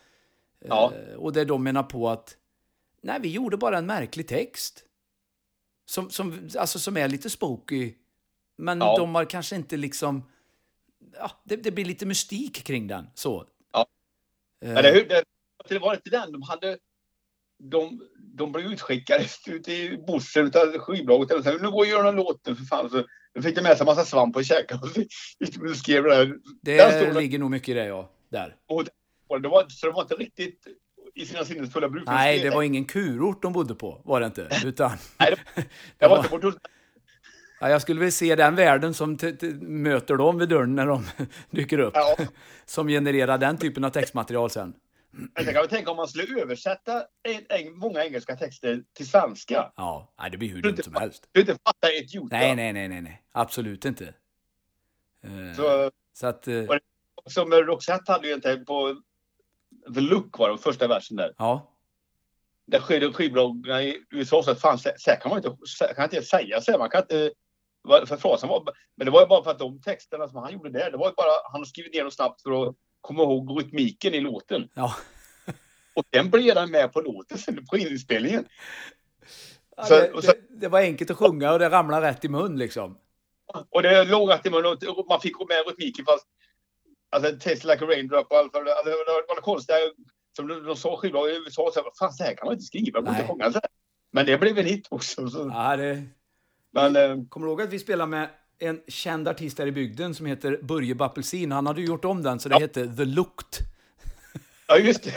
ja. 0.64 0.92
Eh, 0.94 1.14
Och 1.14 1.32
där 1.32 1.44
de 1.44 1.62
menar 1.62 1.82
på 1.82 2.08
att 2.08 2.36
nej, 3.02 3.18
vi 3.20 3.28
gjorde 3.32 3.56
bara 3.56 3.78
en 3.78 3.86
märklig 3.86 4.28
text. 4.28 4.84
Som, 5.86 6.10
som, 6.10 6.48
alltså, 6.58 6.78
som 6.78 6.96
är 6.96 7.08
lite 7.08 7.30
spooky. 7.30 7.94
Men 8.56 8.78
Ja. 8.78 8.96
de 8.98 9.14
har 9.14 9.24
kanske 9.24 9.56
inte 9.56 9.76
liksom... 9.76 10.22
Ja, 11.18 11.30
det, 11.44 11.56
det 11.56 11.70
blir 11.70 11.84
lite 11.84 12.06
mystik 12.06 12.64
kring 12.64 12.86
den. 12.86 13.06
Så. 13.14 13.46
Ja. 13.72 13.86
Eh, 14.64 14.76
Eller 14.76 14.94
hur? 14.94 15.08
Det, 15.08 15.24
det 15.68 15.78
var 15.78 15.94
inte 15.94 16.10
den. 16.10 16.32
De 16.32 16.42
hade... 16.42 16.78
De, 17.58 18.08
de 18.18 18.52
blev 18.52 18.66
utskickade 18.72 19.24
ut 19.46 19.68
i 19.68 19.96
bussen 20.06 20.46
av 20.46 20.78
skivbolaget. 20.78 21.44
Nu 21.62 21.70
går 21.70 21.78
och 21.80 21.86
gör 21.86 22.02
någon 22.02 22.16
låt 22.16 22.46
nu 22.46 22.56
för 22.56 22.64
fan. 22.64 22.90
Så 22.90 23.04
då 23.34 23.42
fick 23.42 23.56
de 23.56 23.62
med 23.62 23.76
sig 23.76 23.80
en 23.80 23.86
massa 23.86 24.04
svamp 24.04 24.36
och 24.36 24.44
käka. 24.44 24.74
Och 24.74 24.88
så 24.88 25.74
skrev 25.74 26.04
det 26.04 26.16
där. 26.16 26.38
det 26.62 27.20
ligger 27.20 27.38
nog 27.38 27.50
mycket 27.50 27.68
i 27.68 27.72
det, 27.72 27.86
ja. 27.86 28.10
Där. 28.28 28.56
Och 29.28 29.42
det 29.42 29.48
var, 29.48 29.66
så 29.68 29.86
de 29.86 29.92
var 29.92 30.02
inte 30.02 30.14
riktigt 30.14 30.66
i 31.14 31.26
sina 31.26 31.44
sinnesfulla 31.44 31.88
bruk. 31.88 32.04
Nej, 32.06 32.38
det 32.38 32.50
var 32.50 32.62
ingen 32.62 32.84
kurort 32.84 33.42
de 33.42 33.52
bodde 33.52 33.74
på, 33.74 34.00
var 34.04 34.20
det 34.20 34.26
inte. 34.26 34.48
Utan, 34.64 34.90
Nej, 35.18 35.34
det 35.56 35.64
Det 35.98 36.08
var 36.08 36.16
inte 36.16 36.28
bort 36.28 36.56
ja, 37.60 37.70
jag 37.70 37.82
skulle 37.82 38.00
vilja 38.00 38.12
se 38.12 38.34
den 38.34 38.54
världen 38.54 38.94
som 38.94 39.18
möter 39.60 40.16
dem 40.16 40.38
vid 40.38 40.48
dörren 40.48 40.74
när 40.74 40.86
de 40.86 41.04
dyker 41.50 41.78
upp. 41.78 41.92
Ja. 41.94 42.16
Som 42.66 42.88
genererar 42.88 43.38
den 43.38 43.56
typen 43.56 43.84
av 43.84 43.90
textmaterial 43.90 44.50
sen. 44.50 44.74
Jag 45.34 45.44
kan 45.44 45.54
väl 45.54 45.68
tänka 45.68 45.90
om 45.90 45.96
man 45.96 46.08
skulle 46.08 46.42
översätta 46.42 47.04
en, 47.22 47.46
en, 47.48 47.78
många 47.78 48.04
engelska 48.04 48.36
texter 48.36 48.82
till 48.92 49.08
svenska. 49.08 49.72
Ja, 49.76 50.12
nej, 50.18 50.30
det 50.30 50.36
blir 50.38 50.48
hur 50.48 50.62
dumt 50.62 50.76
som 50.84 50.94
helst. 50.94 51.28
Du 51.32 51.40
inte 51.40 51.56
fattar 51.64 51.88
ett 52.02 52.14
jota. 52.14 52.36
Nej, 52.36 52.56
nej, 52.56 52.72
nej, 52.72 52.88
nej, 52.88 53.00
nej. 53.02 53.22
Absolut 53.32 53.84
inte. 53.84 54.14
Eh, 55.24 55.56
Så, 55.56 55.90
Så 56.12 56.26
att, 56.26 56.48
eh, 56.48 56.64
som 57.26 57.50
Roxette 57.52 58.12
hade 58.12 58.28
ju 58.28 58.34
inte 58.34 58.56
på 58.56 59.02
The 59.94 60.00
Look 60.00 60.38
var 60.38 60.50
det, 60.50 60.58
första 60.58 60.88
versen 60.88 61.16
där. 61.16 61.34
ja. 61.38 61.70
Där 62.66 62.80
skiv- 62.80 63.12
skivbolagen 63.12 63.80
i 63.80 64.04
USA 64.10 64.42
sa 64.42 64.52
att 64.52 64.60
fan, 64.60 64.78
så, 64.78 64.90
så 64.96 65.10
kan 65.10 65.28
man 65.30 65.38
inte, 65.38 65.56
så 65.64 65.84
kan 65.84 66.04
inte 66.04 66.22
säga 66.22 66.60
så 66.60 66.70
här. 66.72 66.78
Man 66.78 66.90
kan 66.90 67.00
inte, 67.00 67.32
vad- 67.82 68.08
för 68.08 68.16
frasen 68.16 68.48
var, 68.48 68.64
men 68.94 69.04
det 69.04 69.10
var 69.10 69.20
ju 69.20 69.26
bara 69.26 69.44
för 69.44 69.50
att 69.50 69.58
de 69.58 69.80
texterna 69.80 70.28
som 70.28 70.42
han 70.42 70.52
gjorde 70.52 70.70
där, 70.70 70.90
det 70.90 70.96
var 70.96 71.08
ju 71.08 71.14
bara, 71.14 71.52
han 71.52 71.66
skrivit 71.66 71.94
ner 71.94 72.00
dem 72.02 72.10
snabbt 72.10 72.42
för 72.42 72.68
att 72.68 72.74
komma 73.04 73.22
ihåg 73.22 73.60
rytmiken 73.60 74.14
i 74.14 74.20
låten. 74.20 74.68
Ja. 74.74 74.94
Och 75.94 76.04
den 76.10 76.30
blev 76.30 76.56
han 76.56 76.70
med 76.70 76.92
på 76.92 77.00
låten 77.00 77.38
sen 77.38 77.66
på 77.66 77.76
inspelningen. 77.76 78.44
Ja, 79.76 79.84
Så- 79.84 79.94
det, 79.94 80.22
så- 80.22 80.32
det, 80.32 80.36
det 80.60 80.68
var 80.68 80.80
enkelt 80.80 81.10
att 81.10 81.16
sjunga 81.16 81.52
och 81.52 81.58
det 81.58 81.70
ramlade 81.70 82.06
rätt 82.06 82.24
i 82.24 82.28
mun 82.28 82.58
liksom. 82.58 82.98
Och 83.70 83.82
det 83.82 84.04
låg 84.04 84.30
rätt 84.30 84.46
i 84.46 84.50
munnen 84.50 84.76
och 84.96 85.06
man 85.08 85.20
fick 85.20 85.32
gå 85.34 85.46
med 85.46 85.56
rytmiken 85.68 86.04
fast 86.04 86.26
Alltså 87.10 87.30
Taste 87.32 87.66
like 87.66 87.84
a 87.84 87.88
raindrop 87.88 88.26
och 88.30 88.36
allt 88.36 88.56
alltså, 88.56 88.72
det 88.84 88.90
var 88.90 89.36
det 89.36 89.42
konstiga 89.42 89.78
som 90.36 90.48
de, 90.48 90.62
de 90.66 90.76
sa 90.76 90.96
skivbolagen 90.96 91.34
i 91.36 91.38
USA. 91.38 91.70
Så, 91.74 91.80
här, 91.80 91.90
fan 91.98 92.12
så 92.12 92.24
här 92.24 92.34
kan 92.36 92.46
man 92.46 92.52
inte 92.54 92.64
skriva, 92.64 93.00
man 93.00 93.14
inte 93.14 93.26
sjunga 93.28 93.52
så 93.52 93.58
här. 93.58 93.68
Men 94.12 94.26
det 94.26 94.38
blev 94.38 94.58
en 94.58 94.64
hit 94.66 94.86
också. 94.90 95.28
Så, 95.28 95.50
Ja, 95.54 95.76
det, 95.76 96.02
Men 96.70 96.96
eh, 96.96 97.16
kommer 97.28 97.46
du 97.46 97.50
ihåg 97.52 97.62
att 97.62 97.70
vi 97.72 97.78
spelade 97.78 98.10
med 98.10 98.28
en 98.58 98.80
känd 98.88 99.28
artist 99.28 99.58
här 99.58 99.66
i 99.66 99.72
bygden 99.72 100.14
som 100.14 100.26
heter 100.26 100.58
Börje 100.62 100.94
Bappelsin? 100.94 101.52
Han 101.52 101.66
hade 101.66 101.80
ju 101.80 101.86
gjort 101.86 102.04
om 102.04 102.22
den 102.22 102.40
så 102.40 102.48
det 102.48 102.54
Ja. 102.54 102.60
hette 102.60 102.96
The 102.96 103.04
Looked. 103.04 103.66
ja, 104.68 104.78
just 104.78 105.02
det. 105.04 105.12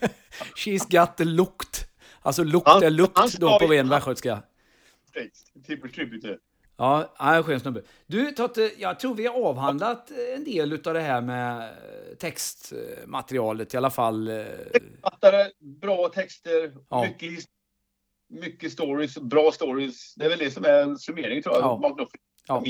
She's 0.56 0.90
got 1.00 1.16
the 1.16 1.24
looked. 1.24 1.86
Alltså 2.22 2.44
lukt 2.44 2.68
Han- 2.68 2.82
är 2.82 2.90
lukt 2.90 3.18
han 3.18 3.28
då 3.40 3.58
på 3.58 3.66
ren 3.66 3.88
västgötska. 3.88 4.42
Trippel 5.66 5.90
tribute. 5.92 6.38
Ja, 6.78 7.14
ja, 7.18 7.42
skön 7.42 7.60
snubbe. 7.60 7.82
Du, 8.06 8.30
Totte, 8.32 8.70
jag 8.78 9.00
tror 9.00 9.14
vi 9.14 9.26
har 9.26 9.34
avhandlat 9.44 10.10
en 10.36 10.44
del 10.44 10.72
av 10.72 10.94
det 10.94 11.00
här 11.00 11.20
med 11.20 11.70
textmaterialet 12.18 13.74
i 13.74 13.76
alla 13.76 13.90
fall. 13.90 14.28
eh, 14.28 14.44
Fattare, 15.02 15.50
bra 15.80 16.08
texter, 16.08 16.72
Ja. 16.90 17.02
mycket, 17.04 17.44
mycket 18.28 18.72
stories, 18.72 19.18
bra 19.18 19.52
stories. 19.52 20.14
Det 20.14 20.24
är 20.24 20.28
väl 20.28 20.38
det 20.38 20.50
som 20.50 20.64
är 20.64 20.82
en 20.82 20.98
summering 20.98 21.42
tror 21.42 21.54
jag. 21.54 21.62
Ja. 21.62 21.78
Ja. 22.48 22.62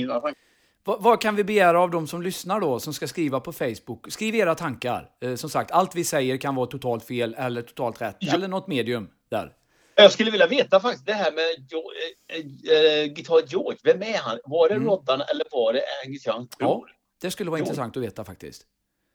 Vad, 0.84 1.02
vad 1.02 1.20
kan 1.20 1.36
vi 1.36 1.44
begära 1.44 1.80
av 1.80 1.90
de 1.90 2.06
som 2.06 2.22
lyssnar 2.22 2.60
då, 2.60 2.80
som 2.80 2.94
ska 2.94 3.06
skriva 3.08 3.40
på 3.40 3.52
Facebook? 3.52 4.06
Skriv 4.12 4.34
era 4.34 4.54
tankar. 4.54 5.10
Eh, 5.20 5.34
som 5.34 5.50
sagt, 5.50 5.70
allt 5.70 5.94
vi 5.96 6.04
säger 6.04 6.36
kan 6.36 6.54
vara 6.54 6.66
totalt 6.66 7.04
fel 7.04 7.34
eller 7.38 7.62
totalt 7.62 8.02
rätt. 8.02 8.16
Ja. 8.20 8.34
Eller 8.34 8.48
något 8.48 8.66
medium 8.66 9.08
där. 9.30 9.52
Jag 9.94 10.12
skulle 10.12 10.30
vilja 10.30 10.46
veta 10.46 10.80
faktiskt 10.80 11.06
det 11.06 11.12
här 11.12 11.32
med 11.32 11.66
jo, 11.70 11.82
eh, 12.28 12.36
eh, 12.76 13.06
Guitar 13.06 13.42
George. 13.46 13.78
Vem 13.84 14.02
är 14.02 14.18
han? 14.18 14.38
Var 14.44 14.68
det 14.68 14.74
Mm. 14.74 14.88
Roddan 14.88 15.20
eller 15.20 15.44
var 15.52 15.72
det 15.72 15.80
Angus 16.06 16.24
bror? 16.58 16.88
Det 17.20 17.30
skulle 17.30 17.50
vara 17.50 17.58
Jo. 17.60 17.64
intressant 17.64 17.96
att 17.96 18.02
veta 18.02 18.24
faktiskt. 18.24 18.62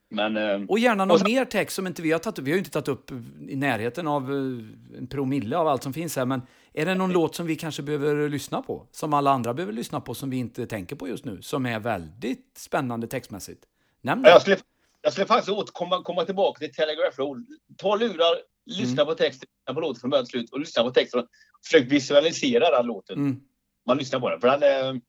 Men 0.09 0.37
eh, 0.37 0.61
Och 0.69 0.79
gärna 0.79 1.05
någon 1.05 1.11
Och 1.11 1.19
så- 1.19 1.25
mer 1.25 1.45
text 1.45 1.75
som 1.75 1.87
inte 1.87 2.01
vi 2.01 2.11
har 2.11 2.19
tagit 2.19 2.39
upp. 2.39 2.45
Vi 2.45 2.51
har 2.51 2.55
ju 2.55 2.59
inte 2.59 2.71
tagit 2.71 2.87
upp 2.87 3.11
i 3.49 3.55
närheten 3.55 4.07
av 4.07 4.23
eh, 4.23 4.97
en 4.97 5.07
promille 5.09 5.57
av 5.57 5.67
allt 5.67 5.83
som 5.83 5.93
finns 5.93 6.15
här. 6.15 6.25
Men 6.25 6.41
är 6.73 6.85
det 6.85 6.95
någon 6.95 7.11
låt 7.11 7.35
som 7.35 7.45
vi 7.45 7.55
kanske 7.55 7.81
behöver 7.81 8.29
lyssna 8.29 8.61
på? 8.61 8.87
Som 8.91 9.13
alla 9.13 9.31
andra 9.31 9.53
behöver 9.53 9.73
lyssna 9.73 10.01
på 10.01 10.13
som 10.13 10.29
vi 10.29 10.37
inte 10.37 10.65
tänker 10.65 10.95
på 10.95 11.07
just 11.07 11.25
nu? 11.25 11.41
Som 11.41 11.65
är 11.65 11.79
väldigt 11.79 12.57
spännande 12.57 13.07
textmässigt. 13.07 13.63
Nämn 14.01 14.21
det. 14.21 14.29
Jag 14.29 14.41
skulle, 14.41 14.57
jag 15.01 15.13
skulle 15.13 15.27
faktiskt 15.27 15.49
återkomma 15.49 16.03
komma 16.03 16.25
tillbaka 16.25 16.59
till 16.59 16.73
Telegraph 16.73 17.17
Road. 17.17 17.45
Ta 17.77 17.95
lurar, 17.95 18.35
lyssna 18.65 19.05
på 19.05 19.15
texten, 19.15 19.47
lyssna 19.59 19.73
på 19.73 19.79
låten 19.81 19.99
från 19.99 20.09
början 20.09 20.25
till 20.25 20.31
slut 20.31 20.51
och 20.51 20.59
lyssna 20.59 20.83
på 20.83 20.91
texten. 20.91 21.27
Försök 21.65 21.91
visualisera 21.91 22.77
den 22.77 22.85
låten. 22.85 23.17
Mm. 23.17 23.41
Man 23.85 23.97
lyssnar 23.97 24.19
på 24.19 24.29
den. 24.29 24.41
För 24.41 24.57
den 24.57 25.01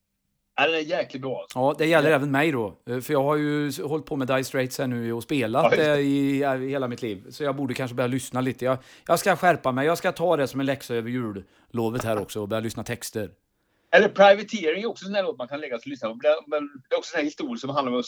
ja, 0.56 0.66
den 0.66 0.74
är 0.74 0.78
jäkligt 0.78 1.22
bra. 1.22 1.40
Alltså. 1.40 1.58
Ja, 1.58 1.74
det 1.78 1.86
gäller 1.86 2.10
även 2.10 2.30
mig 2.30 2.52
då. 2.52 2.78
Eh, 2.86 3.00
För 3.00 3.12
jag 3.12 3.22
har 3.22 3.36
ju 3.36 3.72
hållit 3.82 4.06
på 4.06 4.16
med 4.16 4.26
Dire 4.28 4.44
Straits 4.44 4.78
här 4.78 4.86
nu 4.86 5.12
och 5.12 5.22
spelat 5.22 5.72
Ja, 5.72 5.76
det 5.84 6.00
i, 6.00 6.38
i 6.38 6.68
hela 6.68 6.88
mitt 6.88 7.02
liv. 7.02 7.30
Så 7.30 7.44
jag 7.44 7.56
borde 7.56 7.74
kanske 7.74 7.94
börja 7.94 8.06
lyssna 8.06 8.40
lite. 8.40 8.64
Jag, 8.64 8.78
jag 9.06 9.18
ska 9.18 9.36
skärpa 9.36 9.72
mig. 9.72 9.86
Jag 9.86 9.98
ska 9.98 10.12
ta 10.12 10.36
det 10.36 10.48
som 10.48 10.60
en 10.60 10.66
läxa 10.66 10.94
över 10.94 11.10
jullovet 11.10 12.04
här 12.04 12.20
också 12.20 12.40
och 12.40 12.48
börja 12.48 12.60
lyssna 12.60 12.84
texter. 12.84 13.30
Eller 13.90 14.08
Privateering 14.08 14.82
är 14.82 14.86
också 14.86 15.06
en 15.06 15.14
sån 15.14 15.24
låt 15.24 15.38
man 15.38 15.48
kan 15.48 15.60
lägga 15.60 15.78
sig 15.78 15.82
och 15.82 15.90
lyssna 15.90 16.08
på. 16.08 16.18
Men 16.46 16.70
det- 16.88 16.94
är 16.94 16.98
också 16.98 17.08
en 17.08 17.12
sån 17.12 17.18
här 17.18 17.24
historia 17.24 17.56
som 17.56 17.70
handlar 17.70 17.92
om 17.92 17.98
att 17.98 18.06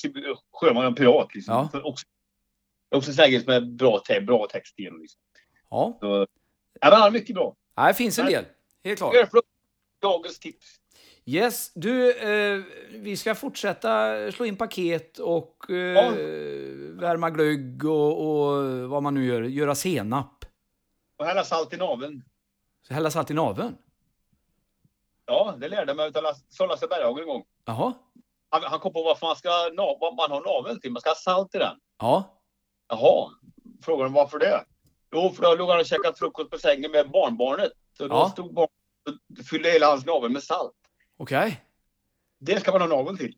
sjöman 0.53 0.87
och 0.87 0.97
pirat. 0.97 1.35
Liksom. 1.35 1.55
Ja. 1.55 1.69
För 1.73 1.87
också, 1.87 2.07
också 2.95 3.11
en 3.11 3.15
sån 3.15 3.31
grej 3.31 3.41
som 3.41 3.53
är 3.53 3.61
bra, 3.61 3.99
te, 3.99 4.21
bra 4.21 4.47
text 4.47 4.79
igenom. 4.79 5.01
Liksom. 5.01 5.21
Ja, 5.71 5.97
Så, 6.01 6.27
ja, 6.81 6.91
men 6.91 6.99
han 6.99 7.07
är 7.07 7.11
mycket 7.11 7.35
bra. 7.35 7.57
Nej, 7.77 7.89
det 7.93 7.95
finns 7.95 8.19
en 8.19 8.27
del. 8.27 8.45
Helt 8.85 8.99
klart. 8.99 9.15
Dagens 10.03 10.39
tips. 10.39 10.67
Yes, 11.27 11.73
du, 11.75 12.13
eh, 12.13 12.63
vi 12.91 13.17
ska 13.17 13.35
fortsätta 13.35 14.15
slå 14.33 14.45
in 14.47 14.57
paket 14.57 15.19
och 15.19 15.71
eh, 15.71 15.77
Ja. 15.77 16.11
värma 17.01 17.31
glögg 17.31 17.85
och, 17.85 18.21
och 18.31 18.65
vad 18.89 19.03
man 19.03 19.15
nu 19.15 19.25
gör. 19.27 19.43
Göra 19.43 19.75
senap. 19.75 20.45
Och 21.19 21.25
hälla 21.27 21.45
salt 21.45 21.73
i 21.73 21.77
naveln. 21.77 22.23
Hälla 22.89 23.11
salt 23.11 23.31
i 23.31 23.35
naveln. 23.35 23.77
Ja, 25.27 25.55
det 25.59 25.69
lärde 25.69 25.91
jag 25.91 25.97
mig 25.97 26.07
av 26.15 26.23
Lasse 26.23 26.67
Lasse 26.67 26.87
Berghagen 26.87 27.19
en 27.23 27.29
gång. 27.29 27.45
Jaha. 27.65 27.93
Han, 28.51 28.63
han 28.63 28.81
kom 28.81 28.93
på 28.93 29.03
varför 29.03 29.27
man 29.27 29.37
ska 29.37 29.49
vad 30.01 30.15
man 30.15 30.31
har 30.31 30.41
naveln 30.41 30.81
till. 30.81 30.93
Man 30.93 31.01
ska 31.01 31.11
ha 31.11 31.15
salt 31.15 31.55
i 31.55 31.59
den. 31.59 31.77
Ja. 31.99 32.41
Jaha, 32.89 33.31
frågade 33.85 34.05
de 34.09 34.13
varför 34.13 34.39
det? 34.39 34.65
Jo, 35.13 35.31
för 35.31 35.43
då 35.43 35.55
låg 35.55 35.71
han 35.71 35.81
och 35.81 35.87
käkade 35.87 36.15
frukost 36.19 36.51
på 36.51 36.59
sängen 36.59 36.91
med 36.91 37.11
barnbarnet. 37.11 37.73
Så 37.99 38.09
då 38.09 38.15
Ja. 38.15 38.29
stod 38.31 38.55
barnet 38.55 38.71
och 39.41 39.47
fyllde 39.47 39.71
hela 39.71 39.87
hans 39.87 40.07
navel 40.07 40.31
med 40.31 40.43
salt. 40.43 40.73
Okej. 41.17 41.61
Det 42.41 42.61
ska 42.61 42.73
man 42.73 42.81
ha 42.81 42.89
naveln 42.89 43.19
till. 43.19 43.35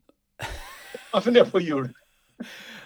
Man 1.13 1.21
funderar 1.21 1.45
på 1.45 1.59
jul. 1.59 1.89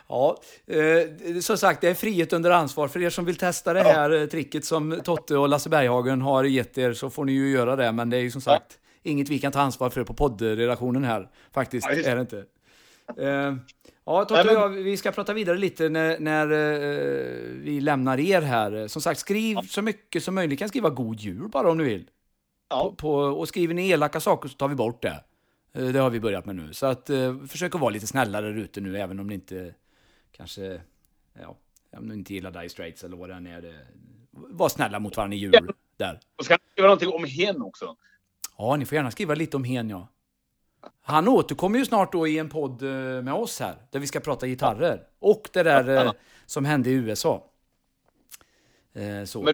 Ja, 0.08 0.42
eh, 0.68 1.40
som 1.40 1.58
sagt, 1.58 1.82
det 1.82 1.90
är 1.90 1.94
frihet 1.94 2.34
under 2.34 2.52
ansvar. 2.52 2.88
För 2.88 3.02
er 3.02 3.10
som 3.10 3.26
vill 3.26 3.36
testa 3.36 3.74
det 3.74 3.84
här 3.84 4.22
eh, 4.22 4.26
tricket 4.26 4.66
som 4.66 5.02
Totte 5.04 5.38
och 5.38 5.50
Lasse 5.50 5.70
Berghagen 5.70 6.22
har 6.22 6.44
gett 6.44 6.78
er 6.78 6.94
så 6.94 7.10
får 7.10 7.26
ni 7.26 7.32
ju 7.32 7.50
göra 7.50 7.76
det. 7.76 7.92
Men 7.92 8.10
det 8.10 8.18
är 8.18 8.22
ju 8.22 8.32
som 8.32 8.42
sagt 8.42 8.80
inget 9.04 9.30
vi 9.30 9.40
kan 9.40 9.52
ta 9.52 9.62
ansvar 9.62 9.90
för 9.90 10.04
på 10.04 10.14
poddredaktionen 10.14 11.04
här. 11.04 11.30
Faktiskt, 11.52 11.88
Ja, 11.90 12.12
är 12.12 12.16
det 12.16 12.22
inte. 12.22 12.46
Eh, 13.18 13.56
ja, 14.06 14.26
Totte 14.26 14.42
och 14.42 14.54
jag, 14.54 14.70
vi 14.70 14.98
ska 14.98 15.12
prata 15.12 15.34
vidare 15.34 15.58
lite 15.58 15.90
när, 15.90 16.20
när 16.20 16.52
eh, 16.52 17.62
vi 17.64 17.82
lämnar 17.82 18.20
er 18.20 18.42
här. 18.42 18.88
Som 18.88 19.02
sagt, 19.02 19.20
skriv 19.20 19.58
så 19.62 19.82
mycket 19.82 20.24
som 20.24 20.36
möjligt. 20.36 20.50
Ni 20.52 20.58
kan 20.58 20.70
skriva 20.70 20.90
god 20.90 21.20
jul 21.20 21.50
bara 21.50 21.72
om 21.72 21.78
ni 21.78 21.84
vill. 21.84 22.10
Ja, 22.72 22.94
på, 22.98 23.14
och 23.14 23.48
skriver 23.48 23.74
ni 23.74 23.90
elaka 23.90 24.20
saker 24.20 24.50
så 24.50 24.56
tar 24.58 24.68
vi 24.68 24.76
bort 24.76 25.02
det. 25.02 25.24
Eh, 25.74 25.86
Det 25.88 26.00
har 26.00 26.10
vi 26.10 26.20
börjat 26.20 26.46
med 26.46 26.56
nu. 26.56 26.74
Så 26.74 26.86
att, 26.86 27.10
eh, 27.10 27.40
försök 27.48 27.76
att 27.76 27.82
vara 27.82 27.90
lite 27.90 28.08
snällare 28.08 28.46
där 28.46 28.58
ute 28.58 28.82
nu, 28.82 28.98
även 28.98 29.20
om 29.20 29.28
ni 29.28 29.34
inte 29.34 29.74
kanske, 30.32 30.82
ja, 31.42 31.58
om 31.98 32.06
ni 32.08 32.14
inte 32.14 32.34
gillar 32.34 32.52
Die 32.62 32.70
Straits 32.70 33.04
eller 33.04 33.18
vad 33.18 33.30
det 33.30 33.36
än 33.36 33.48
är. 33.48 33.86
Var 34.32 34.70
snälla 34.70 35.00
mot 35.00 35.18
varandra 35.18 35.36
i 35.36 35.40
jul 35.40 35.72
där. 35.98 36.20
och 36.36 36.46
ska 36.46 36.54
ni 36.54 36.60
göra 36.82 36.88
någonting 36.88 37.10
om 37.14 37.24
hen 37.26 37.62
också. 37.62 37.96
Ja, 38.58 38.76
ni 38.76 38.86
får 38.86 38.96
gärna 38.96 39.12
skriva 39.12 39.36
lite 39.36 39.58
om 39.58 39.64
Hen, 39.64 39.90
ja. 39.90 40.08
Han 41.02 41.28
återkommer 41.28 41.80
ju 41.80 41.86
snart 41.86 42.12
då 42.12 42.28
i 42.28 42.38
en 42.40 42.50
podd 42.50 42.82
eh, 42.84 42.90
med 43.24 43.34
oss 43.34 43.60
här, 43.60 43.76
där 43.92 44.00
vi 44.00 44.08
ska 44.08 44.20
prata 44.20 44.48
gitarrer. 44.48 45.08
Och 45.20 45.50
det 45.54 45.64
där 45.64 46.06
eh, 46.06 46.12
som 46.46 46.66
hände 46.66 46.90
i 46.90 46.94
USA. 46.94 47.50
Eh, 48.94 49.24
så. 49.26 49.42
Men- 49.42 49.54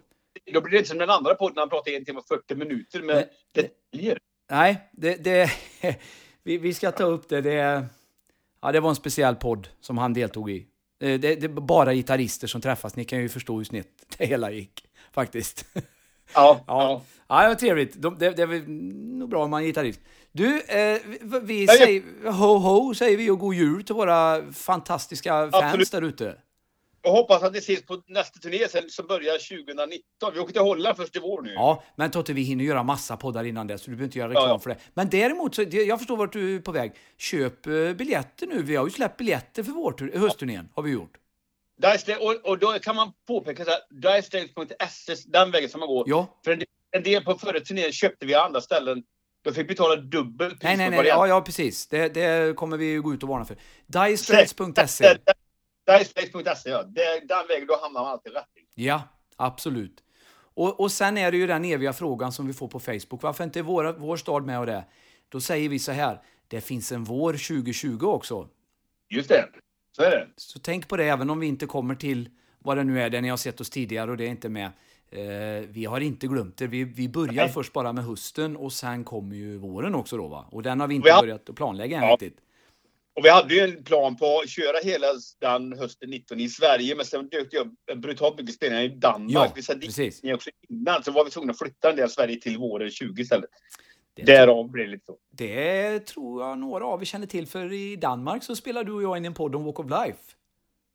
Då 0.52 0.60
blir 0.60 0.70
det 0.72 0.78
inte 0.78 0.88
som 0.88 0.98
den 0.98 1.10
andra 1.10 1.34
podden 1.34 1.58
han 1.58 1.68
pratar 1.68 1.90
en 1.90 2.04
timme 2.04 2.18
och 2.18 2.28
40 2.28 2.54
minuter 2.54 3.02
med 3.02 3.16
Nej. 3.16 3.28
detaljer. 3.92 4.18
Nej, 4.50 4.90
det, 4.92 5.24
det, 5.24 5.50
vi, 6.42 6.58
vi 6.58 6.74
ska 6.74 6.92
ta 6.92 7.04
upp 7.04 7.28
det. 7.28 7.40
Det, 7.40 7.86
ja, 8.60 8.72
det 8.72 8.80
var 8.80 8.88
en 8.90 8.96
speciell 8.96 9.34
podd 9.36 9.68
som 9.80 9.98
han 9.98 10.12
deltog 10.14 10.50
i. 10.50 10.66
Eh, 11.00 11.20
Det, 11.20 11.34
det 11.34 11.44
är 11.44 11.48
bara 11.48 11.94
gitarrister 11.94 12.46
som 12.46 12.60
träffas. 12.60 12.96
Ni 12.96 13.04
kan 13.04 13.18
ju 13.20 13.28
förstå 13.28 13.56
hur 13.56 13.64
snett 13.64 13.88
det 14.18 14.26
hela 14.26 14.50
gick, 14.50 14.84
faktiskt. 15.12 15.66
Ja, 16.34 16.64
Ja, 16.66 16.82
ja. 16.82 17.02
ja 17.28 17.42
det 17.42 17.48
var 17.48 17.54
trevligt. 17.54 17.94
De, 17.94 18.18
det, 18.18 18.30
det 18.30 18.42
är 18.42 18.46
väl 18.46 18.68
nog 19.18 19.28
bra 19.28 19.44
om 19.44 19.50
man 19.50 19.62
är 19.62 19.66
gitarrist. 19.66 20.00
Du, 20.32 20.60
eh, 20.60 20.98
vi, 21.42 21.66
säger 21.66 22.30
ho 22.30 22.58
ho, 22.58 22.94
säger 22.94 23.16
vi 23.16 23.30
och 23.30 23.38
god 23.38 23.54
jul 23.54 23.84
till 23.84 23.94
våra 23.94 24.52
fantastiska 24.52 25.50
fans 25.50 25.64
Absolut. 25.64 25.90
där 25.90 26.02
ute. 26.02 26.36
Jag 27.08 27.12
hoppas 27.12 27.42
att 27.42 27.54
vi 27.54 27.58
ses 27.58 27.82
på 27.82 28.02
nästa 28.06 28.38
turné 28.38 28.68
sen 28.68 28.90
som 28.90 29.06
börjar 29.06 29.64
2019. 29.64 30.34
Vi 30.34 30.40
åker 30.40 30.52
till 30.52 30.62
Holland 30.62 30.96
först 30.96 31.16
i 31.16 31.18
vår 31.18 31.42
nu. 31.42 31.52
Ja, 31.52 31.82
men 31.96 32.10
Totte, 32.10 32.32
vi 32.32 32.42
hinner 32.42 32.64
göra 32.64 32.82
massa 32.82 33.16
poddar 33.16 33.44
innan 33.44 33.66
det, 33.66 33.78
så 33.78 33.84
du 33.84 33.96
behöver 33.96 34.04
inte 34.04 34.18
göra 34.18 34.28
reklam 34.28 34.44
Ja, 34.44 34.50
ja. 34.50 34.58
för 34.58 34.70
det. 34.70 34.76
Men 34.94 35.08
däremot, 35.10 35.54
så, 35.54 35.62
jag 35.62 35.98
förstår 35.98 36.16
vart 36.16 36.32
du 36.32 36.56
är 36.56 36.60
på 36.60 36.72
väg. 36.72 36.92
Köp 37.18 37.66
eh, 37.66 37.72
biljetter 37.92 38.46
nu. 38.46 38.62
Vi 38.62 38.76
har 38.76 38.84
ju 38.84 38.90
släppt 38.90 39.16
biljetter 39.16 39.62
för 39.62 39.72
vår 39.72 39.92
tur, 39.92 40.18
höstturnén, 40.18 40.68
har 40.74 40.82
vi 40.82 40.90
gjort. 40.90 41.16
Dice, 41.82 42.16
och, 42.16 42.50
och 42.50 42.58
då 42.58 42.78
kan 42.78 42.96
man 42.96 43.12
påpeka 43.26 43.64
så 43.64 43.70
här, 43.70 43.80
dicestates.se, 43.90 45.14
den 45.26 45.50
vägen 45.50 45.70
som 45.70 45.80
man 45.80 45.88
går. 45.88 46.04
Ja. 46.08 46.38
För 46.44 46.52
en 46.52 46.58
del, 46.58 46.68
en 46.90 47.02
del 47.02 47.24
på 47.24 47.38
förra 47.38 47.60
turnén 47.60 47.92
köpte 47.92 48.26
vi 48.26 48.34
andra 48.34 48.60
ställen. 48.60 49.02
De 49.44 49.54
fick 49.54 49.68
betala 49.68 49.96
dubbelt 49.96 50.52
pris 50.52 50.62
Nej, 50.62 50.76
nej, 50.76 50.90
nej, 50.90 51.06
ja, 51.06 51.26
ja 51.26 51.40
precis. 51.40 51.86
Det, 51.86 52.08
det 52.08 52.56
kommer 52.56 52.76
vi 52.76 52.96
gå 52.96 53.14
ut 53.14 53.22
och 53.22 53.28
varna 53.28 53.44
för. 53.44 53.56
Dicestraits.se. 53.86 55.16
Dicestates.se, 55.98 56.70
ja. 56.70 56.82
Det, 56.82 57.20
den 57.28 57.46
vägen, 57.48 57.66
då 57.66 57.76
hamnar 57.82 58.00
man 58.00 58.10
alltid 58.12 58.32
rätt. 58.32 58.44
Ja, 58.74 59.02
absolut. 59.36 60.04
Och, 60.54 60.80
och 60.80 60.92
sen 60.92 61.18
är 61.18 61.30
det 61.32 61.36
ju 61.38 61.46
den 61.46 61.64
eviga 61.64 61.92
frågan 61.92 62.32
som 62.32 62.46
vi 62.46 62.52
får 62.52 62.68
på 62.68 62.80
Facebook. 62.80 63.22
Varför 63.22 63.44
inte 63.44 63.62
våra, 63.62 63.92
vår 63.92 64.16
stad 64.16 64.46
med 64.46 64.58
och 64.60 64.66
det? 64.66 64.84
Då 65.28 65.40
säger 65.40 65.68
vi 65.68 65.78
så 65.78 65.92
här. 65.92 66.20
Det 66.48 66.60
finns 66.60 66.92
en 66.92 67.04
vår 67.04 67.32
2020 67.32 68.04
också. 68.06 68.48
Just 69.08 69.28
det. 69.28 69.44
Så 69.92 70.02
är 70.02 70.10
det. 70.10 70.28
Så 70.36 70.58
tänk 70.58 70.88
på 70.88 70.96
det, 70.96 71.04
även 71.04 71.30
om 71.30 71.40
vi 71.40 71.46
inte 71.46 71.66
kommer 71.66 71.94
till 71.94 72.28
vad 72.58 72.76
det 72.76 72.84
nu 72.84 73.02
är, 73.02 73.10
det 73.10 73.20
ni 73.20 73.28
har 73.28 73.36
sett 73.36 73.60
oss 73.60 73.70
tidigare 73.70 74.10
och 74.10 74.16
det 74.16 74.24
är 74.24 74.28
inte 74.30 74.48
med. 74.48 74.70
Eh, 75.10 75.68
vi 75.68 75.84
har 75.84 76.00
inte 76.00 76.26
glömt 76.26 76.56
det. 76.56 76.66
Vi, 76.66 76.84
vi 76.84 77.08
börjar 77.08 77.32
Nej. 77.32 77.48
först 77.48 77.72
bara 77.72 77.92
med 77.92 78.04
hösten 78.04 78.56
och 78.56 78.72
sen 78.72 79.04
kommer 79.04 79.36
ju 79.36 79.56
våren 79.58 79.94
också 79.94 80.16
då 80.16 80.28
va? 80.28 80.44
Och 80.50 80.62
den 80.62 80.80
har 80.80 80.86
vi 80.88 80.94
inte 80.94 81.12
har- 81.12 81.22
börjat 81.22 81.50
planlägga 81.56 81.96
än 81.98 82.02
Ja. 82.04 82.12
riktigt. 82.12 82.38
Och 83.18 83.24
vi 83.24 83.28
hade 83.30 83.54
ju 83.54 83.60
en 83.60 83.84
plan 83.84 84.16
på 84.16 84.40
att 84.40 84.48
köra 84.48 84.78
hela 84.82 85.06
den 85.40 85.78
hösten 85.78 86.10
19 86.10 86.40
i 86.40 86.48
Sverige, 86.48 86.94
men 86.96 87.04
sen 87.04 87.28
dök 87.28 87.50
det 87.50 87.58
upp 87.58 88.00
brutalt 88.02 88.38
mycket 88.38 88.54
spelningar 88.54 88.82
i 88.84 88.88
Danmark. 88.88 89.30
Ja, 89.34 89.52
vi 89.54 89.62
satt 89.62 89.80
precis. 89.80 90.20
också 90.34 90.50
innan, 90.68 91.04
så 91.04 91.12
var 91.12 91.24
vi 91.24 91.30
tvungna 91.30 91.50
att 91.50 91.58
flytta 91.58 91.90
en 91.90 91.96
del 91.96 92.04
av 92.04 92.08
Sverige 92.08 92.40
till 92.40 92.58
våren 92.58 92.90
20 92.90 93.22
istället. 93.22 93.50
Det, 94.14 94.22
Därav 94.22 94.70
blev 94.70 94.86
det 94.86 94.92
lite 94.92 95.04
så. 95.06 95.16
det 95.30 95.98
tror 96.06 96.42
jag 96.42 96.58
några 96.58 96.84
av 96.86 97.00
er 97.00 97.04
känner 97.04 97.26
till, 97.26 97.46
för 97.46 97.72
i 97.72 97.96
Danmark 97.96 98.42
så 98.44 98.56
spelar 98.56 98.84
du 98.84 98.92
och 98.92 99.02
jag 99.02 99.16
in 99.16 99.24
en 99.24 99.34
podd 99.34 99.54
om 99.54 99.64
Walk 99.64 99.78
of 99.80 99.86
Life. 99.90 100.18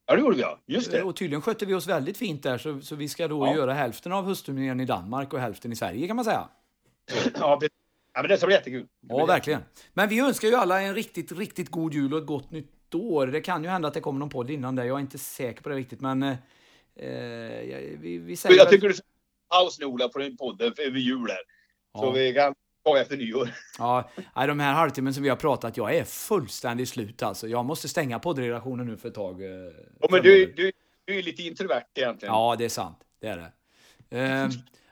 Ja, 0.06 0.14
det 0.14 0.20
gjorde 0.20 0.36
vi 0.36 0.42
ja. 0.42 0.58
Just 0.66 0.90
det. 0.90 1.02
Och 1.02 1.16
tydligen 1.16 1.42
skötte 1.42 1.66
vi 1.66 1.74
oss 1.74 1.86
väldigt 1.86 2.16
fint 2.16 2.42
där, 2.42 2.58
så, 2.58 2.80
så 2.80 2.94
vi 2.96 3.08
ska 3.08 3.28
då 3.28 3.46
Ja. 3.46 3.54
göra 3.54 3.72
hälften 3.74 4.12
av 4.12 4.24
höstturnén 4.24 4.80
i 4.80 4.84
Danmark 4.84 5.32
och 5.32 5.40
hälften 5.40 5.72
i 5.72 5.76
Sverige 5.76 6.06
kan 6.06 6.16
man 6.16 6.24
säga. 6.24 6.48
Ja, 7.40 7.58
det- 7.60 7.68
ja 8.14 8.22
men 8.22 8.28
det 8.28 8.36
ska 8.36 8.46
bli 8.46 8.54
jättekul. 8.54 8.86
Ja, 9.08 9.26
verkligen. 9.26 9.62
Men 9.92 10.08
vi 10.08 10.20
önskar 10.20 10.48
ju 10.48 10.54
alla 10.54 10.80
en 10.80 10.94
riktigt, 10.94 11.32
riktigt 11.32 11.70
god 11.70 11.94
jul 11.94 12.12
och 12.14 12.20
ett 12.20 12.26
gott 12.26 12.50
nytt 12.50 12.94
år. 12.94 13.26
Det 13.26 13.40
kan 13.40 13.64
ju 13.64 13.70
hända 13.70 13.88
att 13.88 13.94
det 13.94 14.00
kommer 14.00 14.20
någon 14.20 14.28
podd 14.28 14.50
innan 14.50 14.76
det. 14.76 14.86
Jag 14.86 14.96
är 14.96 15.00
inte 15.00 15.18
säker 15.18 15.62
på 15.62 15.68
det 15.68 15.74
riktigt, 15.74 16.00
men 16.00 16.22
eh, 16.22 16.36
eh, 16.96 17.98
vi, 17.98 18.18
vi 18.18 18.36
säger... 18.36 18.56
Jag 18.56 18.70
tycker 18.70 18.88
du 18.88 18.94
ska 18.94 19.86
Ola 19.86 20.08
på 20.08 20.18
din 20.18 20.36
podd 20.36 20.62
över 20.62 20.98
jul 20.98 21.28
här. 21.28 21.38
Så 22.00 22.04
Ja. 22.06 22.10
vi 22.10 22.34
kan 22.34 22.54
ta 22.84 22.98
efter 22.98 23.16
nyår. 23.16 23.48
Ja, 23.78 24.10
nej, 24.36 24.46
de 24.48 24.60
här 24.60 24.72
halvtimmen 24.72 25.14
som 25.14 25.22
vi 25.22 25.28
har 25.28 25.36
pratat, 25.36 25.76
jag 25.76 25.94
är 25.94 26.04
fullständigt 26.04 26.88
slut 26.88 27.22
alltså. 27.22 27.48
Jag 27.48 27.64
måste 27.64 27.88
stänga 27.88 28.18
poddredaktionen 28.18 28.86
nu 28.86 28.96
för 28.96 29.08
ett 29.08 29.14
tag. 29.14 29.42
eh, 29.42 29.48
Ja, 30.00 30.08
men 30.10 30.22
du, 30.22 30.52
du, 30.56 30.72
du 31.04 31.18
är 31.18 31.22
lite 31.22 31.42
introvert 31.42 31.84
egentligen. 31.94 32.34
Ja, 32.34 32.56
det 32.58 32.64
är 32.64 32.68
sant. 32.68 32.98
Det 33.20 33.26
är 33.26 33.36
det. 33.36 34.18
Eh, 34.18 34.48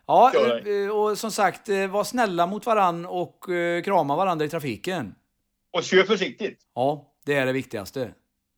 ja, 0.07 0.33
Gör 0.35 0.85
eh, 0.85 0.91
och 0.91 1.19
som 1.19 1.31
sagt, 1.31 1.69
eh, 1.69 1.87
var 1.87 2.05
snälla 2.05 2.47
mot 2.47 2.67
varann 2.67 3.07
och 3.07 3.49
eh, 3.49 3.83
krama 3.83 4.17
varandra 4.17 4.45
i 4.45 4.49
trafiken. 4.49 5.15
Och 5.73 5.83
kör 5.83 6.03
försiktigt. 6.03 6.61
Ja, 6.75 7.13
det 7.25 7.35
är 7.35 7.47
det 7.47 7.53
viktigaste. 7.53 8.13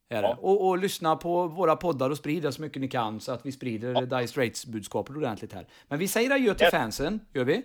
Är 0.08 0.22
det. 0.22 0.28
Ja. 0.28 0.38
Och, 0.40 0.68
och 0.68 0.78
lyssna 0.78 1.16
på 1.16 1.46
våra 1.46 1.76
poddar 1.76 2.10
och 2.10 2.16
sprida 2.16 2.52
så 2.52 2.62
mycket 2.62 2.80
ni 2.80 2.88
kan 2.88 3.20
så 3.20 3.32
att 3.32 3.46
vi 3.46 3.52
sprider 3.52 3.92
ja. 3.94 4.00
Dire 4.00 4.28
Straits-budskapet 4.28 5.16
ordentligt 5.16 5.52
här. 5.52 5.66
Men 5.88 5.98
vi 5.98 6.08
säger 6.08 6.30
adjö 6.30 6.54
till 6.54 6.66
fansen, 6.66 7.20
gör 7.32 7.44
vi? 7.44 7.62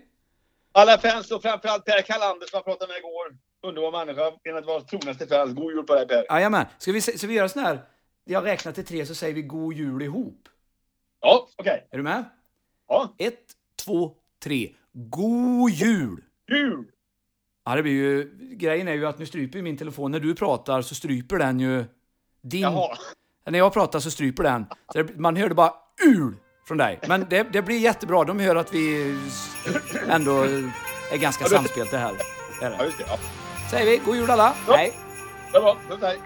Alla 0.72 0.98
fans 0.98 1.32
och 1.32 1.42
framförallt 1.42 1.86
Per 1.86 2.02
Kalander 2.02 2.48
som 2.48 2.58
jag 2.58 2.66
pratade 2.66 2.94
med 2.94 2.98
igår. 2.98 3.38
Underbar 3.62 4.06
människa. 4.06 4.32
En 4.44 4.58
av 4.58 4.64
våra 4.64 4.82
trognaste 4.82 5.28
fans. 5.28 5.54
God 5.54 5.74
jul 5.74 5.84
på 5.84 5.96
dig 5.96 6.08
Per. 6.08 6.26
Jajamän. 6.30 6.66
Ska 6.78 6.92
vi, 6.92 7.02
ska 7.02 7.28
vi 7.28 7.34
göra 7.34 7.50
sån 7.50 7.64
här? 7.64 7.80
Jag 8.24 8.46
räknar 8.46 8.72
till 8.72 8.86
tre 8.86 9.06
så 9.06 9.16
säger 9.16 9.34
vi 9.34 9.42
god 9.42 9.74
jul 9.74 10.02
ihop. 10.02 10.50
Ja, 11.22 11.48
okej. 11.56 11.88
Är 11.92 11.98
du 11.98 12.04
med? 12.04 12.26
Ja. 12.88 13.16
Ett, 13.18 13.40
två, 13.80 14.12
tre. 14.44 14.70
God 14.94 15.70
jul! 15.72 16.24
Jul! 16.52 16.86
Ja, 17.66 17.76
det 17.76 17.84
blir 17.84 17.94
ju... 17.94 18.32
Grejen 18.56 18.88
är 18.88 18.94
ju 18.94 19.06
att 19.06 19.20
nu 19.20 19.26
stryper 19.26 19.62
min 19.62 19.78
telefon. 19.78 20.12
När 20.12 20.20
du 20.20 20.36
pratar 20.36 20.82
så 20.82 20.96
stryper 20.96 21.38
den 21.38 21.60
ju 21.60 21.86
din... 22.42 22.62
Jaha. 22.62 22.98
När 23.50 23.60
jag 23.60 23.74
pratar 23.74 24.00
så 24.00 24.12
stryper 24.12 24.44
den. 24.44 24.66
Det, 24.94 25.20
man 25.20 25.36
hörde 25.36 25.56
bara 25.56 25.74
ul 26.06 26.36
från 26.68 26.78
dig. 26.78 27.00
Men 27.08 27.26
det, 27.30 27.44
det 27.54 27.62
blir 27.62 27.80
jättebra. 27.80 28.24
De 28.24 28.40
hör 28.40 28.56
att 28.56 28.74
vi 28.74 29.16
ändå 30.10 30.32
är 31.12 31.18
ganska 31.18 31.44
Ja, 31.44 31.50
det- 31.50 31.56
samspelt 31.56 31.92
det 31.92 31.98
här. 31.98 32.14
Det 32.60 32.66
är 32.66 32.72
Ja, 32.72 32.78
det. 32.78 32.86
just 32.86 32.98
det. 32.98 33.04
Ja. 33.08 33.18
Säger 33.72 33.86
vi 33.92 33.98
god 34.06 34.16
jul 34.16 34.30
alla. 34.30 34.56
Ja. 34.68 34.76
Hej! 34.76 34.94
Det 35.52 35.58
är 35.58 35.62
bra. 35.62 35.78
Puss, 35.90 36.00
hej. 36.02 36.18